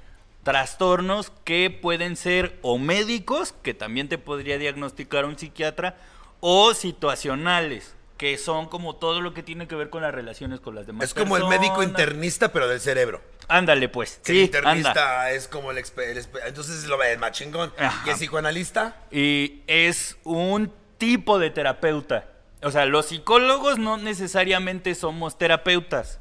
trastornos 0.44 1.32
que 1.44 1.70
pueden 1.70 2.16
ser 2.16 2.58
o 2.64 2.78
médicos, 2.80 3.54
que 3.62 3.74
también 3.74 4.10
te 4.10 4.18
podría 4.18 4.58
diagnosticar 4.58 5.26
un 5.26 5.38
psiquiatra, 5.38 5.96
o 6.40 6.74
situacionales, 6.74 7.94
que 8.18 8.38
son 8.40 8.68
como 8.68 8.96
todo 8.96 9.22
lo 9.22 9.34
que 9.36 9.44
tiene 9.44 9.68
que 9.68 9.76
ver 9.76 9.92
con 9.92 10.02
las 10.02 10.14
relaciones 10.14 10.60
con 10.60 10.74
las 10.74 10.88
demás 10.88 11.06
Es 11.06 11.14
como 11.14 11.38
el 11.38 11.46
médico 11.46 11.84
internista, 11.84 12.52
pero 12.52 12.68
del 12.68 12.80
cerebro. 12.80 13.22
Ándale, 13.48 13.90
pues. 13.90 14.20
Que 14.24 14.32
el 14.32 14.38
Sí, 14.40 14.44
internista 14.46 14.90
anda. 14.90 15.32
es 15.32 15.48
como 15.48 15.72
el, 15.72 15.78
el 15.78 16.28
Entonces 16.48 16.86
lo 16.86 16.98
ve 16.98 17.12
el 17.14 17.20
más 17.20 17.34
chingón. 17.34 17.72
Ajá. 17.78 18.04
¿Y 18.08 18.10
el 18.10 18.16
psicoanalista? 18.16 18.96
Y 19.12 19.62
es 19.68 20.18
un 20.24 20.74
tipo 20.98 21.38
de 21.38 21.52
terapeuta. 21.52 22.26
O 22.64 22.72
sea, 22.72 22.86
los 22.86 23.08
psicólogos 23.08 23.78
no 23.80 23.98
necesariamente 23.98 24.94
somos 24.96 25.38
terapeutas. 25.38 26.20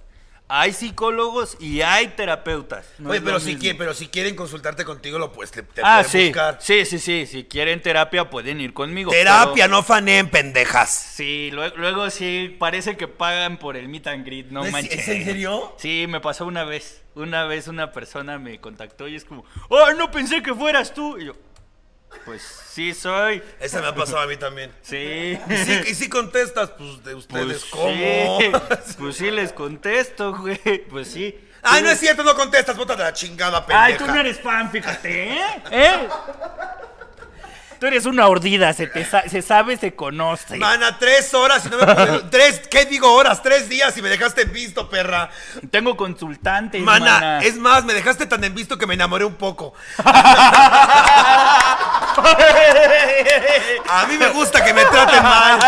hay 0.53 0.73
psicólogos 0.73 1.57
y 1.61 1.81
hay 1.83 2.09
terapeutas. 2.09 2.85
No 2.99 3.11
Oye, 3.11 3.21
pero 3.21 3.39
si, 3.39 3.55
quieren, 3.57 3.79
pero 3.79 3.95
si 3.95 4.09
quieren 4.09 4.35
consultarte 4.35 4.85
contigo, 4.85 5.17
lo 5.17 5.31
pues 5.31 5.53
te, 5.53 5.63
te 5.63 5.81
Ah, 5.85 6.03
pueden 6.03 6.11
sí, 6.11 6.27
buscar. 6.31 6.59
sí, 6.61 6.85
sí, 6.87 6.99
sí. 6.99 7.27
Si 7.27 7.45
quieren 7.45 7.81
terapia 7.81 8.29
pueden 8.31 8.61
ir 8.61 8.73
conmigo. 8.73 9.13
Terapia, 9.13 9.67
pero- 9.67 9.77
no 9.77 9.83
faneen, 9.85 10.29
pendejas. 10.29 10.91
Sí, 10.91 11.51
luego, 11.53 11.77
luego 11.77 12.11
sí, 12.11 12.57
parece 12.59 12.97
que 12.97 13.07
pagan 13.07 13.59
por 13.59 13.77
el 13.77 13.87
meet 13.89 14.09
and 14.09 14.27
greet, 14.27 14.47
no 14.51 14.65
¿Es- 14.65 14.73
manches. 14.73 14.99
es 14.99 15.09
en 15.09 15.25
serio? 15.25 15.73
Sí, 15.79 16.07
me 16.09 16.21
pasó 16.21 16.47
una 16.47 16.65
vez. 16.65 17.01
Una 17.15 17.45
vez 17.45 17.69
una 17.69 17.93
persona 17.93 18.39
me 18.41 18.61
contactó 18.61 19.07
y 19.07 19.15
es 19.15 19.25
como, 19.25 19.45
¡oh, 19.69 19.93
no 19.93 20.11
pensé 20.11 20.43
que 20.43 20.53
fueras 20.53 20.93
tú! 20.95 21.17
Y 21.19 21.27
yo, 21.27 21.35
pues 22.25 22.43
sí 22.73 22.93
soy. 22.95 23.43
Esa 23.61 23.81
me 23.81 23.89
ha 23.89 23.95
pasado 23.95 24.21
a 24.21 24.27
mí 24.27 24.37
también. 24.37 24.73
Sí. 24.83 25.39
Y 25.49 25.57
si, 25.57 25.73
y 25.91 25.95
si 25.95 26.09
contestas, 26.09 26.71
pues 26.71 27.03
de 27.05 27.15
ustedes, 27.15 27.47
Pues 27.47 27.65
¿cómo? 27.67 28.39
sí, 28.41 28.53
pues 28.99 29.17
sí 29.17 29.31
les 29.31 29.53
contesto, 29.53 30.35
güey. 30.37 30.59
Pues 30.89 31.09
sí. 31.09 31.39
Ay, 31.63 31.83
no 31.83 31.91
es 31.91 32.01
cierto, 32.01 32.23
no 32.23 32.35
contestas, 32.35 32.77
bota 32.77 32.97
de 32.97 33.05
la 33.05 33.13
chingada, 33.13 33.67
pendeja. 33.67 33.85
Ay, 33.85 33.97
tú 33.99 34.07
no 34.07 34.19
eres 34.19 34.41
fan, 34.41 34.71
fíjate, 34.71 35.33
¿eh? 35.35 35.63
¿Eh? 35.71 36.09
Tú 37.81 37.87
eres 37.87 38.05
una 38.05 38.29
ordida, 38.29 38.73
se, 38.75 38.87
te 38.87 39.07
sa- 39.07 39.27
se 39.27 39.41
sabe, 39.41 39.77
se 39.79 39.95
conoce. 39.95 40.59
Mana, 40.59 40.99
tres 40.99 41.33
horas 41.33 41.65
y 41.65 41.71
no 41.71 41.79
me 41.79 42.19
Tres, 42.31 42.61
¿qué 42.71 42.85
digo 42.85 43.11
horas? 43.15 43.43
Tres 43.43 43.71
días 43.71 43.97
y 43.97 44.03
me 44.03 44.11
dejaste 44.11 44.43
en 44.43 44.53
visto, 44.53 44.89
perra. 44.91 45.31
Tengo 45.71 45.97
consultantes, 45.97 46.83
Mana, 46.83 47.13
mana. 47.13 47.39
es 47.41 47.57
más, 47.57 47.85
me 47.85 47.95
dejaste 47.95 48.27
tan 48.27 48.45
en 48.45 48.55
visto 48.55 48.77
que 48.77 48.87
me 48.87 48.93
enamoré 48.95 49.25
un 49.25 49.35
poco. 49.37 49.73
A 53.89 54.07
mí 54.09 54.17
me 54.19 54.29
gusta 54.29 54.65
que 54.65 54.73
me 54.75 54.85
traten 54.85 55.23
mal. 55.23 55.59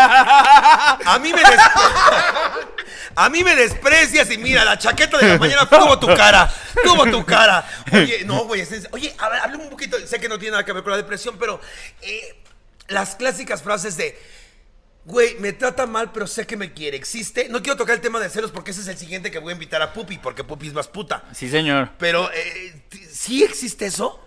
A 1.05 1.19
mí 1.19 1.33
me 1.33 1.41
A 3.15 3.29
mí 3.29 3.43
me 3.43 3.55
desprecias 3.55 4.31
y 4.31 4.37
mira, 4.37 4.65
la 4.65 4.77
chaqueta 4.77 5.17
de 5.17 5.27
la 5.27 5.37
mañana 5.37 5.65
tuvo 5.69 5.99
tu 5.99 6.07
cara. 6.07 6.51
Tuvo 6.83 7.05
tu 7.09 7.25
cara. 7.25 7.67
Oye, 7.93 8.23
no, 8.25 8.45
güey. 8.45 8.63
Oye, 8.91 9.13
háblame 9.17 9.63
un 9.63 9.69
poquito. 9.69 9.97
Sé 10.05 10.19
que 10.19 10.29
no 10.29 10.39
tiene 10.39 10.51
nada 10.51 10.65
que 10.65 10.73
ver 10.73 10.83
con 10.83 10.91
la 10.91 10.97
depresión, 10.97 11.35
pero 11.39 11.59
eh, 12.01 12.35
las 12.87 13.15
clásicas 13.15 13.61
frases 13.61 13.97
de. 13.97 14.17
Güey, 15.05 15.35
me 15.39 15.51
trata 15.51 15.85
mal, 15.85 16.11
pero 16.13 16.27
sé 16.27 16.47
que 16.47 16.55
me 16.55 16.71
quiere. 16.71 16.95
¿Existe? 16.95 17.49
No 17.49 17.61
quiero 17.61 17.77
tocar 17.77 17.95
el 17.95 18.01
tema 18.01 18.19
de 18.19 18.29
celos 18.29 18.51
porque 18.51 18.71
ese 18.71 18.81
es 18.81 18.87
el 18.87 18.97
siguiente 18.97 19.31
que 19.31 19.39
voy 19.39 19.51
a 19.51 19.53
invitar 19.53 19.81
a 19.81 19.91
Pupi, 19.91 20.17
porque 20.17 20.45
Pupi 20.45 20.67
es 20.67 20.73
más 20.73 20.87
puta. 20.87 21.25
Sí, 21.33 21.49
señor. 21.49 21.89
Pero, 21.99 22.31
eh, 22.31 22.83
¿sí 23.11 23.43
existe 23.43 23.85
eso? 23.85 24.23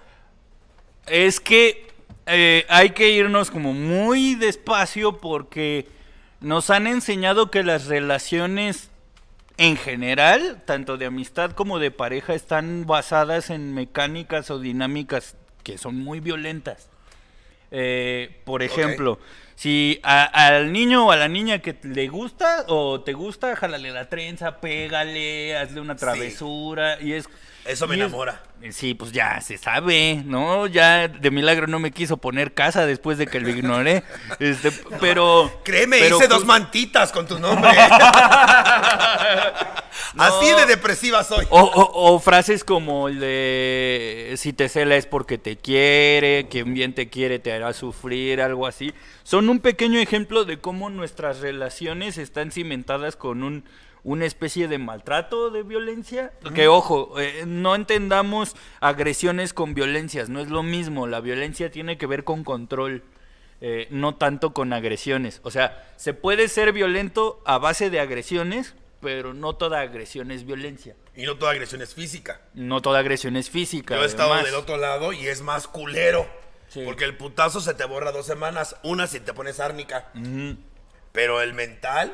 Es 1.06 1.40
que 1.40 1.86
eh, 2.26 2.66
hay 2.68 2.90
que 2.90 3.08
irnos 3.08 3.50
como 3.50 3.72
muy 3.72 4.34
despacio 4.34 5.18
porque 5.18 5.88
nos 6.46 6.70
han 6.70 6.86
enseñado 6.86 7.50
que 7.50 7.64
las 7.64 7.86
relaciones 7.86 8.90
en 9.58 9.76
general, 9.76 10.62
tanto 10.64 10.96
de 10.96 11.06
amistad 11.06 11.50
como 11.52 11.78
de 11.78 11.90
pareja, 11.90 12.34
están 12.34 12.86
basadas 12.86 13.50
en 13.50 13.74
mecánicas 13.74 14.50
o 14.50 14.58
dinámicas 14.60 15.36
que 15.64 15.76
son 15.76 15.96
muy 15.96 16.20
violentas. 16.20 16.88
Eh, 17.72 18.40
por 18.44 18.62
ejemplo, 18.62 19.18
si 19.56 19.98
a- 20.04 20.24
al 20.46 20.72
niño 20.72 21.06
o 21.06 21.10
a 21.10 21.16
la 21.16 21.26
niña 21.28 21.58
que 21.58 21.74
le 21.82 22.06
gusta 22.06 22.64
o 22.68 23.00
te 23.00 23.12
gusta, 23.12 23.56
jálale 23.56 23.90
la 23.90 24.08
trenza, 24.08 24.60
pégale, 24.60 25.56
hazle 25.56 25.80
una 25.80 25.96
travesura 25.96 27.00
y 27.02 27.14
es... 27.14 27.28
Eso 27.68 27.86
me 27.88 27.96
enamora. 27.96 28.42
Sí, 28.70 28.94
pues 28.94 29.12
ya 29.12 29.40
se 29.40 29.58
sabe, 29.58 30.22
¿no? 30.24 30.66
Ya 30.66 31.08
de 31.08 31.30
milagro 31.30 31.66
no 31.66 31.78
me 31.78 31.90
quiso 31.92 32.16
poner 32.16 32.54
casa 32.54 32.86
después 32.86 33.18
de 33.18 33.26
que 33.26 33.40
lo 33.40 33.48
ignoré. 33.50 34.02
Este, 34.40 34.70
pero. 35.00 35.60
Créeme, 35.64 35.98
pero 36.00 36.16
hice 36.16 36.28
dos 36.28 36.44
mantitas 36.44 37.12
con 37.12 37.26
tu 37.26 37.38
nombre. 37.38 37.70
Así 40.18 40.46
de 40.46 40.66
depresiva 40.66 41.24
soy. 41.24 41.46
O, 41.50 41.60
o- 41.60 42.14
o 42.14 42.18
frases 42.20 42.64
como 42.64 43.08
el 43.08 43.20
de 43.20 44.34
si 44.36 44.52
te 44.52 44.68
cela 44.68 44.96
es 44.96 45.06
porque 45.06 45.38
te 45.38 45.56
quiere, 45.56 46.46
quien 46.48 46.74
bien 46.74 46.94
te 46.94 47.08
quiere 47.08 47.38
te 47.38 47.52
hará 47.52 47.72
sufrir, 47.72 48.40
algo 48.40 48.66
así. 48.66 48.92
Son 49.22 49.48
un 49.48 49.60
pequeño 49.60 49.98
ejemplo 49.98 50.44
de 50.44 50.58
cómo 50.58 50.90
nuestras 50.90 51.40
relaciones 51.40 52.18
están 52.18 52.50
cimentadas 52.52 53.16
con 53.16 53.42
un, 53.42 53.64
una 54.06 54.24
especie 54.24 54.68
de 54.68 54.78
maltrato, 54.78 55.50
de 55.50 55.64
violencia. 55.64 56.32
Que 56.54 56.68
ojo, 56.68 57.18
eh, 57.18 57.42
no 57.44 57.74
entendamos 57.74 58.54
agresiones 58.78 59.52
con 59.52 59.74
violencias, 59.74 60.28
no 60.28 60.38
es 60.40 60.48
lo 60.48 60.62
mismo. 60.62 61.08
La 61.08 61.20
violencia 61.20 61.72
tiene 61.72 61.98
que 61.98 62.06
ver 62.06 62.22
con 62.22 62.44
control. 62.44 63.02
eh, 63.60 63.88
no 63.90 64.14
tanto 64.14 64.52
con 64.52 64.72
agresiones. 64.72 65.40
O 65.42 65.50
sea, 65.50 65.90
se 65.96 66.12
puede 66.14 66.46
ser 66.48 66.72
violento 66.72 67.40
a 67.46 67.58
base 67.58 67.88
de 67.90 67.98
agresiones, 68.00 68.74
pero 69.00 69.34
no 69.34 69.56
toda 69.56 69.80
agresión 69.80 70.30
es 70.30 70.44
violencia. 70.44 70.94
Y 71.16 71.22
no 71.24 71.36
toda 71.36 71.52
agresión 71.52 71.80
es 71.82 71.94
física. 71.94 72.42
No 72.54 72.82
toda 72.82 72.98
agresión 73.00 73.34
es 73.34 73.50
física. 73.50 73.96
Yo 73.96 74.02
he 74.02 74.06
estado 74.06 74.34
además. 74.34 74.52
del 74.52 74.60
otro 74.60 74.76
lado 74.76 75.12
y 75.14 75.26
es 75.26 75.40
más 75.42 75.66
culero. 75.66 76.28
Sí. 76.68 76.82
Porque 76.84 77.04
el 77.04 77.16
putazo 77.16 77.60
se 77.60 77.74
te 77.74 77.84
borra 77.86 78.12
dos 78.12 78.26
semanas. 78.26 78.76
Una 78.84 79.06
si 79.06 79.18
te 79.20 79.32
pones 79.32 79.58
árnica. 79.58 80.12
Pero 81.12 81.40
el 81.40 81.54
mental, 81.54 82.12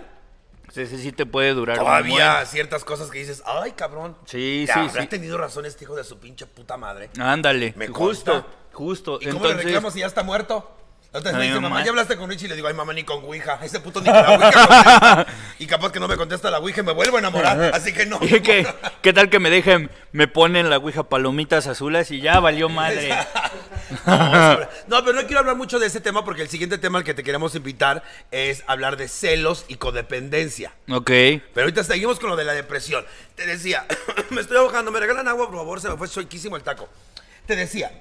Sí, 0.72 0.86
sí, 0.86 0.96
sí 0.96 1.12
te 1.12 1.26
puede 1.26 1.52
durar 1.52 1.78
todavía 1.78 2.44
ciertas 2.46 2.82
cosas 2.82 3.10
que 3.10 3.18
dices, 3.18 3.42
ay, 3.44 3.72
cabrón. 3.72 4.16
Sí, 4.24 4.64
sí, 4.66 4.72
habrá 4.72 5.02
sí. 5.02 5.06
tenido 5.06 5.36
razón 5.36 5.66
este 5.66 5.84
hijo 5.84 5.94
de 5.94 6.02
su 6.02 6.18
pinche 6.18 6.46
puta 6.46 6.78
madre. 6.78 7.10
Ándale. 7.18 7.74
Me 7.76 7.88
justo, 7.88 8.32
consta. 8.32 8.46
justo. 8.72 9.18
¿Y 9.20 9.26
cómo 9.26 9.32
le 9.32 9.50
Entonces, 9.50 9.64
reclamo 9.64 9.90
si 9.90 10.00
ya 10.00 10.06
está 10.06 10.22
muerto? 10.22 10.74
La 11.12 11.18
otra 11.20 11.32
vez 11.32 11.38
me 11.40 11.44
dice, 11.44 11.56
mamá. 11.56 11.68
mamá, 11.68 11.84
ya 11.84 11.90
hablaste 11.90 12.16
con 12.16 12.30
Richie 12.30 12.46
y 12.46 12.48
le 12.48 12.54
digo, 12.56 12.68
ay, 12.68 12.74
mamá, 12.74 12.94
ni 12.94 13.04
con 13.04 13.22
Ouija. 13.22 13.58
Ese 13.62 13.80
puto 13.80 14.00
ni 14.00 14.06
con 14.06 14.14
la 14.14 14.30
Ouija. 14.30 15.26
Y 15.58 15.66
capaz 15.66 15.92
que 15.92 16.00
no 16.00 16.08
me 16.08 16.16
contesta 16.16 16.50
la 16.50 16.58
Ouija 16.58 16.80
y 16.80 16.84
me 16.84 16.92
vuelvo 16.92 17.16
a 17.16 17.20
enamorar. 17.20 17.70
Así 17.74 17.92
que 17.92 18.06
no. 18.06 18.18
¿Qué, 18.20 18.66
qué 19.02 19.12
tal 19.12 19.28
que 19.28 19.38
me 19.38 19.50
dejen, 19.50 19.90
me 20.12 20.26
ponen 20.26 20.70
la 20.70 20.78
ouija 20.78 21.02
palomitas 21.04 21.66
azules 21.66 22.10
y 22.10 22.22
ya 22.22 22.40
valió 22.40 22.70
madre? 22.70 23.10
No, 24.86 25.04
pero 25.04 25.12
no 25.12 25.26
quiero 25.26 25.40
hablar 25.40 25.56
mucho 25.56 25.78
de 25.78 25.86
ese 25.86 26.00
tema 26.00 26.24
porque 26.24 26.42
el 26.42 26.48
siguiente 26.48 26.78
tema 26.78 26.98
al 26.98 27.04
que 27.04 27.12
te 27.14 27.22
queremos 27.22 27.54
invitar 27.54 28.02
es 28.30 28.64
hablar 28.66 28.96
de 28.96 29.08
celos 29.08 29.66
y 29.68 29.76
codependencia. 29.76 30.72
ok. 30.90 31.06
Pero 31.06 31.50
ahorita 31.56 31.84
seguimos 31.84 32.18
con 32.18 32.30
lo 32.30 32.36
de 32.36 32.44
la 32.44 32.54
depresión. 32.54 33.04
Te 33.34 33.46
decía, 33.46 33.86
me 34.30 34.40
estoy 34.40 34.56
ahogando, 34.56 34.90
me 34.90 35.00
regalan 35.00 35.28
agua, 35.28 35.46
por 35.48 35.56
favor, 35.56 35.80
se 35.80 35.90
me 35.90 35.96
fue 35.96 36.08
soiquísimo 36.08 36.56
el 36.56 36.62
taco. 36.62 36.88
Te 37.46 37.54
decía, 37.54 37.92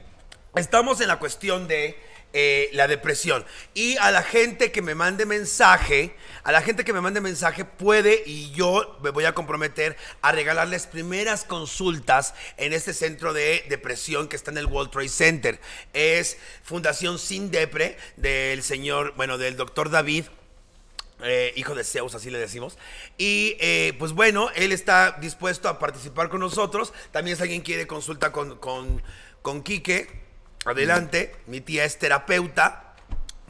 estamos 0.56 1.02
en 1.02 1.10
la 1.10 1.20
cuestión 1.20 1.68
de 1.68 2.11
eh, 2.34 2.70
la 2.72 2.88
depresión. 2.88 3.46
Y 3.74 3.98
a 3.98 4.10
la 4.12 4.24
gente 4.24 4.72
que 4.72 4.82
me 4.82 4.96
mande 4.96 5.26
mensaje, 5.26 6.16
a 6.44 6.52
la 6.54 6.62
gente 6.62 6.86
que 6.86 6.94
me 6.94 7.02
mande 7.02 7.20
mensaje 7.20 7.66
puede 7.66 8.24
y 8.26 8.52
yo 8.52 8.98
me 9.04 9.10
voy 9.10 9.26
a 9.26 9.34
comprometer 9.34 9.98
a 10.22 10.32
regalarles 10.32 10.88
primeras 10.88 11.44
consultas 11.44 12.34
en 12.56 12.72
este 12.72 12.94
centro 12.94 13.34
de 13.34 13.66
depresión 13.68 14.30
que 14.30 14.38
está 14.38 14.50
en 14.50 14.58
el 14.58 14.66
World 14.66 14.92
Trade 14.92 15.10
Center. 15.10 15.60
Es 15.92 16.38
Fundación 16.64 17.20
Sin 17.20 17.52
Depre 17.52 17.98
del 18.16 18.64
señor, 18.64 19.14
bueno, 19.18 19.38
del 19.38 19.58
doctor 19.58 19.90
David. 19.90 20.26
Eh, 21.24 21.54
hijo 21.56 21.76
de 21.76 21.84
Zeus, 21.84 22.16
así 22.16 22.32
le 22.32 22.40
decimos. 22.40 22.78
Y 23.18 23.56
eh, 23.60 23.94
pues 24.00 24.14
bueno, 24.14 24.50
él 24.56 24.72
está 24.72 25.18
dispuesto 25.20 25.70
a 25.70 25.80
participar 25.80 26.30
con 26.30 26.40
nosotros. 26.40 26.94
También 27.12 27.36
si 27.36 27.44
alguien 27.44 27.62
quiere 27.62 27.88
consulta 27.88 28.32
con, 28.32 28.58
con, 28.58 29.04
con 29.42 29.62
Quique, 29.62 30.08
adelante. 30.66 31.36
Mi 31.48 31.62
tía 31.62 31.86
es 31.86 31.98
terapeuta. 31.98 32.91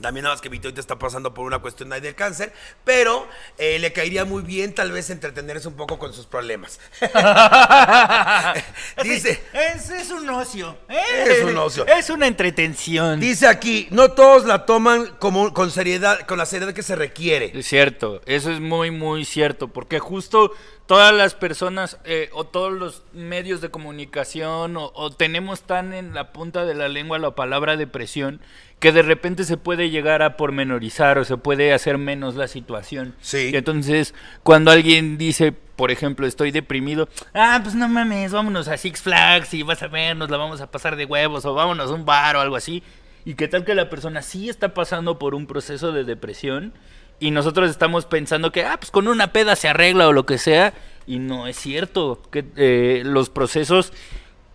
También 0.01 0.23
nada 0.23 0.35
más 0.35 0.41
que 0.41 0.49
tía 0.49 0.73
te 0.73 0.81
está 0.81 0.97
pasando 0.97 1.33
por 1.33 1.45
una 1.45 1.59
cuestión 1.59 1.91
ahí 1.93 2.01
del 2.01 2.15
cáncer, 2.15 2.53
pero 2.83 3.27
eh, 3.57 3.79
le 3.79 3.93
caería 3.93 4.25
muy 4.25 4.43
bien 4.43 4.73
tal 4.73 4.91
vez 4.91 5.09
entretenerse 5.09 5.67
un 5.67 5.75
poco 5.75 5.97
con 5.97 6.13
sus 6.13 6.25
problemas. 6.25 6.79
Dice, 9.03 9.41
Es, 9.53 9.89
es 9.89 10.11
un 10.11 10.29
ocio. 10.29 10.77
¿eh? 10.89 10.99
Es 11.27 11.43
un 11.43 11.57
ocio. 11.57 11.85
Es 11.87 12.09
una 12.09 12.27
entretención. 12.27 13.19
dice 13.19 13.47
aquí, 13.47 13.87
no 13.91 14.11
todos 14.11 14.45
la 14.45 14.65
toman 14.65 15.07
como 15.19 15.53
con 15.53 15.71
seriedad, 15.71 16.21
con 16.21 16.37
la 16.37 16.45
seriedad 16.45 16.73
que 16.73 16.83
se 16.83 16.95
requiere. 16.95 17.51
Es 17.53 17.67
cierto, 17.67 18.21
eso 18.25 18.51
es 18.51 18.59
muy, 18.59 18.91
muy 18.91 19.25
cierto, 19.25 19.67
porque 19.67 19.99
justo 19.99 20.53
todas 20.85 21.13
las 21.13 21.35
personas 21.35 21.97
eh, 22.03 22.29
o 22.33 22.45
todos 22.45 22.73
los 22.73 23.03
medios 23.13 23.61
de 23.61 23.69
comunicación 23.69 24.75
o, 24.75 24.91
o 24.93 25.11
tenemos 25.11 25.61
tan 25.61 25.93
en 25.93 26.13
la 26.13 26.33
punta 26.33 26.65
de 26.65 26.73
la 26.73 26.89
lengua 26.89 27.17
la 27.17 27.31
palabra 27.31 27.77
depresión 27.77 28.41
que 28.81 28.91
de 28.91 29.03
repente 29.03 29.43
se 29.43 29.57
puede 29.57 29.91
llegar 29.91 30.23
a 30.23 30.35
pormenorizar 30.35 31.19
o 31.19 31.23
se 31.23 31.37
puede 31.37 31.71
hacer 31.71 31.99
menos 31.99 32.35
la 32.35 32.47
situación. 32.47 33.15
Sí. 33.21 33.51
Y 33.53 33.55
entonces, 33.55 34.15
cuando 34.41 34.71
alguien 34.71 35.19
dice, 35.19 35.51
por 35.51 35.91
ejemplo, 35.91 36.25
estoy 36.25 36.49
deprimido, 36.49 37.07
ah, 37.35 37.59
pues 37.61 37.75
no 37.75 37.87
mames, 37.87 38.31
vámonos 38.31 38.67
a 38.67 38.77
Six 38.77 39.03
Flags 39.03 39.53
y 39.53 39.61
vas 39.61 39.83
a 39.83 39.87
ver, 39.87 40.17
nos 40.17 40.31
la 40.31 40.37
vamos 40.37 40.61
a 40.61 40.71
pasar 40.71 40.95
de 40.95 41.05
huevos 41.05 41.45
o 41.45 41.53
vámonos 41.53 41.91
a 41.91 41.93
un 41.93 42.05
bar 42.05 42.35
o 42.35 42.41
algo 42.41 42.55
así. 42.55 42.81
Y 43.23 43.35
qué 43.35 43.47
tal 43.47 43.65
que 43.65 43.75
la 43.75 43.87
persona 43.87 44.23
sí 44.23 44.49
está 44.49 44.73
pasando 44.73 45.19
por 45.19 45.35
un 45.35 45.45
proceso 45.45 45.91
de 45.91 46.03
depresión 46.03 46.73
y 47.19 47.29
nosotros 47.29 47.69
estamos 47.69 48.07
pensando 48.07 48.51
que, 48.51 48.65
ah, 48.65 48.77
pues 48.79 48.89
con 48.89 49.07
una 49.07 49.31
peda 49.31 49.55
se 49.55 49.69
arregla 49.69 50.07
o 50.07 50.11
lo 50.11 50.25
que 50.25 50.39
sea. 50.39 50.73
Y 51.05 51.19
no 51.19 51.45
es 51.45 51.55
cierto. 51.55 52.19
Que 52.31 52.45
eh, 52.55 53.03
los 53.05 53.29
procesos, 53.29 53.93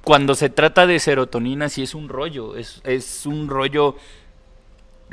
cuando 0.06 0.36
se 0.36 0.50
trata 0.50 0.86
de 0.86 1.00
serotonina, 1.00 1.68
sí 1.68 1.82
es 1.82 1.92
un 1.92 2.08
rollo. 2.08 2.54
Es, 2.54 2.80
es 2.84 3.26
un 3.26 3.48
rollo 3.48 3.96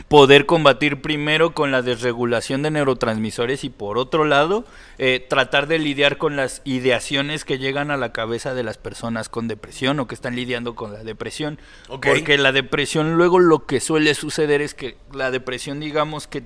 poder 0.07 0.45
combatir 0.45 1.01
primero 1.01 1.55
con 1.55 1.71
la 1.71 1.81
desregulación 1.81 2.61
de 2.61 2.69
neurotransmisores 2.69 3.63
y 3.63 3.71
por 3.71 3.97
otro 3.97 4.23
lado 4.23 4.65
eh, 4.99 5.25
tratar 5.27 5.65
de 5.65 5.79
lidiar 5.79 6.19
con 6.19 6.35
las 6.35 6.61
ideaciones 6.63 7.43
que 7.43 7.57
llegan 7.57 7.89
a 7.89 7.97
la 7.97 8.11
cabeza 8.11 8.53
de 8.53 8.61
las 8.61 8.77
personas 8.77 9.29
con 9.29 9.47
depresión 9.47 9.99
o 9.99 10.05
que 10.05 10.13
están 10.13 10.35
lidiando 10.35 10.75
con 10.75 10.93
la 10.93 11.03
depresión. 11.03 11.57
Porque 11.87 12.37
la 12.37 12.51
depresión 12.51 13.15
luego 13.15 13.39
lo 13.39 13.65
que 13.65 13.79
suele 13.79 14.13
suceder 14.13 14.61
es 14.61 14.75
que 14.75 14.97
la 15.11 15.31
depresión 15.31 15.79
digamos 15.79 16.27
que 16.27 16.43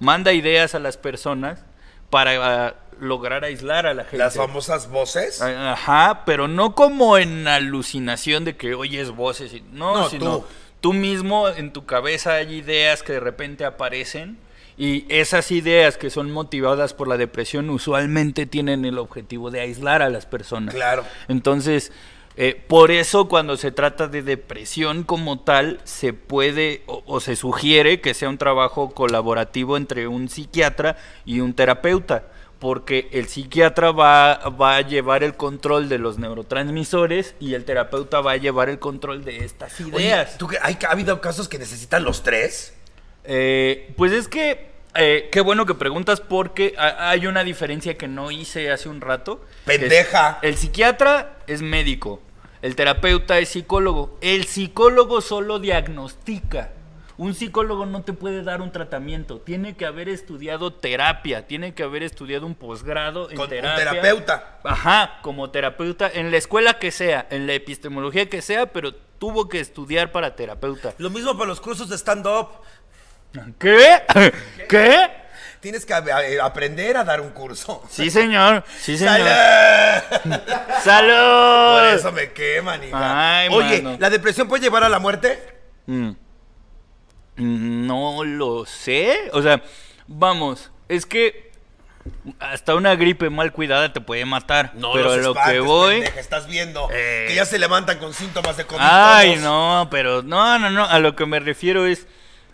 manda 0.00 0.32
ideas 0.32 0.74
a 0.74 0.80
las 0.80 0.96
personas 0.96 1.64
para 2.10 2.74
lograr 3.00 3.44
aislar 3.44 3.86
a 3.86 3.94
la 3.94 4.02
gente. 4.04 4.18
Las 4.18 4.34
famosas 4.36 4.88
voces. 4.90 5.40
Ajá, 5.42 6.22
pero 6.24 6.48
no 6.48 6.74
como 6.74 7.18
en 7.18 7.46
alucinación 7.48 8.44
de 8.44 8.56
que 8.56 8.74
oyes 8.74 9.10
voces. 9.10 9.52
y- 9.54 9.62
no, 9.72 9.96
No, 10.00 10.08
sino 10.08 10.38
tú. 10.38 10.44
tú. 10.80 10.92
mismo 10.92 11.48
en 11.48 11.72
tu 11.72 11.84
cabeza 11.86 12.34
hay 12.34 12.54
ideas 12.56 13.02
que 13.02 13.14
de 13.14 13.20
repente 13.20 13.64
aparecen 13.64 14.38
y 14.78 15.04
esas 15.08 15.50
ideas 15.52 15.96
que 15.96 16.10
son 16.10 16.30
motivadas 16.30 16.92
por 16.94 17.08
la 17.08 17.16
depresión 17.16 17.70
usualmente 17.70 18.46
tienen 18.46 18.84
el 18.84 18.98
objetivo 18.98 19.50
de 19.50 19.60
aislar 19.60 20.02
a 20.02 20.10
las 20.10 20.26
personas. 20.26 20.74
Claro. 20.74 21.04
Entonces, 21.28 21.92
eh, 22.38 22.62
por 22.68 22.90
eso 22.90 23.28
cuando 23.28 23.56
se 23.56 23.70
trata 23.72 24.08
de 24.08 24.22
depresión 24.22 25.04
como 25.04 25.40
tal, 25.40 25.80
se 25.84 26.12
puede 26.12 26.82
o, 26.84 27.02
o 27.06 27.20
se 27.20 27.34
sugiere 27.34 28.02
que 28.02 28.12
sea 28.12 28.28
un 28.28 28.36
trabajo 28.36 28.90
colaborativo 28.90 29.78
entre 29.78 30.06
un 30.06 30.28
psiquiatra 30.28 30.98
y 31.24 31.40
un 31.40 31.54
terapeuta, 31.54 32.24
porque 32.58 33.08
el 33.12 33.26
psiquiatra 33.28 33.90
va, 33.92 34.36
va 34.50 34.76
a 34.76 34.80
llevar 34.80 35.22
el 35.22 35.34
control 35.36 35.88
de 35.88 35.98
los 35.98 36.18
neurotransmisores 36.18 37.34
y 37.38 37.54
el 37.54 37.64
terapeuta 37.64 38.20
va 38.20 38.32
a 38.32 38.36
llevar 38.36 38.68
el 38.68 38.78
control 38.78 39.24
de 39.24 39.44
estas 39.44 39.78
Oye, 39.80 40.06
ideas. 40.06 40.38
¿tú 40.38 40.46
que 40.48 40.58
hay, 40.62 40.78
ha 40.88 40.92
habido 40.92 41.20
casos 41.20 41.48
que 41.48 41.58
necesitan 41.58 42.02
los 42.04 42.22
tres? 42.22 42.72
Eh, 43.24 43.92
pues 43.96 44.12
es 44.12 44.28
que, 44.28 44.70
eh, 44.94 45.28
qué 45.32 45.40
bueno 45.40 45.66
que 45.66 45.74
preguntas 45.74 46.20
porque 46.20 46.74
ha- 46.78 47.10
hay 47.10 47.26
una 47.26 47.44
diferencia 47.44 47.98
que 47.98 48.08
no 48.08 48.30
hice 48.30 48.70
hace 48.70 48.88
un 48.88 49.00
rato. 49.00 49.44
Pendeja. 49.64 50.38
Es- 50.42 50.48
el 50.48 50.56
psiquiatra 50.56 51.36
es 51.46 51.60
médico, 51.60 52.22
el 52.62 52.74
terapeuta 52.74 53.38
es 53.38 53.50
psicólogo. 53.50 54.16
El 54.22 54.44
psicólogo 54.46 55.20
solo 55.20 55.58
diagnostica. 55.58 56.70
Un 57.18 57.34
psicólogo 57.34 57.86
no 57.86 58.02
te 58.02 58.12
puede 58.12 58.42
dar 58.42 58.60
un 58.60 58.70
tratamiento. 58.72 59.40
Tiene 59.40 59.74
que 59.74 59.86
haber 59.86 60.08
estudiado 60.08 60.72
terapia, 60.74 61.46
tiene 61.46 61.72
que 61.74 61.82
haber 61.82 62.02
estudiado 62.02 62.44
un 62.46 62.54
posgrado 62.54 63.30
en 63.30 63.36
Con 63.36 63.44
un 63.44 63.50
terapia. 63.50 63.90
terapeuta. 63.90 64.58
Ajá, 64.64 65.18
como 65.22 65.50
terapeuta, 65.50 66.10
en 66.12 66.30
la 66.30 66.36
escuela 66.36 66.78
que 66.78 66.90
sea, 66.90 67.26
en 67.30 67.46
la 67.46 67.54
epistemología 67.54 68.28
que 68.28 68.42
sea, 68.42 68.66
pero 68.66 68.94
tuvo 68.94 69.48
que 69.48 69.60
estudiar 69.60 70.12
para 70.12 70.36
terapeuta. 70.36 70.92
Lo 70.98 71.08
mismo 71.08 71.34
para 71.38 71.48
los 71.48 71.60
cursos 71.60 71.88
de 71.88 71.96
stand-up. 71.96 72.48
¿Qué? 73.58 74.02
¿Qué? 74.68 75.10
Tienes 75.60 75.86
que 75.86 75.94
eh, 75.94 76.38
aprender 76.40 76.96
a 76.98 77.04
dar 77.04 77.20
un 77.22 77.30
curso. 77.30 77.82
Sí, 77.88 78.10
señor. 78.10 78.62
Sí, 78.78 78.96
señor. 78.98 79.18
¡Salud! 79.18 80.36
¡Salud! 80.84 81.78
Por 81.78 81.86
eso 81.98 82.12
me 82.12 82.32
queman, 82.32 82.84
hija. 82.84 83.38
Ay, 83.40 83.48
Oye, 83.50 83.82
mano. 83.82 83.96
¿la 83.98 84.10
depresión 84.10 84.48
puede 84.48 84.62
llevar 84.62 84.84
a 84.84 84.88
la 84.88 84.98
muerte? 84.98 85.38
Mm. 85.86 86.10
No 87.36 88.24
lo 88.24 88.64
sé. 88.66 89.30
O 89.32 89.42
sea, 89.42 89.62
vamos, 90.06 90.70
es 90.88 91.06
que 91.06 91.46
hasta 92.38 92.74
una 92.76 92.94
gripe 92.94 93.30
mal 93.30 93.52
cuidada 93.52 93.92
te 93.92 94.00
puede 94.00 94.24
matar. 94.24 94.72
pero 94.92 95.12
a 95.12 95.16
lo 95.16 95.34
que 95.34 95.60
voy. 95.60 95.94
pendeja, 95.96 96.20
estás 96.20 96.46
viendo 96.46 96.88
Eh. 96.92 97.26
que 97.28 97.34
ya 97.34 97.44
se 97.44 97.58
levantan 97.58 97.98
con 97.98 98.14
síntomas 98.14 98.56
de 98.56 98.64
COVID. 98.64 98.80
Ay, 98.80 99.30
todos. 99.30 99.42
no, 99.42 99.88
pero 99.90 100.22
no, 100.22 100.58
no, 100.58 100.70
no. 100.70 100.84
A 100.84 100.98
lo 100.98 101.16
que 101.16 101.26
me 101.26 101.40
refiero 101.40 101.86
es 101.86 102.06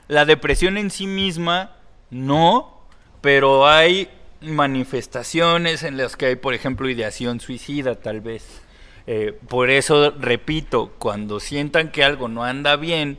la 0.08 0.24
depresión 0.24 0.78
en 0.78 0.90
sí 0.90 1.06
misma, 1.06 1.76
no, 2.10 2.86
pero 3.20 3.68
hay 3.68 4.08
manifestaciones 4.40 5.82
en 5.84 5.96
las 5.96 6.16
que 6.16 6.26
hay, 6.26 6.36
por 6.36 6.54
ejemplo, 6.54 6.88
ideación 6.88 7.38
suicida, 7.40 7.94
tal 7.94 8.20
vez. 8.20 8.62
Eh, 9.06 9.38
por 9.48 9.70
eso, 9.70 10.12
repito, 10.18 10.92
cuando 10.98 11.40
sientan 11.40 11.90
que 11.90 12.04
algo 12.04 12.28
no 12.28 12.42
anda 12.44 12.76
bien, 12.76 13.18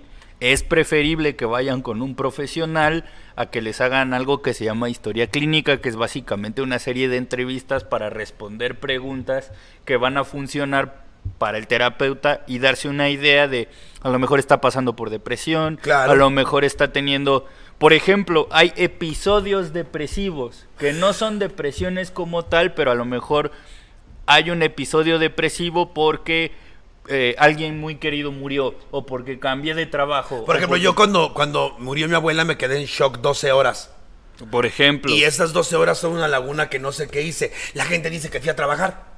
es 0.51 0.61
preferible 0.61 1.37
que 1.37 1.45
vayan 1.45 1.81
con 1.81 2.01
un 2.01 2.15
profesional 2.15 3.05
a 3.37 3.45
que 3.45 3.61
les 3.61 3.79
hagan 3.79 4.13
algo 4.13 4.41
que 4.41 4.53
se 4.53 4.65
llama 4.65 4.89
historia 4.89 5.27
clínica, 5.27 5.79
que 5.79 5.87
es 5.87 5.95
básicamente 5.95 6.61
una 6.61 6.79
serie 6.79 7.07
de 7.07 7.15
entrevistas 7.15 7.85
para 7.85 8.09
responder 8.09 8.77
preguntas 8.77 9.53
que 9.85 9.95
van 9.95 10.17
a 10.17 10.25
funcionar 10.25 11.01
para 11.37 11.57
el 11.57 11.67
terapeuta 11.67 12.43
y 12.45 12.59
darse 12.59 12.89
una 12.89 13.09
idea 13.09 13.47
de 13.47 13.69
a 14.01 14.09
lo 14.09 14.19
mejor 14.19 14.39
está 14.39 14.59
pasando 14.59 14.97
por 14.97 15.09
depresión, 15.09 15.79
Claro. 15.81 16.11
a 16.11 16.15
lo 16.15 16.29
mejor 16.29 16.65
está 16.65 16.91
teniendo, 16.91 17.47
por 17.77 17.93
ejemplo, 17.93 18.49
hay 18.51 18.73
episodios 18.75 19.71
depresivos 19.71 20.67
que 20.77 20.91
no 20.91 21.13
son 21.13 21.39
depresiones 21.39 22.11
como 22.11 22.43
tal, 22.43 22.73
pero 22.73 22.91
a 22.91 22.95
lo 22.95 23.05
mejor 23.05 23.51
hay 24.25 24.49
un 24.49 24.61
episodio 24.61 25.19
depresivo 25.19 25.93
porque 25.93 26.51
eh, 27.07 27.35
alguien 27.37 27.79
muy 27.79 27.95
querido 27.95 28.31
murió 28.31 28.75
o 28.91 29.05
porque 29.05 29.39
cambié 29.39 29.73
de 29.75 29.85
trabajo. 29.85 30.45
Por 30.45 30.55
ejemplo, 30.55 30.75
porque- 30.75 30.83
yo 30.83 30.95
cuando, 30.95 31.33
cuando 31.33 31.75
murió 31.79 32.07
mi 32.07 32.15
abuela 32.15 32.45
me 32.45 32.57
quedé 32.57 32.79
en 32.79 32.85
shock 32.85 33.19
12 33.19 33.51
horas. 33.51 33.91
por 34.51 34.65
ejemplo, 34.65 35.11
Y 35.13 35.23
esas 35.23 35.53
12 35.53 35.75
horas 35.75 35.97
son 35.99 36.13
una 36.13 36.27
laguna 36.27 36.67
que 36.69 36.79
no 36.79 36.91
sé 36.91 37.07
qué 37.07 37.21
hice. 37.21 37.53
La 37.75 37.85
gente 37.85 38.09
dice 38.09 38.29
que 38.29 38.39
fui 38.39 38.49
a 38.49 38.55
trabajar. 38.55 39.13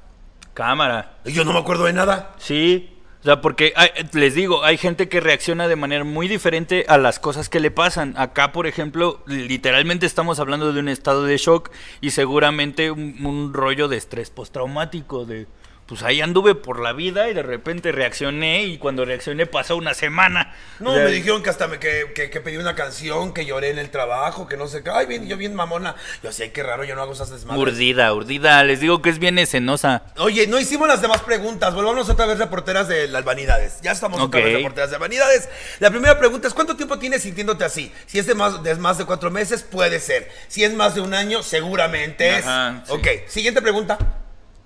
cámara. 0.54 1.18
Y 1.24 1.32
yo 1.32 1.44
no 1.44 1.52
me 1.52 1.58
acuerdo 1.58 1.84
de 1.84 1.92
nada. 1.92 2.32
Sí, 2.38 2.96
o 3.20 3.24
sea, 3.24 3.40
porque 3.42 3.72
hay- 3.76 3.90
les 4.12 4.34
digo, 4.34 4.64
hay 4.64 4.78
gente 4.78 5.08
que 5.08 5.20
reacciona 5.20 5.68
de 5.68 5.76
manera 5.76 6.04
muy 6.04 6.28
diferente 6.28 6.84
a 6.88 6.96
las 6.96 7.18
cosas 7.18 7.48
que 7.50 7.60
le 7.60 7.70
pasan. 7.70 8.14
Acá, 8.16 8.52
por 8.52 8.66
ejemplo, 8.66 9.22
literalmente 9.26 10.06
estamos 10.06 10.38
hablando 10.40 10.72
de 10.72 10.80
un 10.80 10.88
estado 10.88 11.24
de 11.24 11.36
shock 11.36 11.70
y 12.00 12.10
seguramente 12.10 12.90
un, 12.90 13.24
un 13.26 13.52
rollo 13.52 13.88
de 13.88 13.96
estrés 13.98 14.30
postraumático, 14.30 15.24
de 15.26 15.46
pues 15.86 16.02
ahí 16.02 16.20
anduve 16.20 16.56
por 16.56 16.80
la 16.80 16.92
vida 16.92 17.28
y 17.28 17.34
de 17.34 17.44
repente 17.44 17.92
reaccioné 17.92 18.64
y 18.64 18.76
cuando 18.76 19.04
reaccioné 19.04 19.46
pasó 19.46 19.76
una 19.76 19.94
semana. 19.94 20.52
No, 20.80 20.90
O 20.90 20.94
sea, 20.94 21.04
me 21.04 21.12
dijeron 21.12 21.44
que 21.44 21.50
hasta 21.50 21.68
me, 21.68 21.78
que, 21.78 22.12
que, 22.12 22.28
que 22.28 22.40
pedí 22.40 22.56
una 22.56 22.74
canción, 22.74 23.32
que 23.32 23.46
lloré 23.46 23.70
en 23.70 23.78
el 23.78 23.90
trabajo, 23.90 24.48
que 24.48 24.56
no 24.56 24.66
sé 24.66 24.82
qué. 24.82 24.90
Ay, 24.90 25.06
bien, 25.06 25.28
yo 25.28 25.36
bien 25.36 25.54
mamona. 25.54 25.94
Yo 26.24 26.32
sé, 26.32 26.50
qué 26.50 26.64
raro, 26.64 26.82
yo 26.82 26.96
no 26.96 27.02
hago 27.02 27.12
esas 27.12 27.30
desmadres. 27.30 27.62
Urdida, 27.62 28.12
urdida, 28.12 28.64
les 28.64 28.80
digo 28.80 29.00
que 29.00 29.10
es 29.10 29.20
bien 29.20 29.38
escenosa. 29.38 30.02
Oye, 30.18 30.48
no 30.48 30.58
hicimos 30.58 30.88
las 30.88 31.00
demás 31.02 31.22
preguntas. 31.22 31.72
Volvamos 31.72 32.08
otra 32.08 32.26
vez 32.26 32.38
reporteras 32.38 32.88
de 32.88 33.06
las 33.06 33.24
vanidades. 33.24 33.80
Ya 33.82 33.92
estamos 33.92 34.20
otra 34.20 34.40
Ok. 34.40 34.44
vez 34.44 34.54
reporteras 34.56 34.90
de 34.90 34.98
vanidades. 34.98 35.48
La 35.78 35.90
primera 35.90 36.18
pregunta 36.18 36.48
es: 36.48 36.54
¿cuánto 36.54 36.74
tiempo 36.76 36.98
tienes 36.98 37.22
sintiéndote 37.22 37.64
así? 37.64 37.92
Si 38.06 38.18
es 38.18 38.26
de 38.26 38.34
más 38.34 38.60
de, 38.64 38.74
más 38.74 38.98
de 38.98 39.04
cuatro 39.04 39.30
meses, 39.30 39.62
puede 39.62 40.00
ser. 40.00 40.28
Si 40.48 40.64
es 40.64 40.74
más 40.74 40.96
de 40.96 41.00
un 41.00 41.14
año, 41.14 41.44
seguramente 41.44 42.28
Ajá, 42.30 42.80
es. 42.82 42.88
sí. 42.88 42.94
Ok, 42.94 43.06
siguiente 43.28 43.62
pregunta. 43.62 43.98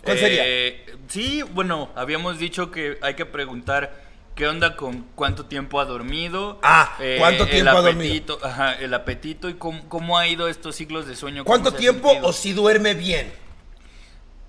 ¿Cuál 0.05 0.19
sería? 0.19 0.43
Eh, 0.47 0.87
Sí, 1.09 1.43
bueno, 1.43 1.91
habíamos 1.97 2.39
dicho 2.39 2.71
que 2.71 2.97
hay 3.03 3.15
que 3.15 3.27
preguntar 3.27 4.01
qué 4.37 4.47
onda 4.47 4.77
con 4.77 5.03
cuánto 5.17 5.47
tiempo 5.47 5.81
ha 5.81 5.85
dormido. 5.85 6.61
Ah, 6.63 6.97
¿cuánto 7.19 7.45
el 7.45 7.51
tiempo 7.51 7.71
ha 7.73 7.83
dormido? 7.83 8.35
apetito, 8.35 8.39
Ajá, 8.47 8.75
el 8.75 8.95
apetito 8.95 9.49
y 9.49 9.55
cómo, 9.55 9.89
cómo 9.89 10.17
ha 10.19 10.29
ido 10.29 10.47
estos 10.49 10.77
ciclos 10.77 11.07
de 11.07 11.17
sueño. 11.17 11.45
¿Cuánto 11.45 11.73
tiempo 11.73 12.13
o 12.23 12.33
si 12.33 12.53
duerme 12.53 12.95
bien? 12.95 13.33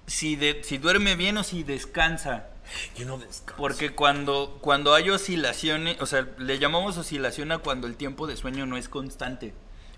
si, 0.07 0.35
de- 0.35 0.61
si 0.63 0.77
duerme 0.77 1.15
bien 1.15 1.37
o 1.37 1.43
si 1.43 1.63
descansa. 1.63 2.47
Yo 2.95 3.05
no 3.05 3.17
descanso. 3.17 3.55
Porque 3.57 3.91
cuando, 3.91 4.57
cuando 4.61 4.93
hay 4.93 5.09
oscilaciones, 5.09 5.99
o 6.01 6.05
sea, 6.05 6.27
le 6.37 6.59
llamamos 6.59 6.97
oscilación 6.97 7.51
a 7.51 7.57
cuando 7.59 7.87
el 7.87 7.95
tiempo 7.95 8.27
de 8.27 8.37
sueño 8.37 8.65
no 8.65 8.77
es 8.77 8.87
constante. 8.89 9.53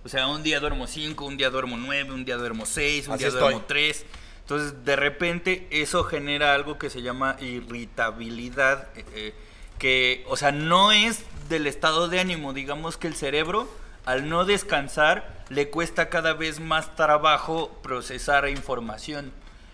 O 0.05 0.09
sea, 0.09 0.27
un 0.27 0.43
día 0.43 0.59
duermo 0.59 0.87
5, 0.87 1.25
un 1.25 1.37
día 1.37 1.49
duermo 1.49 1.77
9, 1.77 2.11
un 2.11 2.25
día 2.25 2.35
duermo 2.37 2.65
6, 2.65 3.07
un 3.07 3.13
Así 3.13 3.23
día 3.23 3.31
duermo 3.31 3.63
3. 3.67 4.05
Entonces, 4.53 4.85
de 4.85 4.95
repente, 4.95 5.67
eso 5.71 6.03
genera 6.03 6.53
algo 6.53 6.77
que 6.77 6.91
se 6.91 7.01
llama 7.01 7.37
irritabilidad, 7.39 8.87
eh, 8.95 9.03
eh, 9.15 9.33
que, 9.79 10.23
o 10.27 10.37
sea, 10.37 10.51
no 10.51 10.91
es 10.91 11.23
del 11.49 11.65
estado 11.65 12.07
de 12.07 12.19
ánimo, 12.19 12.53
digamos 12.53 12.97
que 12.97 13.07
el 13.07 13.15
cerebro, 13.15 13.67
al 14.05 14.29
no 14.29 14.45
descansar, 14.45 15.43
le 15.49 15.71
cuesta 15.71 16.09
cada 16.09 16.33
vez 16.33 16.59
más 16.59 16.95
trabajo 16.95 17.71
procesar 17.81 18.47
información. 18.47 19.31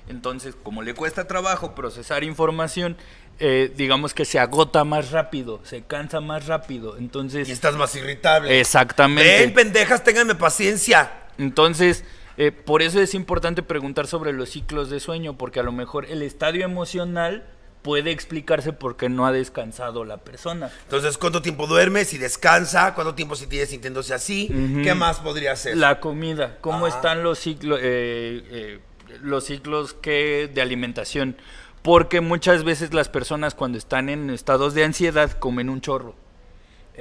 Entonces, 0.08 0.56
como 0.64 0.82
le 0.82 0.94
cuesta 0.94 1.28
trabajo 1.28 1.76
procesar 1.76 2.24
información, 2.24 2.96
eh, 3.40 3.74
digamos 3.76 4.14
que 4.14 4.24
se 4.24 4.40
agota 4.40 4.86
más 4.86 5.12
rápido, 5.12 5.60
se 5.66 5.82
cansa 5.82 6.22
más 6.22 6.48
rápido. 6.48 6.96
Entonces, 6.98 7.50
Y 7.50 7.52
estás 7.52 7.76
más 7.76 7.94
irritable. 7.98 8.62
exactamente. 8.62 9.40
Ven, 9.40 9.54
pendejas, 9.54 10.06
ténganme 10.06 10.36
paciencia. 10.36 11.12
Entonces, 11.38 12.06
eh, 12.40 12.54
por 12.54 12.82
eso 12.82 13.02
es 13.02 13.14
importante 13.16 13.64
preguntar 13.64 14.08
sobre 14.08 14.32
los 14.32 14.50
ciclos 14.50 14.90
de 14.90 15.02
sueño, 15.02 15.38
porque 15.38 15.60
a 15.60 15.64
lo 15.64 15.74
mejor 15.74 16.06
el 16.06 16.22
estadio 16.22 16.64
emocional 16.64 17.44
puede 17.82 18.12
explicarse 18.12 18.72
por 18.72 18.96
qué 18.96 19.10
no 19.10 19.26
ha 19.26 19.34
descansado 19.34 20.06
la 20.06 20.20
persona. 20.20 20.72
Entonces, 20.84 21.18
¿cuánto 21.18 21.42
tiempo 21.42 21.68
duerme? 21.68 22.06
Si 22.06 22.18
descansa, 22.18 22.96
¿cuánto 22.96 23.14
tiempo 23.14 23.36
si 23.36 23.46
tiene 23.48 23.66
sintiéndose 23.66 24.14
así? 24.14 24.48
¿Qué 24.84 24.96
más 24.96 25.20
podría 25.20 25.54
ser? 25.58 25.76
La 25.76 26.00
comida, 26.00 26.60
cómo 26.62 26.88
están 26.88 27.24
los 27.24 27.40
ciclos, 27.40 27.78
eh, 27.82 28.42
eh, 28.50 28.80
los 29.22 29.44
ciclos 29.44 29.94
que 29.94 30.50
de 30.54 30.62
alimentación, 30.62 31.36
porque 31.82 32.22
muchas 32.22 32.64
veces 32.64 32.94
las 32.94 33.10
personas 33.10 33.54
cuando 33.54 33.78
están 33.78 34.08
en 34.08 34.30
estados 34.30 34.74
de 34.74 34.86
ansiedad 34.86 35.32
comen 35.34 35.70
un 35.70 35.82
chorro. 35.82 36.16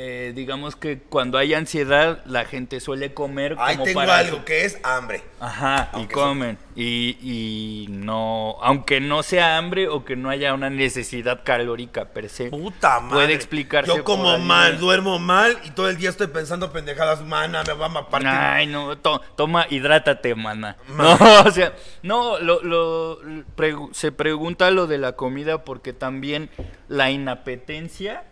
Eh, 0.00 0.32
digamos 0.32 0.76
que 0.76 1.00
cuando 1.00 1.38
hay 1.38 1.54
ansiedad, 1.54 2.22
la 2.24 2.44
gente 2.44 2.78
suele 2.78 3.14
comer 3.14 3.56
Ahí 3.58 3.74
como 3.74 3.84
tengo 3.84 3.98
para... 3.98 4.18
algo 4.18 4.44
que 4.44 4.64
es 4.64 4.78
hambre. 4.84 5.24
Ajá, 5.40 5.90
y 5.98 6.06
comen. 6.06 6.56
Y, 6.76 7.18
y 7.20 7.86
no, 7.88 8.58
aunque 8.62 9.00
no 9.00 9.24
sea 9.24 9.58
hambre 9.58 9.88
o 9.88 10.04
que 10.04 10.14
no 10.14 10.30
haya 10.30 10.54
una 10.54 10.70
necesidad 10.70 11.42
calórica 11.42 12.04
per 12.10 12.28
se. 12.28 12.48
Puta 12.50 13.00
madre. 13.00 13.14
Puede 13.16 13.32
explicarse 13.34 13.96
Yo 13.96 14.04
como 14.04 14.30
por 14.30 14.38
mal, 14.38 14.78
duermo 14.78 15.18
mal 15.18 15.58
y 15.64 15.70
todo 15.72 15.88
el 15.88 15.96
día 15.96 16.10
estoy 16.10 16.28
pensando 16.28 16.70
pendejadas, 16.72 17.22
mana, 17.24 17.64
me 17.66 17.72
va 17.72 17.86
a 17.86 18.08
partir. 18.08 18.28
Ay, 18.28 18.68
no, 18.68 18.96
to- 18.98 19.20
toma, 19.36 19.66
hidrátate, 19.68 20.36
mana. 20.36 20.76
Ma- 20.86 21.18
No, 21.18 21.40
o 21.48 21.50
sea, 21.50 21.72
no, 22.04 22.38
lo, 22.38 22.62
lo- 22.62 23.20
pregu- 23.56 23.92
se 23.92 24.12
pregunta 24.12 24.70
lo 24.70 24.86
de 24.86 24.98
la 24.98 25.16
comida 25.16 25.64
porque 25.64 25.92
también 25.92 26.50
la 26.86 27.10
inapetencia 27.10 28.22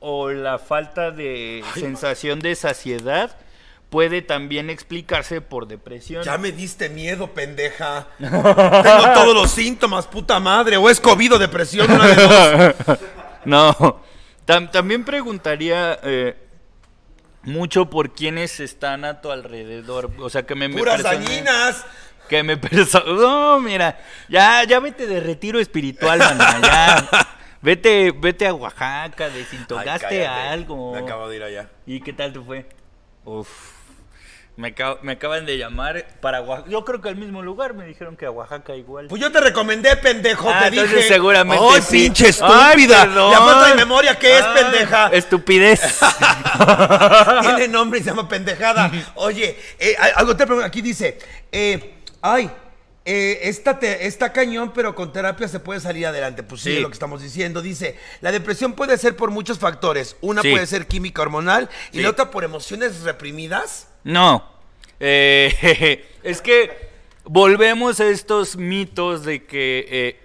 o 0.00 0.30
la 0.30 0.58
falta 0.58 1.10
de 1.10 1.64
sensación 1.74 2.40
de 2.40 2.54
saciedad 2.54 3.36
puede 3.90 4.20
también 4.20 4.68
explicarse 4.68 5.40
por 5.40 5.66
depresión. 5.68 6.22
Ya 6.24 6.38
me 6.38 6.52
diste 6.52 6.88
miedo, 6.88 7.28
pendeja. 7.32 8.08
Tengo 8.18 8.42
todos 9.14 9.34
los 9.34 9.50
síntomas, 9.50 10.06
puta 10.06 10.40
madre. 10.40 10.76
O 10.76 10.90
es 10.90 11.00
COVID 11.00 11.34
o 11.34 11.38
depresión, 11.38 11.90
una 11.90 12.06
de 12.06 12.14
dos. 12.14 12.98
No, 13.44 14.02
tam- 14.44 14.72
también 14.72 15.04
preguntaría 15.04 16.00
eh, 16.02 16.36
mucho 17.44 17.88
por 17.88 18.12
quiénes 18.12 18.58
están 18.58 19.04
a 19.04 19.20
tu 19.20 19.30
alrededor. 19.30 20.10
O 20.18 20.28
sea, 20.28 20.42
que 20.44 20.56
me... 20.56 20.68
Puras 20.68 21.04
dañinas. 21.04 21.84
Que 22.28 22.42
me 22.42 22.58
No, 23.06 23.60
mira, 23.60 24.00
ya, 24.28 24.64
ya 24.64 24.80
vete 24.80 25.06
de 25.06 25.20
retiro 25.20 25.60
espiritual, 25.60 26.18
mana, 26.18 26.60
ya. 26.60 27.28
Vete, 27.70 28.12
vete 28.12 28.46
a 28.46 28.54
Oaxaca, 28.54 29.24
Ay, 29.24 29.32
desintogaste 29.32 30.06
cállate. 30.06 30.24
algo. 30.28 30.92
Me 30.92 31.00
acabo 31.00 31.28
de 31.28 31.34
ir 31.34 31.42
allá. 31.42 31.68
¿Y 31.84 32.00
qué 32.00 32.12
tal 32.12 32.32
te 32.32 32.38
fue? 32.38 32.64
Uf. 33.24 33.48
Me, 34.54 34.72
acab- 34.72 35.00
me 35.02 35.12
acaban 35.14 35.46
de 35.46 35.58
llamar 35.58 36.06
para 36.20 36.42
Oaxaca. 36.42 36.70
Yo 36.70 36.84
creo 36.84 37.00
que 37.00 37.08
al 37.08 37.16
mismo 37.16 37.42
lugar 37.42 37.74
me 37.74 37.84
dijeron 37.84 38.16
que 38.16 38.24
a 38.24 38.30
Oaxaca 38.30 38.76
igual. 38.76 39.08
Pues 39.08 39.20
yo 39.20 39.32
te 39.32 39.40
recomendé, 39.40 39.96
pendejo, 39.96 40.48
Ah, 40.48 40.60
te 40.60 40.66
entonces 40.68 40.94
dije. 40.94 41.08
seguramente 41.08 41.64
¡Ay, 41.68 41.82
sí. 41.82 42.04
pinche 42.04 42.24
Ay, 42.26 42.30
estúpida! 42.30 43.00
perdón. 43.02 43.32
La 43.32 43.38
falta 43.38 43.68
de 43.70 43.74
memoria, 43.74 44.16
¿qué 44.16 44.38
es, 44.38 44.44
Ay, 44.44 44.62
pendeja? 44.62 45.08
Estupidez. 45.08 45.80
Tiene 47.42 47.66
nombre 47.66 47.98
y 47.98 48.02
se 48.04 48.10
llama 48.10 48.28
pendejada. 48.28 48.92
Oye, 49.16 49.58
eh, 49.80 49.96
algo 50.14 50.36
te 50.36 50.46
pregunto. 50.46 50.64
Aquí 50.68 50.80
dice, 50.82 51.18
eh, 51.50 51.96
ay, 52.22 52.48
eh, 53.06 53.38
esta 53.48 53.78
te- 53.78 54.06
está 54.06 54.32
cañón, 54.32 54.72
pero 54.74 54.94
con 54.94 55.12
terapia 55.12 55.48
se 55.48 55.60
puede 55.60 55.80
salir 55.80 56.06
adelante. 56.06 56.42
Pues 56.42 56.60
sí, 56.60 56.70
Sí. 56.70 56.76
es 56.76 56.82
lo 56.82 56.88
que 56.88 56.94
estamos 56.94 57.22
diciendo. 57.22 57.62
Dice, 57.62 57.96
la 58.20 58.32
depresión 58.32 58.74
puede 58.74 58.98
ser 58.98 59.16
por 59.16 59.30
muchos 59.30 59.58
factores. 59.58 60.16
Una 60.20 60.42
Sí. 60.42 60.50
puede 60.50 60.66
ser 60.66 60.86
química 60.86 61.22
hormonal 61.22 61.70
y 61.92 61.96
Sí. 61.98 62.02
la 62.02 62.10
otra 62.10 62.30
por 62.30 62.44
emociones 62.44 63.00
reprimidas. 63.02 63.88
No. 64.04 64.44
Eh, 65.00 66.04
es 66.22 66.42
que 66.42 66.88
volvemos 67.24 68.00
a 68.00 68.08
estos 68.08 68.56
mitos 68.56 69.24
de 69.24 69.44
que 69.44 69.86
eh, 69.90 70.20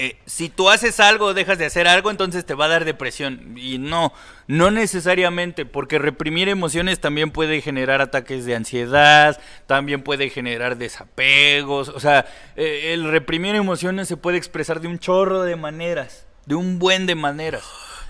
eh, 0.00 0.16
si 0.26 0.48
tú 0.48 0.70
haces 0.70 1.00
algo 1.00 1.26
o 1.26 1.34
dejas 1.34 1.58
de 1.58 1.66
hacer 1.66 1.88
algo, 1.88 2.12
entonces 2.12 2.46
te 2.46 2.54
va 2.54 2.66
a 2.66 2.68
dar 2.68 2.84
depresión. 2.84 3.58
Y 3.58 3.78
no, 3.78 4.12
no 4.46 4.70
necesariamente, 4.70 5.66
porque 5.66 5.98
reprimir 5.98 6.48
emociones 6.48 7.00
también 7.00 7.32
puede 7.32 7.60
generar 7.60 8.00
ataques 8.00 8.44
de 8.44 8.54
ansiedad, 8.54 9.40
también 9.66 10.02
puede 10.02 10.30
generar 10.30 10.76
desapegos. 10.76 11.88
O 11.88 11.98
sea, 11.98 12.26
eh, 12.54 12.92
el 12.92 13.10
reprimir 13.10 13.56
emociones 13.56 14.06
se 14.06 14.16
puede 14.16 14.38
expresar 14.38 14.80
de 14.80 14.86
un 14.86 15.00
chorro 15.00 15.42
de 15.42 15.56
maneras, 15.56 16.26
de 16.46 16.54
un 16.54 16.78
buen 16.78 17.06
de 17.06 17.16
maneras. 17.16 17.64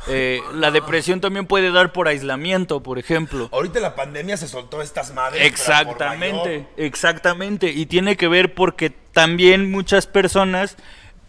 Eh, 0.09 0.41
la 0.55 0.71
depresión 0.71 1.21
también 1.21 1.47
puede 1.47 1.71
dar 1.73 1.93
por 1.93 2.07
aislamiento, 2.07 2.83
por 2.83 2.99
ejemplo. 2.99 3.49
Ahorita 3.51 3.81
la 3.81 3.95
pandemia 3.95 4.37
se 4.37 4.47
soltó 4.47 4.83
estas 4.83 5.13
madres. 5.15 5.45
Exactamente, 5.45 6.67
exactamente. 6.77 7.71
Y 7.71 7.87
tiene 7.87 8.17
que 8.17 8.29
ver 8.29 8.55
porque 8.55 8.91
también 8.91 9.71
muchas 9.71 10.07
personas 10.07 10.77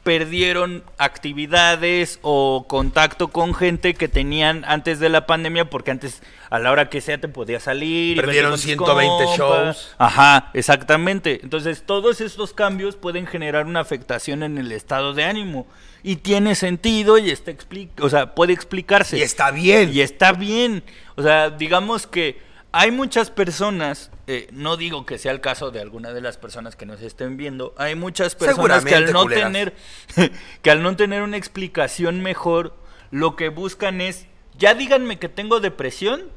perdieron 0.09 0.83
actividades 0.97 2.17
o 2.23 2.65
contacto 2.67 3.27
con 3.27 3.53
gente 3.53 3.93
que 3.93 4.07
tenían 4.07 4.65
antes 4.67 4.99
de 4.99 5.07
la 5.07 5.27
pandemia 5.27 5.69
porque 5.69 5.91
antes 5.91 6.23
a 6.49 6.57
la 6.57 6.71
hora 6.71 6.89
que 6.89 6.99
sea 6.99 7.19
te 7.19 7.27
podías 7.27 7.61
salir. 7.61 8.17
Perdieron 8.19 8.49
con 8.49 8.57
tus 8.57 8.65
120 8.65 9.23
compas. 9.25 9.37
shows. 9.37 9.95
Ajá, 9.99 10.49
exactamente. 10.55 11.41
Entonces 11.43 11.83
todos 11.85 12.21
estos 12.21 12.53
cambios 12.55 12.95
pueden 12.95 13.27
generar 13.27 13.67
una 13.67 13.81
afectación 13.81 14.41
en 14.41 14.57
el 14.57 14.71
estado 14.71 15.13
de 15.13 15.25
ánimo. 15.25 15.67
Y 16.01 16.15
tiene 16.15 16.55
sentido 16.55 17.19
y 17.19 17.29
está 17.29 17.51
expli- 17.51 17.89
o 18.01 18.09
sea, 18.09 18.33
puede 18.33 18.51
explicarse. 18.53 19.15
Y 19.19 19.21
está 19.21 19.51
bien. 19.51 19.91
Y 19.93 20.01
está 20.01 20.31
bien. 20.31 20.81
O 21.17 21.21
sea, 21.21 21.51
digamos 21.51 22.07
que 22.07 22.39
hay 22.71 22.91
muchas 22.91 23.31
personas, 23.31 24.11
eh, 24.27 24.47
no 24.51 24.77
digo 24.77 25.05
que 25.05 25.17
sea 25.17 25.31
el 25.31 25.41
caso 25.41 25.71
de 25.71 25.81
alguna 25.81 26.13
de 26.13 26.21
las 26.21 26.37
personas 26.37 26.75
que 26.75 26.85
nos 26.85 27.01
estén 27.01 27.37
viendo, 27.37 27.73
hay 27.77 27.95
muchas 27.95 28.35
personas 28.35 28.85
que 28.85 28.95
al 28.95 29.11
no 29.11 29.23
culeras. 29.23 29.45
tener 29.45 29.73
que 30.61 30.71
al 30.71 30.83
no 30.83 30.95
tener 30.95 31.23
una 31.23 31.37
explicación 31.37 32.21
mejor, 32.21 32.75
lo 33.11 33.35
que 33.35 33.49
buscan 33.49 34.01
es, 34.01 34.27
ya 34.57 34.75
díganme 34.75 35.17
que 35.17 35.29
tengo 35.29 35.59
depresión 35.59 36.29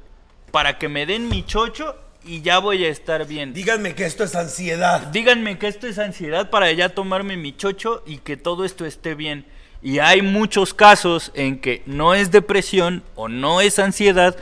para 0.51 0.79
que 0.79 0.89
me 0.89 1.05
den 1.07 1.29
mi 1.29 1.45
chocho 1.45 1.97
y 2.25 2.41
ya 2.41 2.59
voy 2.59 2.85
a 2.85 2.89
estar 2.89 3.27
bien. 3.27 3.53
Díganme 3.53 3.95
que 3.95 4.07
esto 4.07 4.25
es 4.25 4.35
ansiedad. 4.35 5.09
Díganme 5.09 5.59
que 5.59 5.67
esto 5.67 5.87
es 5.87 5.99
ansiedad 5.99 6.51
para 6.51 6.71
ya 6.73 6.91
tomarme 6.91 7.37
mi 7.37 7.55
chocho 7.55 8.03
y 8.07 8.19
que 8.19 8.37
todo 8.37 8.65
esto 8.65 8.87
esté 8.87 9.15
bien. 9.15 9.45
Y 9.83 9.99
hay 9.99 10.23
muchos 10.23 10.75
casos 10.75 11.33
en 11.35 11.59
que 11.59 11.83
no 11.87 12.15
es 12.15 12.31
depresión 12.31 13.03
o 13.17 13.29
no 13.29 13.61
es 13.61 13.81
ansiedad, 13.81 14.37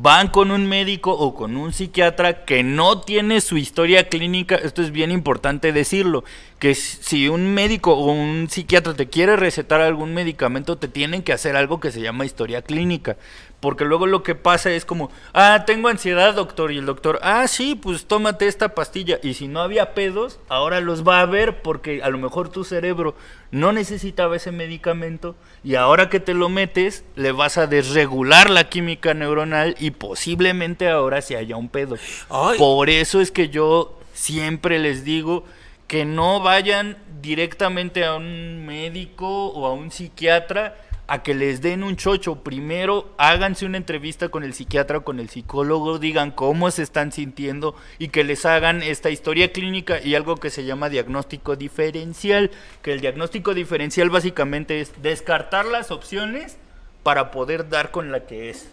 van 0.00 0.28
con 0.28 0.50
un 0.50 0.66
médico 0.66 1.12
o 1.12 1.34
con 1.34 1.56
un 1.56 1.72
psiquiatra 1.72 2.44
que 2.44 2.62
no 2.62 3.00
tiene 3.00 3.40
su 3.40 3.56
historia 3.56 4.08
clínica, 4.08 4.56
esto 4.56 4.82
es 4.82 4.90
bien 4.90 5.10
importante 5.10 5.72
decirlo, 5.72 6.24
que 6.58 6.74
si 6.74 7.28
un 7.28 7.54
médico 7.54 7.92
o 7.94 8.12
un 8.12 8.48
psiquiatra 8.48 8.94
te 8.94 9.08
quiere 9.08 9.36
recetar 9.36 9.80
algún 9.80 10.12
medicamento, 10.12 10.76
te 10.76 10.88
tienen 10.88 11.22
que 11.22 11.32
hacer 11.32 11.56
algo 11.56 11.80
que 11.80 11.92
se 11.92 12.00
llama 12.00 12.26
historia 12.26 12.62
clínica. 12.62 13.16
Porque 13.60 13.84
luego 13.84 14.06
lo 14.06 14.22
que 14.22 14.34
pasa 14.34 14.70
es 14.70 14.84
como, 14.84 15.10
ah, 15.32 15.64
tengo 15.66 15.88
ansiedad, 15.88 16.34
doctor. 16.34 16.72
Y 16.72 16.78
el 16.78 16.86
doctor, 16.86 17.18
ah, 17.22 17.48
sí, 17.48 17.74
pues 17.74 18.06
tómate 18.06 18.46
esta 18.46 18.74
pastilla. 18.74 19.18
Y 19.22 19.34
si 19.34 19.48
no 19.48 19.60
había 19.60 19.94
pedos, 19.94 20.38
ahora 20.48 20.80
los 20.80 21.06
va 21.06 21.20
a 21.20 21.26
ver 21.26 21.62
porque 21.62 22.02
a 22.02 22.10
lo 22.10 22.18
mejor 22.18 22.50
tu 22.50 22.64
cerebro 22.64 23.14
no 23.50 23.72
necesitaba 23.72 24.36
ese 24.36 24.52
medicamento. 24.52 25.36
Y 25.64 25.76
ahora 25.76 26.10
que 26.10 26.20
te 26.20 26.34
lo 26.34 26.48
metes, 26.48 27.04
le 27.16 27.32
vas 27.32 27.56
a 27.56 27.66
desregular 27.66 28.50
la 28.50 28.68
química 28.68 29.14
neuronal 29.14 29.74
y 29.80 29.90
posiblemente 29.90 30.88
ahora 30.88 31.22
se 31.22 31.36
haya 31.36 31.56
un 31.56 31.70
pedo. 31.70 31.96
Ay. 32.28 32.58
Por 32.58 32.90
eso 32.90 33.20
es 33.22 33.30
que 33.30 33.48
yo 33.48 33.98
siempre 34.12 34.78
les 34.78 35.02
digo 35.02 35.44
que 35.86 36.04
no 36.04 36.40
vayan 36.40 36.98
directamente 37.22 38.04
a 38.04 38.14
un 38.14 38.66
médico 38.66 39.46
o 39.48 39.66
a 39.66 39.72
un 39.72 39.90
psiquiatra 39.90 40.76
a 41.08 41.22
que 41.22 41.34
les 41.34 41.60
den 41.60 41.82
un 41.82 41.96
chocho. 41.96 42.42
Primero 42.42 43.14
háganse 43.18 43.66
una 43.66 43.76
entrevista 43.76 44.28
con 44.28 44.44
el 44.44 44.54
psiquiatra 44.54 44.98
o 44.98 45.04
con 45.04 45.20
el 45.20 45.28
psicólogo, 45.28 45.98
digan 45.98 46.30
cómo 46.30 46.70
se 46.70 46.82
están 46.82 47.12
sintiendo 47.12 47.74
y 47.98 48.08
que 48.08 48.24
les 48.24 48.44
hagan 48.44 48.82
esta 48.82 49.10
historia 49.10 49.52
clínica 49.52 50.00
y 50.02 50.14
algo 50.14 50.36
que 50.36 50.50
se 50.50 50.64
llama 50.64 50.88
diagnóstico 50.88 51.56
diferencial. 51.56 52.50
Que 52.82 52.92
el 52.92 53.00
diagnóstico 53.00 53.54
diferencial 53.54 54.10
básicamente 54.10 54.80
es 54.80 54.92
descartar 55.02 55.64
las 55.66 55.90
opciones 55.90 56.56
para 57.02 57.30
poder 57.30 57.68
dar 57.68 57.90
con 57.90 58.10
la 58.10 58.26
que 58.26 58.50
es. 58.50 58.68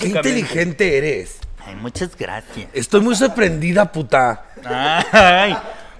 Qué 0.00 0.08
inteligente 0.08 0.98
eres. 0.98 1.40
Ay, 1.64 1.74
muchas 1.76 2.16
gracias. 2.16 2.68
Estoy 2.72 3.00
muy 3.02 3.14
sorprendida, 3.14 3.92
puta. 3.92 4.46
Ay, 4.64 5.56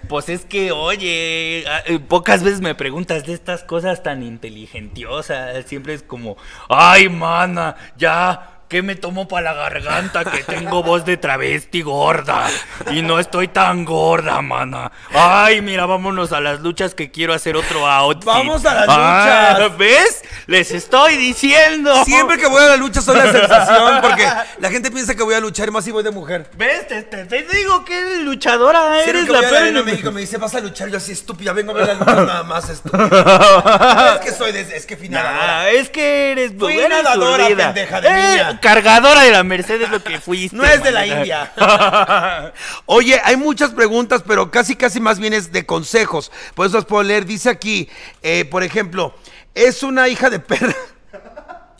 pues 0.09 0.29
es 0.29 0.45
que, 0.45 0.73
oye, 0.73 1.65
ah, 1.69 1.83
eh, 1.87 1.99
pocas 1.99 2.43
veces 2.43 2.61
me 2.61 2.75
preguntas 2.75 3.25
de 3.27 3.33
estas 3.33 3.65
cosas 3.65 4.03
tan 4.03 4.23
inteligentiosas. 4.23 5.65
Siempre 5.67 5.95
es 5.95 6.03
como, 6.03 6.37
ay, 6.69 7.09
mana, 7.09 7.77
ya, 7.97 8.60
¿qué 8.71 8.81
me 8.83 8.95
tomo 8.95 9.29
para 9.29 9.53
la 9.53 9.55
garganta? 9.55 10.25
Que 10.25 10.43
tengo 10.45 10.83
voz 10.83 11.05
de 11.05 11.17
travesti 11.19 11.83
gorda. 11.83 12.47
Y 12.93 13.03
no 13.03 13.19
estoy 13.19 13.49
tan 13.49 13.85
gorda, 13.85 14.41
mana. 14.41 14.91
Ay, 15.13 15.61
mira, 15.61 15.85
vámonos 15.85 16.33
a 16.33 16.41
las 16.41 16.61
luchas 16.61 16.95
que 16.95 17.11
quiero 17.11 17.35
hacer 17.35 17.57
otro 17.57 17.87
outfit. 17.87 18.25
Vamos 18.25 18.65
a 18.65 18.75
las 18.75 18.87
Ah, 18.89 19.57
luchas. 19.59 19.77
¿Ves? 19.77 20.23
Les 20.47 20.71
estoy 20.71 21.17
diciendo. 21.17 22.05
Siempre 22.05 22.39
que 22.39 22.47
voy 22.47 22.63
a 22.63 22.67
la 22.69 22.77
lucha 22.77 23.03
soy 23.03 23.17
la 23.19 23.31
sensación 23.31 24.01
porque 24.01 24.27
la 24.59 24.71
gente 24.71 24.91
piensa 24.91 25.15
que 25.15 25.23
voy 25.25 25.35
a 25.35 25.41
luchar 25.41 25.71
más 25.71 25.85
si 25.85 25.91
voy 25.91 26.03
de 26.05 26.13
mujer. 26.13 26.49
¿Ves? 26.57 26.87
Te, 26.89 27.03
te- 27.03 27.25
te 27.25 27.43
digo 27.43 27.85
que 27.85 27.99
eres 27.99 28.19
luchadora, 28.21 29.03
eres 29.03 29.27
que 29.27 29.33
la 29.33 29.41
voy 29.41 29.57
a 29.57 29.71
la. 29.73 29.83
México 29.83 30.13
me 30.13 30.21
dice, 30.21 30.37
vas 30.39 30.55
a 30.55 30.61
luchar, 30.61 30.89
yo 30.89 30.99
así 30.99 31.13
estúpida, 31.13 31.53
vengo 31.53 31.73
a 31.73 31.75
ver 31.75 31.87
la 31.89 31.95
lucha 31.95 32.15
nada 32.25 32.43
más 32.45 32.69
estúpida. 32.71 34.15
es 34.15 34.21
que 34.21 34.33
soy, 34.33 34.53
de, 34.53 34.61
es 34.61 34.87
que 34.87 34.97
nadadora. 35.09 35.47
Nah, 35.47 35.69
es 35.71 35.89
que 35.91 36.33
eres 36.33 36.53
Fui 36.59 36.79
eres 36.79 36.89
nadadora, 36.91 37.47
pendeja 37.49 38.01
de 38.01 38.09
Eh, 38.09 38.13
niña. 38.13 38.60
Cargadora 38.61 39.23
de 39.23 39.33
la 39.33 39.43
Mercedes 39.43 39.91
lo 39.91 40.03
que 40.03 40.21
fuiste. 40.21 40.57
No 40.57 40.65
es 40.65 40.83
de 40.83 40.91
la. 40.91 41.07
India. 41.07 41.53
Oye, 42.87 43.21
hay 43.25 43.37
muchas 43.37 43.71
preguntas, 43.71 44.23
pero 44.27 44.51
casi, 44.51 44.77
casi 44.77 45.01
más 45.01 45.19
bien 45.19 45.33
es 45.33 45.53
de 45.53 45.67
consejos. 45.67 46.31
Por 46.55 46.67
eso 46.67 46.77
las 46.77 46.85
puedo 46.85 47.03
leer. 47.03 47.25
Dice 47.25 47.51
aquí, 47.51 47.89
eh, 48.23 48.45
por 48.45 48.63
ejemplo, 48.63 49.15
es 49.55 49.83
una 49.83 50.09
hija 50.09 50.31
de 50.31 50.39
perra. 50.41 50.75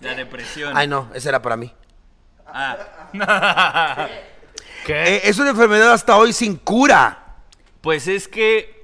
depresión. 0.01 0.77
Ay, 0.77 0.89
no, 0.89 1.11
ese 1.15 1.29
era 1.29 1.43
para 1.43 1.57
mí. 1.57 1.73
Ah. 2.47 2.77
¿Qué? 3.13 4.09
Eh, 4.93 5.21
es 5.25 5.39
una 5.39 5.51
enfermedad 5.51 5.93
hasta 5.93 6.17
hoy 6.17 6.33
sin 6.33 6.57
cura. 6.57 7.37
Pues 7.81 8.09
es 8.09 8.27
que 8.29 8.81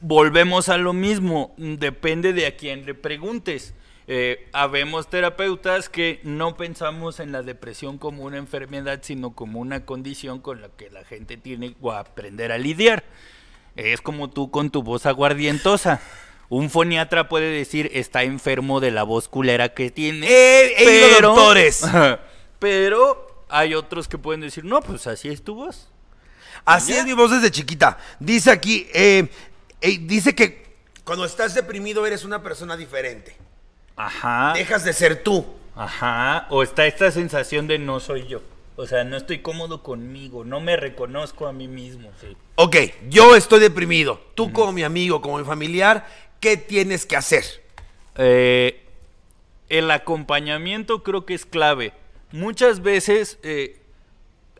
volvemos 0.00 0.68
a 0.68 0.76
lo 0.76 0.92
mismo, 0.92 1.54
depende 1.56 2.32
de 2.32 2.46
a 2.46 2.56
quién 2.56 2.86
le 2.86 2.94
preguntes. 2.94 3.73
Eh, 4.06 4.48
habemos 4.52 5.08
terapeutas 5.08 5.88
que 5.88 6.20
no 6.24 6.56
pensamos 6.56 7.20
en 7.20 7.32
la 7.32 7.42
depresión 7.42 7.96
como 7.96 8.24
una 8.24 8.36
enfermedad, 8.36 9.00
sino 9.02 9.34
como 9.34 9.60
una 9.60 9.86
condición 9.86 10.40
con 10.40 10.60
la 10.60 10.68
que 10.68 10.90
la 10.90 11.04
gente 11.04 11.36
tiene 11.36 11.74
que 11.74 11.90
aprender 11.90 12.52
a 12.52 12.58
lidiar. 12.58 13.04
Es 13.76 14.00
como 14.00 14.30
tú 14.30 14.50
con 14.50 14.70
tu 14.70 14.82
voz 14.82 15.06
aguardientosa. 15.06 16.00
Un 16.48 16.70
foniatra 16.70 17.28
puede 17.28 17.50
decir 17.50 17.90
está 17.94 18.22
enfermo 18.22 18.80
de 18.80 18.90
la 18.90 19.02
voz 19.02 19.28
culera 19.28 19.70
que 19.74 19.90
tiene. 19.90 20.26
Eh, 20.30 20.74
ido 20.78 21.18
a 21.18 21.20
doctores. 21.20 21.82
pero 22.58 23.44
hay 23.48 23.74
otros 23.74 24.08
que 24.08 24.18
pueden 24.18 24.40
decir, 24.40 24.64
no, 24.64 24.80
pues 24.80 25.06
así 25.06 25.28
es 25.28 25.42
tu 25.42 25.54
voz. 25.54 25.88
Así 26.64 26.92
¿Ya? 26.92 27.00
es 27.00 27.04
mi 27.06 27.12
voz 27.12 27.30
desde 27.30 27.50
chiquita. 27.50 27.98
Dice 28.20 28.50
aquí, 28.50 28.86
eh, 28.94 29.28
eh, 29.80 29.98
dice 30.02 30.34
que 30.34 30.64
cuando 31.04 31.24
estás 31.24 31.54
deprimido 31.54 32.06
eres 32.06 32.24
una 32.24 32.42
persona 32.42 32.76
diferente. 32.76 33.36
Ajá. 33.96 34.52
Dejas 34.54 34.84
de 34.84 34.92
ser 34.92 35.22
tú. 35.22 35.44
Ajá, 35.76 36.46
o 36.50 36.62
está 36.62 36.86
esta 36.86 37.10
sensación 37.10 37.66
de 37.66 37.78
no 37.78 38.00
soy 38.00 38.26
yo. 38.26 38.40
O 38.76 38.86
sea, 38.86 39.04
no 39.04 39.16
estoy 39.16 39.38
cómodo 39.38 39.82
conmigo, 39.82 40.44
no 40.44 40.60
me 40.60 40.76
reconozco 40.76 41.46
a 41.46 41.52
mí 41.52 41.68
mismo. 41.68 42.10
Sí. 42.20 42.36
Ok, 42.56 42.76
yo 43.08 43.36
estoy 43.36 43.60
deprimido. 43.60 44.20
Tú 44.34 44.52
como 44.52 44.72
mi 44.72 44.82
amigo, 44.82 45.20
como 45.20 45.38
mi 45.38 45.44
familiar, 45.44 46.06
¿qué 46.40 46.56
tienes 46.56 47.06
que 47.06 47.16
hacer? 47.16 47.44
Eh, 48.16 48.84
el 49.68 49.90
acompañamiento 49.90 51.02
creo 51.02 51.24
que 51.24 51.34
es 51.34 51.46
clave. 51.46 51.92
Muchas 52.32 52.82
veces, 52.82 53.38
eh, 53.42 53.80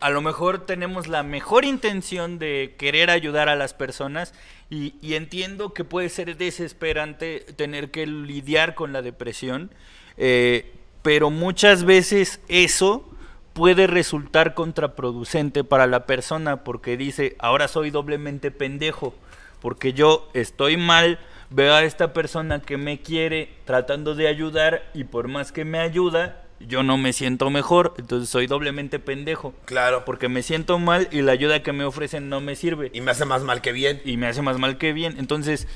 a 0.04 0.10
lo 0.10 0.20
mejor 0.20 0.66
tenemos 0.66 1.08
la 1.08 1.22
mejor 1.22 1.64
intención 1.64 2.38
de 2.38 2.74
querer 2.76 3.08
ayudar 3.08 3.48
a 3.48 3.56
las 3.56 3.72
personas 3.72 4.34
y, 4.68 4.92
entiendo 5.14 5.72
que 5.72 5.82
puede 5.82 6.10
ser 6.10 6.36
desesperante 6.36 7.40
tener 7.56 7.90
que 7.90 8.06
lidiar 8.06 8.74
con 8.74 8.92
la 8.92 9.00
depresión, 9.00 9.70
eh, 10.18 10.74
pero 11.00 11.30
muchas 11.30 11.84
veces 11.84 12.42
eso 12.48 13.08
puede 13.54 13.86
resultar 13.86 14.52
contraproducente 14.52 15.64
para 15.64 15.86
la 15.86 16.04
persona 16.04 16.64
porque 16.64 16.98
dice, 16.98 17.34
ahora 17.38 17.66
soy 17.66 17.88
doblemente 17.88 18.50
pendejo, 18.50 19.14
porque 19.62 19.94
yo 19.94 20.28
estoy 20.34 20.76
mal, 20.76 21.18
veo 21.48 21.72
a 21.72 21.82
esta 21.82 22.12
persona 22.12 22.60
que 22.60 22.76
me 22.76 23.00
quiere 23.00 23.54
tratando 23.64 24.14
de 24.14 24.28
ayudar 24.28 24.82
y 24.92 25.04
por 25.04 25.28
más 25.28 25.50
que 25.50 25.64
me 25.64 25.78
ayuda, 25.78 26.43
yo 26.68 26.82
no 26.82 26.96
me 26.96 27.12
siento 27.12 27.50
mejor, 27.50 27.94
entonces 27.98 28.28
soy 28.28 28.46
doblemente 28.46 28.98
pendejo. 28.98 29.54
Claro. 29.64 30.04
Porque 30.04 30.28
me 30.28 30.42
siento 30.42 30.78
mal 30.78 31.08
y 31.10 31.22
la 31.22 31.32
ayuda 31.32 31.62
que 31.62 31.72
me 31.72 31.84
ofrecen 31.84 32.28
no 32.28 32.40
me 32.40 32.56
sirve 32.56 32.90
Y 32.92 33.00
me 33.00 33.10
hace 33.10 33.24
más 33.24 33.42
mal 33.42 33.60
que 33.60 33.72
bien. 33.72 34.00
y 34.04 34.16
me 34.16 34.26
hace 34.26 34.42
más 34.42 34.58
mal 34.58 34.78
que 34.78 34.92
bien. 34.92 35.16
Entonces, 35.18 35.66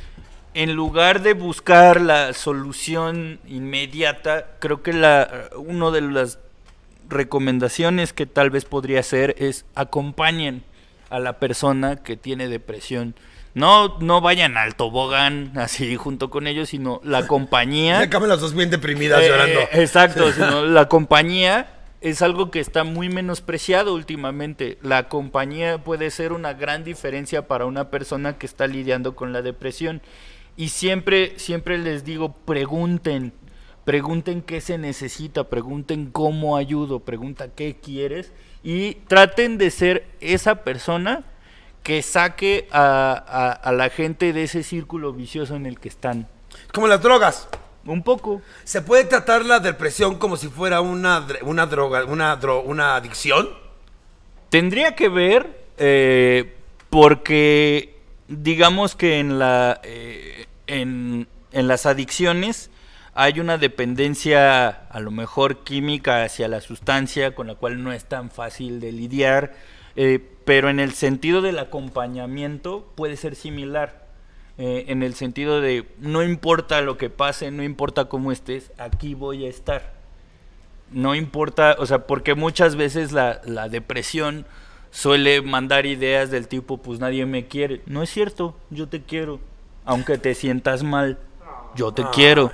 en 0.55 0.74
lugar 0.74 1.22
de 1.22 1.34
buscar 1.34 2.01
la 2.01 2.32
solución 2.32 3.39
inmediata, 3.47 4.47
creo 4.59 4.82
que 4.82 4.93
la 4.93 5.51
una 5.57 5.91
de 5.91 6.01
las 6.01 6.39
recomendaciones 7.09 8.12
que 8.12 8.26
tal 8.26 8.51
vez 8.51 8.64
podría 8.64 9.01
hacer 9.01 9.34
es 9.39 9.64
acompañen 9.74 10.62
a 11.11 11.18
la 11.18 11.39
persona 11.39 11.97
que 12.03 12.16
tiene 12.16 12.49
depresión. 12.49 13.14
No, 13.55 13.99
no 14.01 14.20
vayan 14.20 14.57
al 14.57 14.76
tobogán 14.76 15.53
así 15.57 15.96
junto 15.96 16.30
con 16.30 16.46
ellos, 16.46 16.68
sino 16.68 17.01
la 17.05 17.26
compañía. 17.26 17.99
Déjame 18.07 18.28
las 18.28 18.40
dos 18.40 18.55
bien 18.55 18.70
deprimidas 18.70 19.22
Eh, 19.22 19.28
llorando. 19.28 19.61
Exacto, 19.72 20.32
sino 20.32 20.64
la 20.64 20.88
compañía 20.88 21.66
es 22.01 22.22
algo 22.22 22.51
que 22.51 22.61
está 22.61 22.84
muy 22.84 23.09
menospreciado 23.09 23.94
últimamente. 23.94 24.78
La 24.82 25.09
compañía 25.09 25.78
puede 25.78 26.11
ser 26.11 26.32
una 26.32 26.53
gran 26.55 26.84
diferencia 26.84 27.49
para 27.49 27.66
una 27.66 27.90
persona 27.90 28.38
que 28.38 28.46
está 28.46 28.66
lidiando 28.66 29.16
con 29.16 29.32
la 29.32 29.42
depresión. 29.42 30.01
Y 30.57 30.68
siempre, 30.68 31.34
siempre 31.38 31.78
les 31.78 32.05
digo, 32.05 32.34
pregunten, 32.44 33.32
pregunten 33.84 34.42
qué 34.42 34.61
se 34.61 34.76
necesita, 34.78 35.44
pregunten 35.44 36.11
cómo 36.11 36.57
ayudo, 36.57 37.01
pregunta 37.01 37.49
qué 37.55 37.76
quieres 37.76 38.32
y 38.62 38.94
traten 39.07 39.57
de 39.57 39.70
ser 39.70 40.07
esa 40.20 40.64
persona 40.64 41.24
que 41.83 42.03
saque 42.03 42.68
a, 42.70 43.12
a- 43.26 43.53
a 43.53 43.72
la 43.72 43.89
gente 43.91 44.33
de 44.33 44.45
ese 44.45 44.62
círculo 44.62 45.12
vicioso 45.12 45.57
en 45.57 45.66
el 45.66 45.79
que 45.81 45.89
están. 45.89 46.29
Como 46.72 46.87
las 46.89 47.01
drogas. 47.03 47.49
Un 47.87 48.03
poco. 48.03 48.43
¿Se 48.64 48.83
puede 48.83 49.05
tratar 49.05 49.47
la 49.47 49.61
depresión 49.61 50.18
como 50.18 50.37
si 50.37 50.49
fuera 50.49 50.83
una, 50.83 51.26
una 51.43 51.64
droga, 51.66 52.05
una, 52.05 52.39
dro- 52.39 52.62
una 52.64 52.97
adicción? 52.97 53.49
Tendría 54.51 54.95
que 54.95 55.09
ver 55.09 55.64
eh, 55.79 56.55
porque 56.91 57.95
digamos 58.29 58.95
que 58.95 59.18
en 59.20 59.39
la 59.39 59.81
eh, 59.85 60.47
en, 60.66 61.29
en 61.53 61.68
las 61.68 61.87
adicciones 61.87 62.70
hay 63.14 63.41
una 63.41 63.57
dependencia 63.59 64.68
a 64.68 65.01
lo 65.01 65.11
mejor 65.11 65.64
química 65.64 66.22
hacia 66.24 66.47
la 66.49 66.61
sustancia 66.61 67.35
con 67.35 67.47
la 67.47 67.55
cual 67.55 67.83
no 67.83 67.93
es 67.93 68.05
tan 68.05 68.31
fácil 68.31 68.81
de 68.81 68.93
lidiar, 68.93 69.55
eh, 69.97 70.20
pero 70.49 70.70
en 70.70 70.80
el 70.80 70.94
sentido 70.94 71.42
del 71.42 71.59
acompañamiento 71.59 72.90
puede 72.94 73.18
ser 73.18 73.34
similar. 73.34 74.09
eh, 74.57 74.86
en 74.88 75.03
el 75.03 75.12
sentido 75.12 75.61
de 75.61 75.86
no 75.99 76.22
importa 76.22 76.80
lo 76.80 76.96
que 76.96 77.11
pase, 77.11 77.51
no 77.51 77.62
importa 77.62 78.07
cómo 78.07 78.32
estés, 78.32 78.72
aquí 78.78 79.12
voy 79.12 79.44
a 79.44 79.51
estar 79.51 79.92
no 80.90 81.14
importa, 81.14 81.76
o 81.78 81.84
sea, 81.84 82.07
porque 82.07 82.34
muchas 82.34 82.74
veces 82.74 83.12
la, 83.12 83.42
la 83.44 83.68
depresión 83.68 84.46
suele 84.90 85.42
mandar 85.42 85.84
ideas 85.84 86.30
del 86.30 86.49
tipo, 86.49 86.78
pues 86.78 86.99
nadie 86.99 87.26
me 87.26 87.46
quiere. 87.46 87.82
No 87.84 88.03
es 88.03 88.09
cierto, 88.09 88.57
yo 88.70 88.88
te 88.88 89.03
quiero, 89.03 89.40
aunque 89.84 90.16
te 90.16 90.34
sientas 90.34 90.82
mal, 90.82 91.18
yo 91.76 91.92
te 91.92 92.05
quiero. 92.14 92.53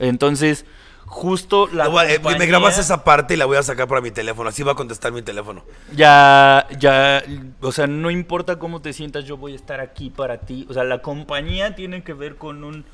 Entonces, 0.00 0.64
justo 1.08 1.68
la 1.72 1.84
a- 1.84 2.10
eh, 2.10 2.20
me 2.38 2.46
grabas 2.46 2.78
esa 2.78 3.02
parte 3.04 3.34
y 3.34 3.36
la 3.36 3.46
voy 3.46 3.56
a 3.56 3.62
sacar 3.62 3.88
para 3.88 4.00
mi 4.00 4.10
teléfono. 4.10 4.48
Así 4.50 4.62
va 4.62 4.72
a 4.72 4.74
contestar 4.76 5.12
mi 5.12 5.22
teléfono. 5.22 5.64
ya, 5.94 6.66
ya, 6.78 7.22
o 7.60 7.72
sea, 7.72 7.86
no 7.86 8.10
importa 8.10 8.58
cómo 8.58 8.80
te 8.80 8.92
sientas, 8.92 9.24
yo 9.24 9.36
voy 9.36 9.52
a 9.52 9.56
estar 9.56 9.80
aquí 9.80 10.10
para 10.10 10.38
ti. 10.38 10.66
O 10.70 10.74
sea, 10.74 10.84
la 10.84 11.02
compañía 11.02 11.74
tiene 11.74 12.02
que 12.02 12.12
ver 12.12 12.36
con 12.36 12.62
un, 12.64 12.84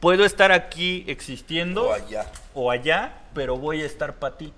puedo 0.00 0.24
estar 0.24 0.52
aquí 0.52 1.04
existiendo 1.08 1.88
O 1.88 1.92
allá. 1.92 2.26
o 2.54 2.70
allá, 2.70 3.14
pero 3.34 3.56
voy 3.56 3.82
a 3.82 3.86
estar 3.86 4.14
para 4.14 4.36
ti. 4.36 4.52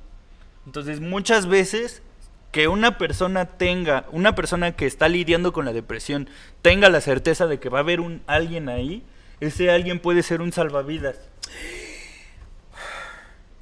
Entonces, 0.67 1.01
muchas 1.01 1.47
veces 1.47 2.03
que 2.53 2.69
una 2.69 2.99
persona 2.99 3.47
tenga, 3.47 4.05
una 4.13 4.35
persona 4.35 4.73
que 4.73 4.87
está 4.87 5.09
lidiando 5.09 5.53
con 5.53 5.65
la 5.65 5.73
depresión, 5.73 6.29
tenga 6.61 6.89
la 6.91 7.01
certeza 7.01 7.47
de 7.47 7.59
que 7.59 7.69
va 7.71 7.79
a 7.79 7.81
haber 7.81 8.01
un 8.01 8.23
alguien 8.27 8.69
ahí, 8.69 9.03
ese 9.41 9.71
alguien 9.71 9.99
puede 10.01 10.23
ser 10.23 10.41
un 10.43 10.53
salvavidas. 10.53 11.17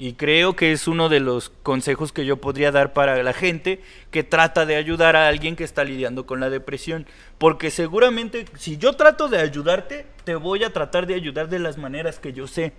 Y 0.03 0.15
creo 0.15 0.57
que 0.57 0.73
es 0.73 0.89
uno 0.89 1.11
de 1.11 1.21
los 1.21 1.51
consejos 1.63 2.11
que 2.11 2.25
yo 2.25 2.39
podría 2.39 2.73
dar 2.73 2.95
para 2.95 3.23
la 3.23 3.35
gente 3.35 3.83
que 4.11 4.25
trata 4.25 4.65
de 4.65 4.77
ayudar 4.77 5.15
a 5.15 5.29
alguien 5.29 5.57
que 5.57 5.65
está 5.65 5.85
lidiando 5.85 6.25
con 6.25 6.41
la 6.41 6.49
depresión. 6.49 7.05
Porque 7.37 7.71
seguramente 7.71 8.47
si 8.57 8.79
yo 8.79 8.95
trato 8.95 9.29
de 9.29 9.37
ayudarte, 9.41 10.07
te 10.25 10.37
voy 10.37 10.65
a 10.65 10.73
tratar 10.73 11.07
de 11.07 11.13
ayudar 11.17 11.51
de 11.51 11.59
las 11.59 11.77
maneras 11.77 12.19
que 12.19 12.33
yo 12.33 12.47
sé. 12.47 12.73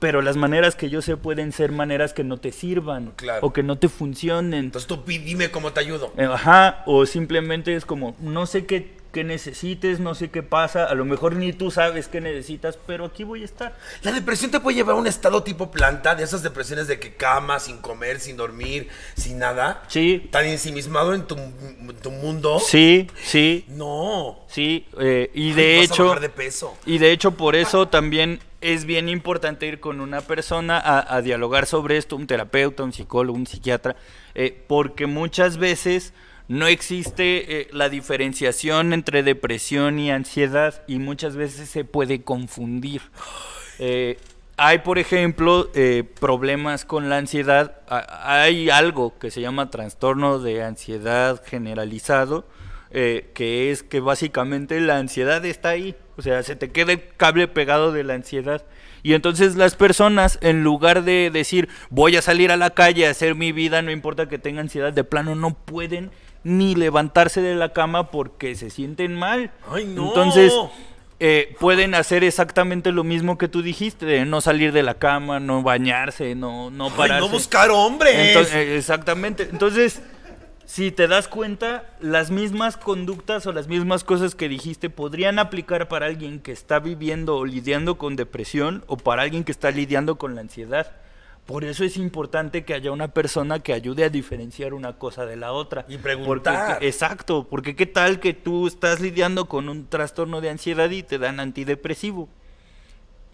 Pero 0.00 0.22
las 0.22 0.36
maneras 0.36 0.74
que 0.74 0.90
yo 0.90 1.02
sé 1.02 1.16
pueden 1.16 1.52
ser 1.52 1.70
maneras 1.70 2.12
que 2.12 2.24
no 2.24 2.36
te 2.38 2.50
sirvan 2.50 3.12
Claro. 3.14 3.46
o 3.46 3.52
que 3.52 3.62
no 3.62 3.78
te 3.78 3.88
funcionen. 3.88 4.64
Entonces 4.64 4.88
tú 4.88 5.00
dime 5.06 5.52
cómo 5.52 5.72
te 5.72 5.78
ayudo. 5.78 6.12
Eh, 6.18 6.24
Ajá, 6.24 6.82
o 6.86 7.06
simplemente 7.06 7.76
es 7.76 7.86
como, 7.86 8.16
no 8.18 8.44
sé 8.46 8.66
qué, 8.66 8.90
qué 9.16 9.24
necesites, 9.24 9.98
no 9.98 10.14
sé 10.14 10.28
qué 10.28 10.42
pasa, 10.42 10.84
a 10.84 10.94
lo 10.94 11.06
mejor 11.06 11.36
ni 11.36 11.54
tú 11.54 11.70
sabes 11.70 12.06
qué 12.06 12.20
necesitas, 12.20 12.78
pero 12.86 13.06
aquí 13.06 13.24
voy 13.24 13.40
a 13.40 13.44
estar. 13.46 13.74
La 14.02 14.12
depresión 14.12 14.50
te 14.50 14.60
puede 14.60 14.76
llevar 14.76 14.94
a 14.94 14.98
un 14.98 15.06
estado 15.06 15.42
tipo 15.42 15.70
planta, 15.70 16.14
de 16.14 16.22
esas 16.22 16.42
depresiones 16.42 16.86
de 16.86 17.00
que 17.00 17.14
cama, 17.14 17.58
sin 17.58 17.78
comer, 17.78 18.20
sin 18.20 18.36
dormir, 18.36 18.88
sin 19.16 19.38
nada. 19.38 19.82
Sí, 19.88 20.28
Tan 20.30 20.44
ensimismado 20.44 21.14
en 21.14 21.22
tu, 21.26 21.34
en 21.34 21.96
tu 22.02 22.10
mundo. 22.10 22.60
sí, 22.60 23.08
sí, 23.24 23.64
No. 23.68 24.40
sí, 24.48 24.86
eh, 25.00 25.30
y 25.32 25.48
Ay, 25.48 25.52
de 25.54 25.76
vas 25.78 25.90
a 25.90 25.94
hecho... 25.94 26.04
bajar 26.08 26.20
de 26.20 26.28
peso. 26.28 26.76
Y 26.84 26.98
de 26.98 27.10
hecho 27.12 27.30
por 27.30 27.56
eso 27.56 27.88
también 27.88 28.40
es 28.60 28.84
bien 28.84 29.08
importante 29.08 29.66
ir 29.66 29.80
con 29.80 30.02
una 30.02 30.20
persona 30.20 30.78
a, 30.78 31.16
a 31.16 31.22
dialogar 31.22 31.64
sobre 31.64 31.96
esto, 31.96 32.16
un 32.16 32.26
terapeuta, 32.26 32.82
un 32.82 32.92
psicólogo, 32.92 33.38
un 33.38 33.46
psiquiatra, 33.46 33.96
eh, 34.34 34.62
porque 34.68 35.06
muchas 35.06 35.56
veces 35.56 36.12
no 36.48 36.66
existe 36.66 37.60
eh, 37.60 37.68
la 37.72 37.88
diferenciación 37.88 38.92
entre 38.92 39.22
depresión 39.22 39.98
y 39.98 40.10
ansiedad 40.10 40.82
y 40.86 40.98
muchas 40.98 41.36
veces 41.36 41.68
se 41.68 41.84
puede 41.84 42.22
confundir. 42.22 43.02
Eh, 43.78 44.18
hay, 44.58 44.78
por 44.78 44.98
ejemplo, 44.98 45.68
eh, 45.74 46.02
problemas 46.18 46.86
con 46.86 47.10
la 47.10 47.18
ansiedad. 47.18 47.80
Hay 47.88 48.70
algo 48.70 49.18
que 49.18 49.30
se 49.30 49.42
llama 49.42 49.70
trastorno 49.70 50.38
de 50.38 50.62
ansiedad 50.62 51.42
generalizado, 51.44 52.46
eh, 52.90 53.30
que 53.34 53.70
es 53.70 53.82
que 53.82 54.00
básicamente 54.00 54.80
la 54.80 54.96
ansiedad 54.96 55.44
está 55.44 55.70
ahí. 55.70 55.94
O 56.16 56.22
sea, 56.22 56.42
se 56.42 56.56
te 56.56 56.70
queda 56.70 56.92
el 56.92 57.02
cable 57.18 57.48
pegado 57.48 57.92
de 57.92 58.04
la 58.04 58.14
ansiedad. 58.14 58.64
Y 59.02 59.12
entonces 59.12 59.56
las 59.56 59.74
personas, 59.74 60.38
en 60.40 60.64
lugar 60.64 61.04
de 61.04 61.30
decir, 61.30 61.68
voy 61.90 62.16
a 62.16 62.22
salir 62.22 62.50
a 62.50 62.56
la 62.56 62.70
calle 62.70 63.06
a 63.06 63.10
hacer 63.10 63.34
mi 63.34 63.52
vida, 63.52 63.82
no 63.82 63.90
importa 63.90 64.26
que 64.26 64.38
tenga 64.38 64.62
ansiedad, 64.62 64.92
de 64.92 65.04
plano 65.04 65.34
no 65.34 65.52
pueden 65.52 66.10
ni 66.46 66.76
levantarse 66.76 67.42
de 67.42 67.56
la 67.56 67.72
cama 67.72 68.12
porque 68.12 68.54
se 68.54 68.70
sienten 68.70 69.16
mal. 69.16 69.50
Ay, 69.68 69.84
no. 69.84 70.06
Entonces, 70.06 70.52
eh, 71.18 71.56
pueden 71.58 71.96
hacer 71.96 72.22
exactamente 72.22 72.92
lo 72.92 73.02
mismo 73.02 73.36
que 73.36 73.48
tú 73.48 73.62
dijiste, 73.62 74.06
de 74.06 74.24
no 74.24 74.40
salir 74.40 74.72
de 74.72 74.84
la 74.84 74.94
cama, 74.94 75.40
no 75.40 75.64
bañarse, 75.64 76.36
no, 76.36 76.70
no 76.70 76.86
Ay, 76.86 76.92
pararse. 76.96 77.26
no 77.26 77.28
buscar 77.32 77.70
hombres. 77.70 78.14
Entonces, 78.14 78.54
eh, 78.54 78.76
exactamente. 78.76 79.48
Entonces, 79.50 80.00
si 80.66 80.92
te 80.92 81.08
das 81.08 81.26
cuenta, 81.26 81.84
las 82.00 82.30
mismas 82.30 82.76
conductas 82.76 83.44
o 83.48 83.52
las 83.52 83.66
mismas 83.66 84.04
cosas 84.04 84.36
que 84.36 84.48
dijiste 84.48 84.88
podrían 84.88 85.40
aplicar 85.40 85.88
para 85.88 86.06
alguien 86.06 86.38
que 86.38 86.52
está 86.52 86.78
viviendo 86.78 87.38
o 87.38 87.44
lidiando 87.44 87.98
con 87.98 88.14
depresión 88.14 88.84
o 88.86 88.96
para 88.96 89.22
alguien 89.22 89.42
que 89.42 89.50
está 89.50 89.72
lidiando 89.72 90.14
con 90.14 90.36
la 90.36 90.42
ansiedad. 90.42 90.92
Por 91.46 91.62
eso 91.64 91.84
es 91.84 91.96
importante 91.96 92.64
que 92.64 92.74
haya 92.74 92.90
una 92.90 93.08
persona 93.08 93.60
que 93.60 93.72
ayude 93.72 94.02
a 94.04 94.08
diferenciar 94.08 94.74
una 94.74 94.94
cosa 94.98 95.26
de 95.26 95.36
la 95.36 95.52
otra. 95.52 95.84
Y 95.88 95.96
preguntar. 95.98 96.70
Porque- 96.72 96.88
exacto, 96.88 97.46
porque 97.48 97.76
qué 97.76 97.86
tal 97.86 98.18
que 98.18 98.34
tú 98.34 98.66
estás 98.66 98.98
lidiando 99.00 99.44
con 99.46 99.68
un 99.68 99.86
trastorno 99.88 100.40
de 100.40 100.50
ansiedad 100.50 100.90
y 100.90 101.04
te 101.04 101.18
dan 101.18 101.38
antidepresivo. 101.38 102.28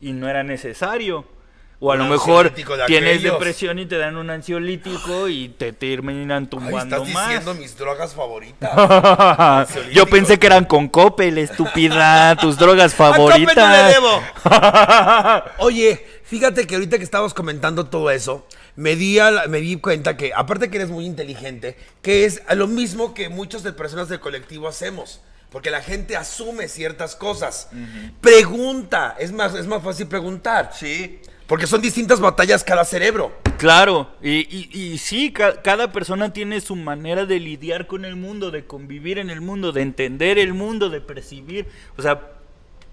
Y 0.01 0.13
no 0.13 0.29
era 0.29 0.43
necesario. 0.43 1.25
O 1.85 1.91
a 1.91 1.95
Un 1.95 2.01
lo 2.03 2.05
mejor 2.07 2.55
de 2.55 2.65
tienes 2.87 3.25
depresión 3.25 3.81
y 3.81 3.87
te 3.87 3.99
dan 3.99 4.17
un 4.17 4.31
ansiolítico 4.31 5.27
y 5.29 5.49
te 5.49 5.73
terminan 5.73 6.45
Ay, 6.45 6.49
tumbando 6.49 6.97
estás 7.03 7.13
más. 7.15 7.29
diciendo 7.29 7.55
mis 7.55 7.77
drogas 7.77 8.15
favoritas. 8.15 8.71
Yo 9.93 10.07
pensé 10.07 10.39
que 10.39 10.47
eran 10.47 10.65
con 10.65 10.87
Coppel, 10.89 11.39
estúpida, 11.39 12.37
tus 12.37 12.57
drogas 12.57 12.95
A 13.01 13.17
Coppel 13.17 13.17
favoritas. 13.17 13.57
no 13.57 13.89
le 13.89 13.95
debo. 13.95 15.43
Oye, 15.59 16.07
fíjate 16.33 16.67
que 16.67 16.77
ahorita 16.77 16.97
que 16.97 17.05
estabas 17.05 17.35
comentando 17.35 17.85
todo 17.85 18.11
eso, 18.11 18.47
me 18.75 18.97
di, 18.97 19.17
la- 19.17 19.47
me 19.49 19.61
di 19.61 19.77
cuenta 19.77 20.17
que, 20.17 20.33
aparte 20.35 20.71
que 20.71 20.79
eres 20.79 20.89
muy 20.89 21.05
inteligente, 21.05 21.77
que 22.01 22.25
es 22.25 22.41
lo 22.57 22.67
mismo 22.69 23.13
que 23.13 23.29
muchas 23.29 23.63
de 23.63 23.75
personas 23.75 24.09
del 24.09 24.19
colectivo 24.21 24.67
hacemos. 24.67 25.21
Porque 25.51 25.71
la 25.71 25.83
gente 25.83 26.17
asume 26.17 26.67
ciertas 26.69 27.15
cosas. 27.15 27.69
Pregunta. 28.23 29.15
Es 29.19 29.33
más, 29.33 29.55
es 29.55 29.67
más 29.67 29.83
fácil 29.83 30.07
preguntar. 30.07 30.71
Sí. 30.73 31.21
Porque 31.47 31.67
son 31.67 31.83
distintas 31.83 32.21
batallas 32.21 32.65
cada 32.65 32.87
cerebro. 32.87 33.37
Claro, 33.59 34.11
y, 34.23 34.39
y, 34.57 34.71
y 34.73 34.97
sí, 34.97 35.31
ca- 35.31 35.61
cada 35.61 35.93
persona 35.93 36.33
tiene 36.33 36.63
su 36.63 36.75
manera 36.75 37.27
de 37.27 37.39
lidiar 37.39 37.87
con 37.87 38.07
el 38.07 38.17
mundo, 38.17 38.51
de 38.51 38.65
convivir 38.65 39.19
en 39.19 39.29
el 39.29 39.43
mundo, 39.43 39.73
de 39.73 39.83
entender 39.83 40.39
el 40.39 40.55
mundo, 40.55 40.89
de 40.89 41.03
percibir. 41.03 41.67
O 41.99 42.03
sea, 42.03 42.33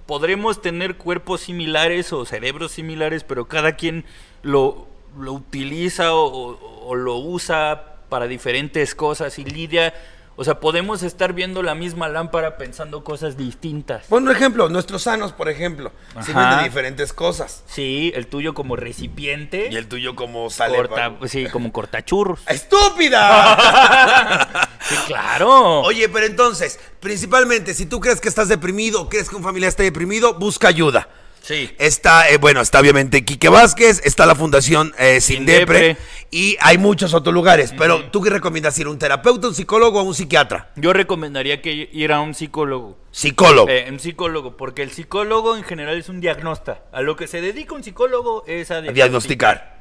podremos 0.10 0.60
tener 0.60 0.96
cuerpos 0.98 1.42
similares 1.42 2.12
o 2.14 2.26
cerebros 2.26 2.72
similares, 2.72 3.24
pero 3.24 3.48
cada 3.48 3.76
quien 3.76 4.06
lo, 4.42 4.88
lo 5.20 5.34
utiliza 5.34 6.16
o, 6.16 6.26
o- 6.26 6.88
o 6.90 6.96
lo 6.96 7.18
usa 7.18 7.98
para 8.10 8.26
diferentes 8.26 8.96
cosas 8.96 9.38
y 9.38 9.44
lidia. 9.46 9.94
O 10.42 10.46
sea, 10.46 10.62
podemos 10.62 11.04
estar 11.04 11.34
viendo 11.34 11.62
la 11.64 11.76
misma 11.76 12.08
lámpara 12.08 12.56
pensando 12.56 13.04
cosas 13.04 13.36
distintas. 13.36 14.06
Pon 14.08 14.24
un 14.24 14.32
ejemplo, 14.34 14.70
nuestros 14.70 15.02
sanos, 15.04 15.34
por 15.34 15.50
ejemplo, 15.50 15.92
sirven 16.26 16.46
Ajá. 16.46 16.58
de 16.60 16.64
diferentes 16.64 17.12
cosas. 17.12 17.62
Sí, 17.68 18.14
el 18.16 18.28
tuyo 18.28 18.54
como 18.54 18.78
recipiente. 18.78 19.68
Y 19.70 19.76
el 19.76 19.90
tuyo 19.90 20.16
como 20.16 20.50
sale. 20.50 20.78
corta, 20.78 21.20
pa- 21.20 21.28
sí, 21.28 21.46
como 21.48 21.74
cortachurros. 21.74 22.40
¡Estúpida! 22.48 24.70
Sí, 24.90 24.96
claro. 25.08 25.82
Oye, 25.82 26.08
pero 26.10 26.26
entonces, 26.26 26.80
principalmente, 27.00 27.74
si 27.76 27.86
tú 27.86 28.00
crees 28.00 28.20
que 28.22 28.28
estás 28.30 28.48
deprimido 28.48 29.02
o 29.04 29.10
crees 29.10 29.30
que 29.30 29.36
un 29.36 29.44
familiar 29.44 29.70
está 29.70 29.84
deprimido, 29.84 30.34
busca 30.36 30.68
ayuda. 30.70 31.08
Sí. 31.42 31.72
Está, 31.80 32.30
eh, 32.30 32.38
bueno, 32.38 32.62
está 32.62 32.80
obviamente 32.80 33.26
Quique 33.26 33.50
Vázquez, 33.50 34.02
está 34.04 34.26
la 34.26 34.36
Fundación 34.36 34.94
eh, 35.00 35.22
Sin 35.22 35.38
Sin 35.38 35.46
Depre, 35.46 35.80
Depre. 35.80 36.04
y 36.32 36.58
hay 36.60 36.78
muchos 36.78 37.14
otros 37.14 37.34
lugares. 37.34 37.74
Pero, 37.78 38.06
¿tú 38.12 38.22
qué 38.22 38.30
recomiendas 38.30 38.78
ir? 38.80 38.88
¿Un 38.88 39.00
terapeuta, 39.00 39.48
un 39.48 39.56
psicólogo 39.56 40.02
o 40.02 40.04
un 40.04 40.14
psiquiatra? 40.14 40.70
Yo 40.76 40.94
recomendaría 40.94 41.62
que 41.62 41.90
ir 41.92 42.12
a 42.12 42.22
un 42.22 42.34
psicólogo. 42.34 42.98
Psicólogo. 43.12 43.70
Eh, 43.70 43.88
un 43.90 44.00
psicólogo, 44.00 44.58
porque 44.58 44.84
el 44.84 44.92
psicólogo 44.92 45.56
en 45.58 45.64
general 45.64 45.98
es 45.98 46.10
un 46.10 46.22
diagnasta. 46.22 46.84
A 46.92 47.02
lo 47.02 47.16
que 47.16 47.28
se 47.28 47.42
dedica 47.42 47.74
un 47.74 47.84
psicólogo 47.84 48.44
es 48.46 48.70
a 48.72 48.78
a 48.78 48.82
diagnosticar. 48.82 49.80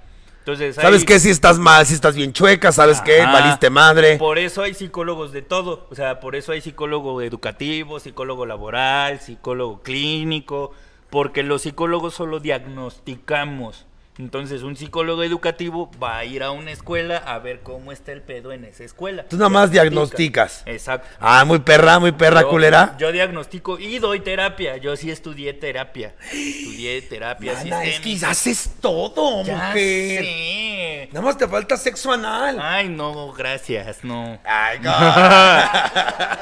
Entonces, 0.48 0.76
¿Sabes 0.76 1.04
qué? 1.04 1.20
Si 1.20 1.28
estás 1.28 1.58
mal, 1.58 1.84
si 1.84 1.92
estás 1.92 2.16
bien 2.16 2.32
chueca, 2.32 2.72
¿sabes 2.72 3.02
qué? 3.02 3.20
Ajá. 3.20 3.32
Valiste 3.32 3.68
madre. 3.68 4.16
Por 4.16 4.38
eso 4.38 4.62
hay 4.62 4.72
psicólogos 4.72 5.30
de 5.30 5.42
todo. 5.42 5.86
O 5.90 5.94
sea, 5.94 6.20
por 6.20 6.36
eso 6.36 6.52
hay 6.52 6.62
psicólogo 6.62 7.20
educativo, 7.20 8.00
psicólogo 8.00 8.46
laboral, 8.46 9.20
psicólogo 9.20 9.82
clínico. 9.82 10.72
Porque 11.10 11.42
los 11.42 11.62
psicólogos 11.62 12.14
solo 12.14 12.40
diagnosticamos. 12.40 13.84
Entonces, 14.18 14.64
un 14.64 14.74
psicólogo 14.74 15.22
educativo 15.22 15.92
va 16.02 16.18
a 16.18 16.24
ir 16.24 16.42
a 16.42 16.50
una 16.50 16.72
escuela 16.72 17.18
a 17.18 17.38
ver 17.38 17.60
cómo 17.60 17.92
está 17.92 18.10
el 18.10 18.20
pedo 18.20 18.50
en 18.50 18.64
esa 18.64 18.82
escuela. 18.82 19.22
Tú 19.28 19.36
nada 19.36 19.48
más 19.48 19.70
Diagnostica. 19.70 20.38
diagnosticas. 20.48 20.62
Exacto. 20.66 21.08
Ah, 21.20 21.44
muy 21.44 21.60
perra, 21.60 22.00
muy 22.00 22.10
perra 22.10 22.40
Yo- 22.42 22.48
culera. 22.48 22.96
Yo 22.98 23.12
diagnostico 23.12 23.78
y 23.78 24.00
doy 24.00 24.18
terapia. 24.18 24.76
Yo 24.78 24.96
sí 24.96 25.12
estudié 25.12 25.52
terapia. 25.54 26.14
Estudié 26.32 27.00
terapia 27.02 27.54
Mana, 27.62 27.84
es 27.84 28.00
que 28.00 28.18
haces 28.26 28.72
todo, 28.80 29.44
Ya 29.44 29.54
mujer. 29.68 30.24
sé. 30.24 31.08
Nada 31.12 31.24
más 31.24 31.38
te 31.38 31.46
falta 31.46 31.76
sexo 31.76 32.10
anal. 32.10 32.58
Ay, 32.60 32.88
no, 32.88 33.32
gracias, 33.32 34.02
no. 34.02 34.36
Ay, 34.44 34.78
no. 34.82 34.90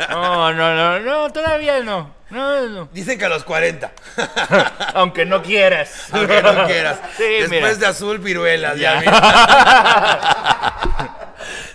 No, 0.08 0.52
no, 0.54 0.74
no, 0.74 1.00
no, 1.00 1.30
todavía 1.30 1.80
no. 1.80 2.16
No, 2.30 2.66
no. 2.68 2.88
Dicen 2.92 3.18
que 3.18 3.24
a 3.24 3.28
los 3.28 3.44
40. 3.44 3.92
Aunque 4.94 5.24
no 5.24 5.42
quieras. 5.42 6.08
Aunque 6.12 6.42
no 6.42 6.66
quieras. 6.66 6.98
Sí, 7.16 7.22
Después 7.22 7.50
mira. 7.50 7.74
de 7.74 7.86
azul, 7.86 8.18
viruelas. 8.18 8.76
Ya. 8.78 8.94
Ya. 8.94 9.00
mira. 9.00 10.72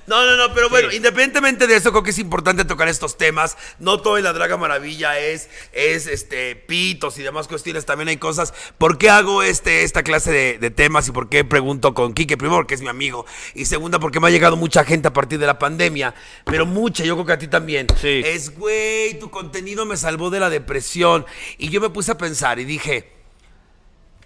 No, 0.08 0.26
no, 0.26 0.36
no, 0.36 0.54
pero 0.54 0.70
bueno, 0.70 0.90
Sí. 0.90 0.98
independientemente 0.98 1.68
de 1.68 1.76
eso, 1.76 1.92
creo 1.92 2.04
que 2.04 2.10
es 2.12 2.20
importante 2.20 2.66
tocar 2.66 2.88
estos 2.88 3.18
temas. 3.18 3.58
No 3.80 4.00
todo 4.02 4.18
en 4.18 4.24
la 4.24 4.34
Draga 4.34 4.58
Maravilla 4.58 5.20
es, 5.20 5.50
es 5.74 6.08
este, 6.08 6.56
pitos 6.56 7.18
y 7.18 7.24
demás 7.24 7.48
cuestiones. 7.48 7.86
También 7.86 8.08
hay 8.10 8.18
cosas. 8.18 8.54
¿Por 8.78 8.98
qué 8.98 9.10
hago 9.10 9.44
este, 9.44 9.84
esta 9.84 10.04
clase 10.04 10.32
de, 10.32 10.58
de 10.58 10.70
temas 10.72 11.08
y 11.08 11.12
por 11.12 11.30
qué 11.30 11.44
pregunto 11.46 11.94
con 11.94 12.14
Quique? 12.14 12.38
Primero, 12.38 12.58
porque 12.58 12.76
es 12.76 12.82
mi 12.82 12.90
amigo. 12.90 13.26
Y 13.56 13.66
segunda, 13.66 14.00
porque 14.00 14.20
me 14.20 14.28
ha 14.28 14.32
llegado 14.32 14.58
mucha 14.58 14.84
gente 14.84 15.08
a 15.08 15.14
partir 15.14 15.40
de 15.40 15.46
la 15.48 15.60
pandemia. 15.60 16.14
Pero 16.46 16.66
mucha, 16.66 17.04
yo 17.04 17.16
creo 17.16 17.26
que 17.26 17.34
a 17.34 17.40
ti 17.40 17.48
también. 17.48 17.88
Sí. 18.00 18.22
Es, 18.26 18.58
güey, 18.58 19.18
tu 19.20 19.30
contenido 19.30 19.86
me 19.86 19.98
salvó 19.98 20.30
de 20.30 20.40
la 20.40 20.50
depresión. 20.50 21.26
Y 21.58 21.70
yo 21.70 21.82
me 21.82 21.90
puse 21.90 22.12
a 22.12 22.18
pensar 22.18 22.60
y 22.60 22.66
dije. 22.66 23.21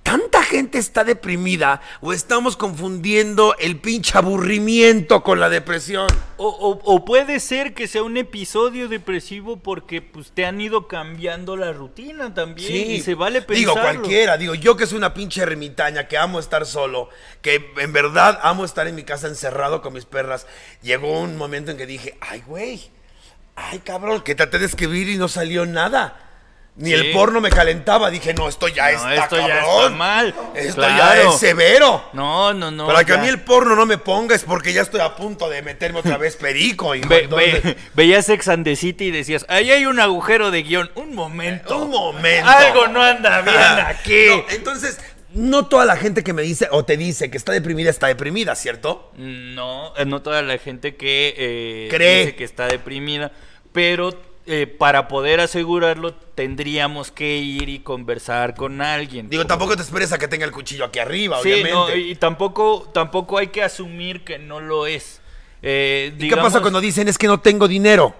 ¿Tanta 0.06 0.44
gente 0.44 0.78
está 0.78 1.04
deprimida 1.04 1.82
o 2.00 2.14
estamos 2.14 2.56
confundiendo 2.58 3.56
el 3.58 3.80
pinche 3.80 4.16
aburrimiento 4.16 5.24
con 5.24 5.40
la 5.40 5.50
depresión? 5.50 6.06
O, 6.38 6.48
o- 6.48 6.80
o 6.84 7.04
puede 7.06 7.40
ser 7.40 7.74
que 7.74 7.88
sea 7.88 8.04
un 8.04 8.16
episodio 8.16 8.88
depresivo 8.88 9.58
porque 9.58 10.04
pues 10.04 10.30
te 10.32 10.46
han 10.46 10.62
ido 10.62 10.88
cambiando 10.88 11.58
la 11.58 11.72
rutina 11.74 12.32
también. 12.36 12.92
Y 12.92 13.02
se 13.02 13.16
vale 13.16 13.42
pensarlo. 13.42 13.74
Digo, 13.74 13.74
cualquiera, 13.82 14.38
digo, 14.38 14.54
yo 14.54 14.78
que 14.78 14.86
soy 14.86 15.00
una 15.00 15.16
pinche 15.16 15.42
ermitaña, 15.42 16.08
que 16.08 16.20
amo 16.20 16.38
estar 16.38 16.68
solo, 16.68 17.10
que 17.42 17.72
en 17.78 17.92
verdad 17.92 18.40
amo 18.44 18.64
estar 18.64 18.88
en 18.88 18.94
mi 18.94 19.04
casa 19.04 19.28
encerrado 19.28 19.82
con 19.82 19.94
mis 19.94 20.06
perras, 20.06 20.46
llegó 20.84 21.20
un 21.20 21.36
momento 21.36 21.72
en 21.72 21.78
que 21.78 21.88
dije, 21.88 22.16
ay, 22.22 22.44
güey, 22.46 22.92
ay, 23.56 23.80
cabrón, 23.80 24.22
que 24.22 24.36
traté 24.36 24.60
de 24.60 24.68
escribir 24.68 25.10
y 25.10 25.18
no 25.18 25.28
salió 25.30 25.66
nada. 25.66 26.22
Ni 26.78 26.90
Sí. 26.90 26.94
el 26.96 27.12
porno 27.14 27.40
me 27.40 27.50
calentaba, 27.50 28.10
dije, 28.12 28.34
no, 28.34 28.50
esto 28.50 28.68
ya 28.68 28.92
No, 28.92 28.98
está 29.10 29.14
esto 29.16 29.38
ya 29.38 29.48
cabrón. 29.62 29.84
está 29.84 29.90
mal. 29.92 30.36
Esto 30.56 30.82
ya 30.82 31.22
es 31.22 31.36
severo. 31.40 32.04
No, 32.12 32.54
no, 32.54 32.70
no. 32.70 32.86
Para 32.88 33.06
que 33.06 33.14
a 33.14 33.16
ya. 33.16 33.22
mí 33.22 33.30
el 33.30 33.40
porno 33.40 33.78
no 33.78 33.86
me 33.86 33.98
ponga 33.98 34.36
es 34.36 34.44
porque 34.44 34.74
ya 34.74 34.82
estoy 34.82 35.00
a 35.00 35.16
punto 35.16 35.50
de 35.50 35.62
meterme 35.62 36.00
otra 36.00 36.18
vez 36.18 36.36
perico. 36.36 36.94
hijo. 36.94 37.08
Ve- 37.08 37.28
ve- 37.28 37.78
veías 37.96 38.28
Ex 38.28 38.50
and 38.50 38.66
the 38.66 38.76
City 38.76 39.06
y 39.06 39.12
decías, 39.12 39.46
ahí 39.48 39.72
hay 39.72 39.86
un 39.86 40.02
agujero 40.02 40.52
de 40.52 40.64
guion. 40.64 40.92
Un 40.96 41.16
momento. 41.16 41.78
un 41.78 41.92
momento. 41.92 42.50
Algo 42.50 42.88
no 42.88 43.02
anda 43.02 43.40
bien 43.42 43.58
aquí. 43.88 44.26
No, 44.28 44.44
entonces, 44.50 45.00
no 45.34 45.68
toda 45.68 45.86
la 45.86 45.96
gente 45.96 46.26
que 46.26 46.34
me 46.34 46.42
dice 46.42 46.68
o 46.72 46.84
te 46.84 46.98
dice 46.98 47.32
que 47.32 47.38
está 47.38 47.54
deprimida 47.54 47.90
está 47.90 48.08
deprimida, 48.08 48.54
¿cierto? 48.56 49.14
No, 49.16 49.94
eh, 49.96 50.04
no 50.06 50.22
toda 50.22 50.42
la 50.42 50.58
gente 50.58 50.96
que 50.98 51.34
eh, 51.38 51.88
Cree. 51.90 52.20
dice 52.26 52.36
que 52.36 52.44
está 52.44 52.68
deprimida, 52.68 53.32
pero 53.72 54.12
eh, 54.48 54.68
para 54.68 55.08
poder 55.08 55.40
asegurarlo 55.40 56.14
tendríamos 56.14 57.10
que 57.12 57.38
ir 57.38 57.68
y 57.68 57.80
conversar 57.80 58.54
con 58.54 58.80
alguien. 58.80 59.28
Digo, 59.28 59.48
tampoco 59.48 59.76
te 59.76 59.82
esperes 59.82 60.12
a 60.12 60.20
que 60.20 60.28
tenga 60.28 60.46
el 60.46 60.52
cuchillo 60.52 60.86
aquí 60.86 61.00
arriba, 61.00 61.40
sí, 61.42 61.52
obviamente. 61.52 61.74
no, 61.74 61.96
y 61.96 62.14
tampoco, 62.16 62.88
tampoco 62.94 63.40
hay 63.40 63.48
que 63.48 63.64
asumir 63.64 64.24
que 64.24 64.38
no 64.38 64.60
lo 64.60 64.86
es. 64.86 65.20
Eh, 65.64 66.14
¿Y 66.20 66.30
qué 66.30 66.38
pasa 66.38 66.62
cuando 66.62 66.80
dicen 66.80 67.08
es 67.08 67.18
que 67.18 67.26
no 67.28 67.40
tengo 67.40 67.68
dinero? 67.68 68.14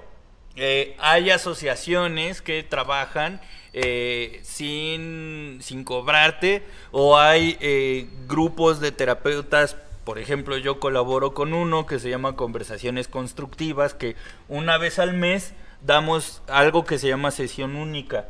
eh, 0.56 0.96
hay 1.00 1.30
asociaciones 1.30 2.42
que 2.42 2.64
trabajan 2.64 3.42
eh, 3.74 4.40
sin, 4.42 5.60
sin 5.62 5.84
cobrarte 5.84 6.64
o 6.92 7.20
hay 7.20 8.10
grupos 8.28 8.80
de 8.80 8.92
terapeutas. 8.92 9.78
Por 10.06 10.18
ejemplo, 10.18 10.58
yo 10.58 10.80
colaboro 10.80 11.36
con 11.36 11.54
uno 11.54 11.86
que 11.86 12.00
se 12.00 12.10
llama 12.10 12.36
Conversaciones 12.36 13.08
Constructivas, 13.08 13.94
que 13.94 14.16
una 14.48 14.78
vez 14.80 14.98
al 14.98 15.14
mes 15.14 15.54
damos 15.86 16.42
algo 16.48 16.86
que 16.86 16.98
se 16.98 17.08
llama 17.08 17.32
sesión 17.32 17.76
única. 17.76 18.28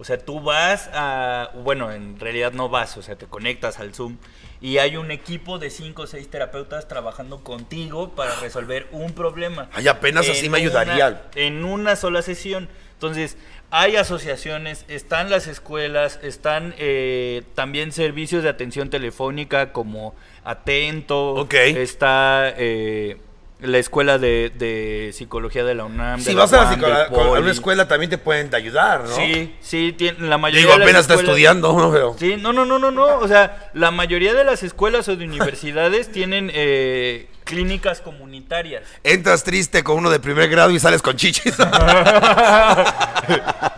O 0.00 0.04
sea, 0.04 0.16
tú 0.16 0.40
vas 0.40 0.88
a, 0.92 1.50
bueno, 1.64 1.90
en 1.90 2.20
realidad 2.20 2.52
no 2.52 2.68
vas, 2.68 2.96
o 2.96 3.02
sea, 3.02 3.16
te 3.16 3.26
conectas 3.26 3.80
al 3.80 3.94
Zoom 3.94 4.16
y 4.60 4.78
hay 4.78 4.96
un 4.96 5.10
equipo 5.10 5.58
de 5.58 5.70
cinco 5.70 6.02
o 6.02 6.06
seis 6.06 6.30
terapeutas 6.30 6.86
trabajando 6.86 7.42
contigo 7.42 8.10
para 8.10 8.36
resolver 8.36 8.86
un 8.92 9.12
problema. 9.12 9.68
Ay, 9.72 9.88
apenas 9.88 10.28
así 10.28 10.48
me 10.48 10.58
ayudaría. 10.58 11.28
En 11.34 11.64
una 11.64 11.96
sola 11.96 12.22
sesión. 12.22 12.68
Entonces, 12.92 13.36
hay 13.70 13.96
asociaciones, 13.96 14.84
están 14.88 15.30
las 15.30 15.46
escuelas, 15.46 16.18
están 16.22 16.74
eh, 16.78 17.42
también 17.54 17.92
servicios 17.92 18.42
de 18.42 18.48
atención 18.48 18.90
telefónica 18.90 19.72
como 19.72 20.14
Atento, 20.44 21.34
Ok. 21.34 21.54
está 21.54 22.52
eh, 22.56 23.18
la 23.60 23.78
escuela 23.78 24.18
de, 24.18 24.52
de 24.54 25.10
psicología 25.12 25.64
de 25.64 25.74
la 25.74 25.84
UNAM. 25.84 26.20
Si 26.20 26.30
de 26.30 26.34
vas 26.36 26.52
la 26.52 26.70
a, 26.70 26.76
la 26.76 27.02
a 27.04 27.08
una 27.40 27.50
escuela 27.50 27.88
también 27.88 28.08
te 28.10 28.18
pueden 28.18 28.54
ayudar, 28.54 29.04
¿no? 29.04 29.16
Sí, 29.16 29.56
sí, 29.60 29.96
la 30.20 30.38
mayoría 30.38 30.60
Digo, 30.66 30.72
de 30.74 30.78
las 30.78 30.86
apenas 30.86 31.00
está 31.02 31.14
escuelas- 31.14 31.28
estudiando, 31.30 31.72
¿no? 31.76 31.90
Pero- 31.92 32.16
Sí, 32.18 32.36
no, 32.38 32.52
no, 32.52 32.64
no, 32.64 32.78
no, 32.78 32.90
no. 32.92 33.06
O 33.18 33.26
sea, 33.26 33.70
la 33.74 33.90
mayoría 33.90 34.34
de 34.34 34.44
las 34.44 34.62
escuelas 34.62 35.08
o 35.08 35.16
de 35.16 35.24
universidades 35.24 36.12
tienen 36.12 36.50
eh, 36.54 37.26
clínicas 37.44 38.00
comunitarias. 38.00 38.84
Entras 39.02 39.42
triste 39.42 39.82
con 39.82 39.96
uno 39.98 40.10
de 40.10 40.20
primer 40.20 40.48
grado 40.50 40.70
y 40.70 40.78
sales 40.78 41.02
con 41.02 41.16
chichis. 41.16 41.54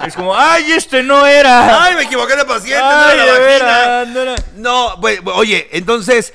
Es 0.06 0.14
como, 0.14 0.34
¡ay, 0.36 0.72
este 0.72 1.02
no 1.02 1.26
era! 1.26 1.84
Ay, 1.84 1.94
me 1.96 2.02
equivoqué 2.04 2.36
de 2.36 2.44
paciente, 2.44 2.80
Ay, 2.82 3.16
no 3.18 3.22
era 3.22 3.66
la 3.66 4.04
de 4.04 4.06
no 4.06 4.20
era- 4.20 4.34
No, 4.56 4.94
oye, 5.34 5.68
entonces, 5.72 6.32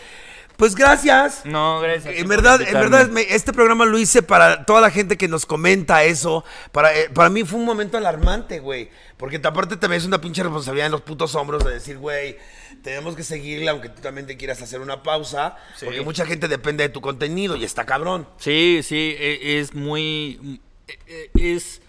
pues 0.58 0.76
gracias. 0.76 1.42
No, 1.46 1.80
gracias. 1.80 2.16
En 2.18 2.28
verdad, 2.28 2.62
en 2.62 2.74
verdad, 2.74 3.10
me- 3.10 3.22
este 3.34 3.54
programa 3.54 3.86
lo 3.86 3.98
hice 4.00 4.22
para 4.24 4.66
toda 4.66 4.82
la 4.82 4.90
gente 4.92 5.18
que 5.18 5.28
nos 5.28 5.46
comenta 5.46 6.04
eso. 6.04 6.44
Para, 6.72 6.98
eh, 6.98 7.10
para 7.14 7.30
mí 7.30 7.44
fue 7.44 7.60
un 7.60 7.66
momento 7.66 7.98
alarmante, 7.98 8.60
güey. 8.60 8.90
Porque 9.18 9.40
te- 9.40 9.48
aparte 9.48 9.78
te 9.78 9.88
ves 9.88 10.06
una 10.06 10.20
pinche 10.22 10.44
responsabilidad 10.44 10.88
en 10.88 10.92
los 10.92 11.02
putos 11.02 11.36
hombros 11.36 11.64
de 11.64 11.74
decir, 11.74 11.98
güey, 11.98 12.38
tenemos 12.84 13.16
que 13.16 13.24
seguirla 13.24 13.72
aunque 13.72 13.90
tú 13.90 14.02
también 14.02 14.28
te 14.28 14.38
quieras 14.38 14.62
hacer 14.62 14.82
una 14.82 15.04
pausa. 15.04 15.56
Sí. 15.78 15.86
Porque 15.86 16.02
mucha 16.02 16.26
gente 16.26 16.48
depende 16.48 16.84
de 16.84 16.90
tu 16.90 17.02
contenido 17.02 17.56
y 17.56 17.64
está 17.64 17.86
cabrón. 17.86 18.28
Sí, 18.38 18.82
sí, 18.84 19.16
e- 19.18 19.60
es 19.60 19.74
muy... 19.74 20.62
e- 20.88 21.30
e- 21.36 21.56
Es... 21.56 21.82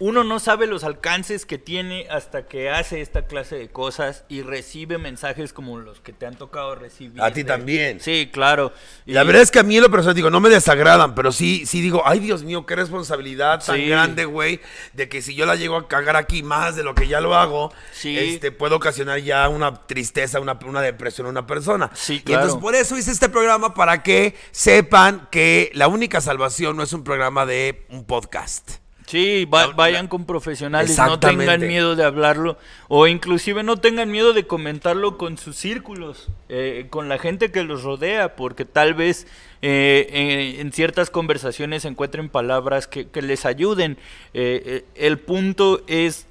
Uno 0.00 0.22
no 0.22 0.38
sabe 0.38 0.68
los 0.68 0.84
alcances 0.84 1.44
que 1.44 1.58
tiene 1.58 2.06
hasta 2.08 2.46
que 2.46 2.70
hace 2.70 3.00
esta 3.00 3.26
clase 3.26 3.56
de 3.56 3.68
cosas 3.68 4.24
y 4.28 4.42
recibe 4.42 4.96
mensajes 4.96 5.52
como 5.52 5.76
los 5.80 6.00
que 6.00 6.12
te 6.12 6.24
han 6.24 6.36
tocado 6.36 6.76
recibir. 6.76 7.20
A 7.20 7.32
ti 7.32 7.42
también. 7.42 7.98
Sí, 7.98 8.30
claro. 8.32 8.72
Y 9.06 9.12
la 9.12 9.24
verdad 9.24 9.42
es 9.42 9.50
que 9.50 9.58
a 9.58 9.64
mí 9.64 9.74
en 9.76 9.82
lo 9.82 9.90
personal 9.90 10.14
digo, 10.14 10.30
no 10.30 10.38
me 10.38 10.50
desagradan, 10.50 11.16
pero 11.16 11.32
sí, 11.32 11.66
sí 11.66 11.80
digo, 11.80 12.02
ay 12.04 12.20
Dios 12.20 12.44
mío, 12.44 12.64
qué 12.64 12.76
responsabilidad 12.76 13.60
tan 13.64 13.74
Sí. 13.76 13.88
grande, 13.88 14.24
güey, 14.24 14.60
de 14.92 15.08
que 15.08 15.20
si 15.20 15.34
yo 15.34 15.46
la 15.46 15.56
llego 15.56 15.76
a 15.76 15.88
cagar 15.88 16.14
aquí 16.14 16.44
más 16.44 16.76
de 16.76 16.84
lo 16.84 16.94
que 16.94 17.08
ya 17.08 17.20
lo 17.20 17.34
hago, 17.34 17.72
Sí. 17.92 18.16
este, 18.16 18.52
puedo 18.52 18.76
ocasionar 18.76 19.18
ya 19.18 19.48
una 19.48 19.86
tristeza, 19.88 20.38
una, 20.38 20.56
una 20.64 20.80
depresión 20.80 21.26
a 21.26 21.30
una 21.30 21.46
persona. 21.48 21.90
Sí, 21.94 22.14
Y 22.14 22.20
claro. 22.20 22.42
entonces 22.42 22.62
por 22.62 22.76
eso 22.76 22.96
hice 22.96 23.10
este 23.10 23.28
programa 23.28 23.74
para 23.74 24.04
que 24.04 24.36
sepan 24.52 25.26
que 25.32 25.72
la 25.74 25.88
única 25.88 26.20
salvación 26.20 26.76
no 26.76 26.84
es 26.84 26.92
un 26.92 27.02
programa 27.02 27.46
de 27.46 27.84
un 27.90 28.04
podcast. 28.04 28.78
Sí, 29.08 29.46
va- 29.46 29.68
vayan 29.68 30.06
con 30.06 30.26
profesionales, 30.26 30.90
no 30.98 31.18
tengan 31.18 31.60
miedo 31.68 31.96
de 31.96 32.04
hablarlo 32.04 32.58
o 32.88 33.06
inclusive 33.06 33.62
no 33.62 33.78
tengan 33.78 34.10
miedo 34.10 34.34
de 34.34 34.46
comentarlo 34.46 35.16
con 35.16 35.38
sus 35.38 35.56
círculos, 35.56 36.28
eh, 36.50 36.86
con 36.90 37.08
la 37.08 37.16
gente 37.18 37.50
que 37.50 37.64
los 37.64 37.82
rodea, 37.84 38.36
porque 38.36 38.66
tal 38.66 38.92
vez 38.92 39.26
eh, 39.62 40.06
eh, 40.12 40.60
en 40.60 40.72
ciertas 40.72 41.08
conversaciones 41.08 41.86
encuentren 41.86 42.28
palabras 42.28 42.86
que, 42.86 43.08
que 43.08 43.22
les 43.22 43.46
ayuden. 43.46 43.92
Eh, 44.34 44.62
eh, 44.66 44.84
el 44.94 45.18
punto 45.18 45.80
es 45.86 46.26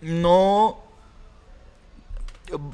no 0.00 0.82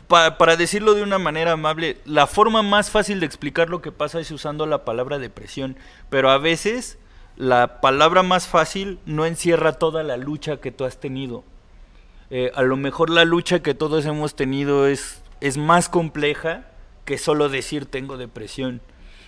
pa- 0.09 0.39
para 0.39 0.57
decirlo 0.57 0.95
de 0.95 1.03
una 1.03 1.19
manera 1.19 1.53
amable, 1.53 1.99
la 2.07 2.27
forma 2.27 2.63
más 2.63 2.91
fácil 2.91 3.21
de 3.21 3.27
explicar 3.27 3.69
lo 3.69 3.83
que 3.83 3.93
pasa 3.93 4.19
es 4.21 4.31
usando 4.31 4.65
la 4.67 4.85
palabra 4.85 5.19
depresión, 5.19 5.77
pero 6.09 6.31
a 6.31 6.39
veces 6.39 6.99
la 7.37 7.81
palabra 7.81 8.23
más 8.23 8.49
fácil 8.49 8.99
no 9.05 9.27
encierra 9.27 9.75
toda 9.75 10.03
la 10.03 10.17
lucha 10.17 10.59
que 10.59 10.73
tú 10.73 10.85
has 10.85 10.99
tenido. 10.99 11.45
Eh, 12.31 12.51
a 12.55 12.63
lo 12.63 12.77
mejor 12.77 13.11
la 13.11 13.25
lucha 13.25 13.63
que 13.63 13.75
todos 13.75 14.05
hemos 14.07 14.35
tenido 14.35 14.87
es, 14.87 15.23
es 15.41 15.59
más 15.59 15.89
compleja 15.89 16.67
que 17.05 17.19
solo 17.19 17.49
decir 17.49 17.87
tengo 17.87 18.17
depresión. 18.17 18.81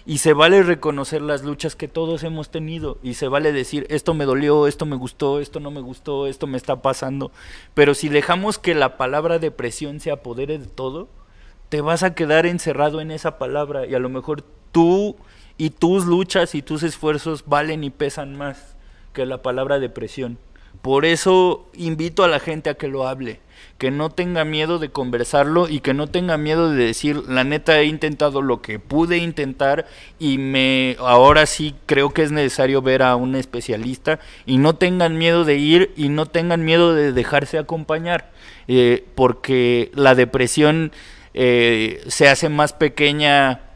Y 0.07 0.19
se 0.19 0.33
vale 0.33 0.63
reconocer 0.63 1.21
las 1.21 1.43
luchas 1.43 1.77
que 1.77 1.87
todos 1.87 2.25
hemos 2.25 2.51
tenido. 2.51 2.97
Y 3.03 3.15
se 3.15 3.29
vale 3.29 3.53
decir, 3.53 3.87
esto 3.91 4.15
me 4.15 4.25
dolió, 4.25 4.67
esto 4.67 4.87
me 4.87 4.97
gustó, 4.97 5.39
esto 5.39 5.61
no 5.61 5.71
me 5.71 5.83
gustó, 5.83 6.27
esto 6.27 6.47
me 6.47 6.57
está 6.57 6.81
pasando. 6.81 7.31
Pero 7.75 7.93
si 7.93 8.09
dejamos 8.09 8.59
que 8.59 8.75
la 8.75 8.97
palabra 8.97 9.39
depresión 9.39 10.01
se 10.01 10.11
apodere 10.11 10.59
de 10.59 10.67
todo, 10.67 11.09
te 11.69 11.83
vas 11.83 12.03
a 12.03 12.15
quedar 12.15 12.47
encerrado 12.47 13.03
en 13.03 13.11
esa 13.11 13.39
palabra. 13.39 13.87
Y 13.87 13.95
a 13.95 13.99
lo 13.99 14.09
mejor 14.09 14.43
tú 14.73 15.17
y 15.59 15.71
tus 15.71 16.07
luchas 16.07 16.55
y 16.55 16.63
tus 16.63 16.83
esfuerzos 16.85 17.45
valen 17.47 17.85
y 17.85 17.91
pesan 17.91 18.37
más 18.37 18.77
que 19.13 19.27
la 19.27 19.43
palabra 19.43 19.81
depresión. 19.81 20.39
Por 20.83 21.05
eso 21.05 21.67
invito 21.75 22.23
a 22.23 22.29
la 22.29 22.39
gente 22.39 22.71
a 22.71 22.75
que 22.75 22.87
lo 22.87 23.09
hable, 23.09 23.41
que 23.79 23.91
no 23.91 24.11
tenga 24.11 24.45
miedo 24.45 24.79
de 24.79 24.91
conversarlo 24.91 25.69
y 25.69 25.81
que 25.81 25.93
no 25.93 26.07
tenga 26.07 26.37
miedo 26.37 26.71
de 26.71 26.85
decir, 26.85 27.17
la 27.29 27.43
neta 27.43 27.81
he 27.81 27.87
intentado 27.87 28.43
lo 28.43 28.63
que 28.63 28.79
pude 28.79 29.19
intentar 29.19 29.87
y 30.21 30.39
me 30.39 30.97
ahora 31.01 31.47
sí 31.47 31.75
creo 31.87 32.11
que 32.11 32.23
es 32.23 32.31
necesario 32.31 32.81
ver 32.81 33.03
a 33.03 33.17
un 33.17 33.35
especialista 33.35 34.21
y 34.47 34.59
no 34.59 34.77
tengan 34.77 35.19
miedo 35.19 35.45
de 35.45 35.57
ir 35.57 35.93
y 35.97 36.11
no 36.11 36.27
tengan 36.27 36.65
miedo 36.65 36.95
de 36.95 37.13
dejarse 37.13 37.59
acompañar, 37.59 38.31
eh, 38.69 39.05
porque 39.17 39.91
la 39.95 40.15
depresión 40.15 40.93
eh, 41.35 42.05
se 42.07 42.29
hace 42.29 42.49
más 42.49 42.73
pequeña 42.73 43.68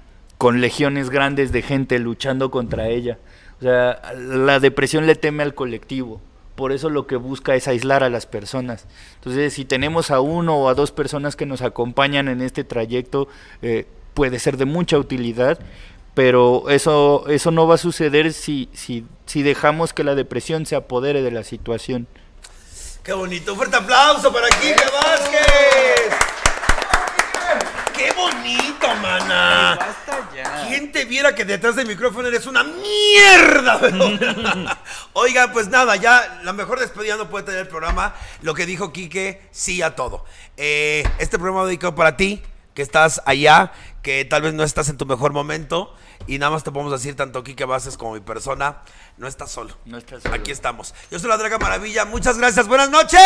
con 0.43 0.61
legiones 0.61 1.09
grandes 1.09 1.53
de 1.53 1.62
gente 1.62 2.01
luchando 2.01 2.51
contra 2.51 2.88
ella. 2.88 3.16
O 3.61 3.62
sea, 3.62 4.03
la 4.16 4.59
depresión 4.59 5.07
le 5.07 5.14
teme 5.14 5.45
al 5.45 5.55
colectivo. 5.55 6.20
Por 6.57 6.72
eso 6.72 6.90
lo 6.90 7.07
que 7.07 7.14
busca 7.14 7.55
es 7.55 7.68
aislar 7.68 8.03
a 8.03 8.11
las 8.11 8.26
personas. 8.26 8.88
Entonces, 9.14 9.53
si 9.55 9.64
tenemos 9.64 10.11
a 10.11 10.18
uno 10.18 10.57
o 10.57 10.68
a 10.68 10.74
dos 10.74 10.90
personas 10.90 11.36
que 11.36 11.47
nos 11.47 11.62
acompañan 11.62 12.26
en 12.26 12.43
este 12.43 12.64
trayecto, 12.64 13.28
eh, 13.62 13.86
puede 14.14 14.40
ser 14.40 14.57
de 14.57 14.64
mucha 14.64 14.99
utilidad, 14.99 15.61
pero 16.14 16.68
eso, 16.70 17.24
eso 17.28 17.53
no 17.53 17.68
va 17.68 17.76
a 17.76 17.78
suceder 17.78 18.32
si, 18.32 18.68
si, 18.72 19.07
si 19.26 19.45
dejamos 19.45 19.93
que 19.93 20.03
la 20.03 20.16
depresión 20.16 20.66
se 20.66 20.74
apodere 20.74 21.22
de 21.22 21.30
la 21.30 21.45
situación. 21.45 22.09
Qué 23.05 23.12
bonito, 23.12 23.55
fuerte 23.55 23.76
aplauso 23.76 24.32
para 24.32 24.49
Kike 24.49 24.86
Vázquez. 24.93 26.32
Bonito, 28.43 28.88
mana. 29.01 29.76
Basta 29.78 30.28
ya. 30.34 30.66
¿Quién 30.66 30.90
te 30.90 31.05
viera 31.05 31.32
que 31.32 31.45
detrás 31.45 31.76
del 31.76 31.86
micrófono 31.86 32.26
eres 32.26 32.47
una 32.47 32.64
mierda? 32.64 33.80
Oiga, 35.12 35.53
pues 35.53 35.68
nada, 35.68 35.95
ya 35.95 36.40
la 36.43 36.53
mejor 36.53 36.80
despedida 36.80 37.16
no 37.16 37.30
puede 37.30 37.45
tener 37.45 37.61
el 37.61 37.68
programa. 37.68 38.14
Lo 38.40 38.55
que 38.55 38.66
dijo 38.66 38.93
Quique, 38.93 39.47
sí 39.53 39.80
a 39.80 39.95
todo. 39.95 40.24
Eh, 40.57 41.05
este 41.20 41.38
programa 41.38 41.66
dedicado 41.66 41.95
para 41.95 42.16
ti, 42.16 42.43
que 42.74 42.82
estás 42.82 43.22
allá, 43.26 43.70
que 44.03 44.24
tal 44.24 44.43
vez 44.43 44.55
no 44.55 44.64
estás 44.64 44.88
en 44.88 44.97
tu 44.97 45.07
mejor 45.07 45.32
momento. 45.32 45.95
Y 46.26 46.38
nada 46.38 46.51
más 46.51 46.64
te 46.64 46.72
podemos 46.72 46.93
decir, 46.93 47.14
tanto 47.14 47.45
Quique 47.45 47.64
Vázquez 47.64 47.97
como 47.97 48.14
mi 48.14 48.20
persona, 48.20 48.78
no 49.18 49.28
estás 49.28 49.53
solo. 49.53 49.76
No 49.84 49.99
estás 49.99 50.24
solo. 50.24 50.34
Aquí 50.34 50.51
estamos. 50.51 50.97
Yo 51.12 51.20
soy 51.20 51.28
la 51.28 51.36
Draga 51.36 51.59
Maravilla. 51.59 52.07
Muchas 52.07 52.38
gracias. 52.38 52.66
Buenas 52.66 52.90
noches. 52.90 53.20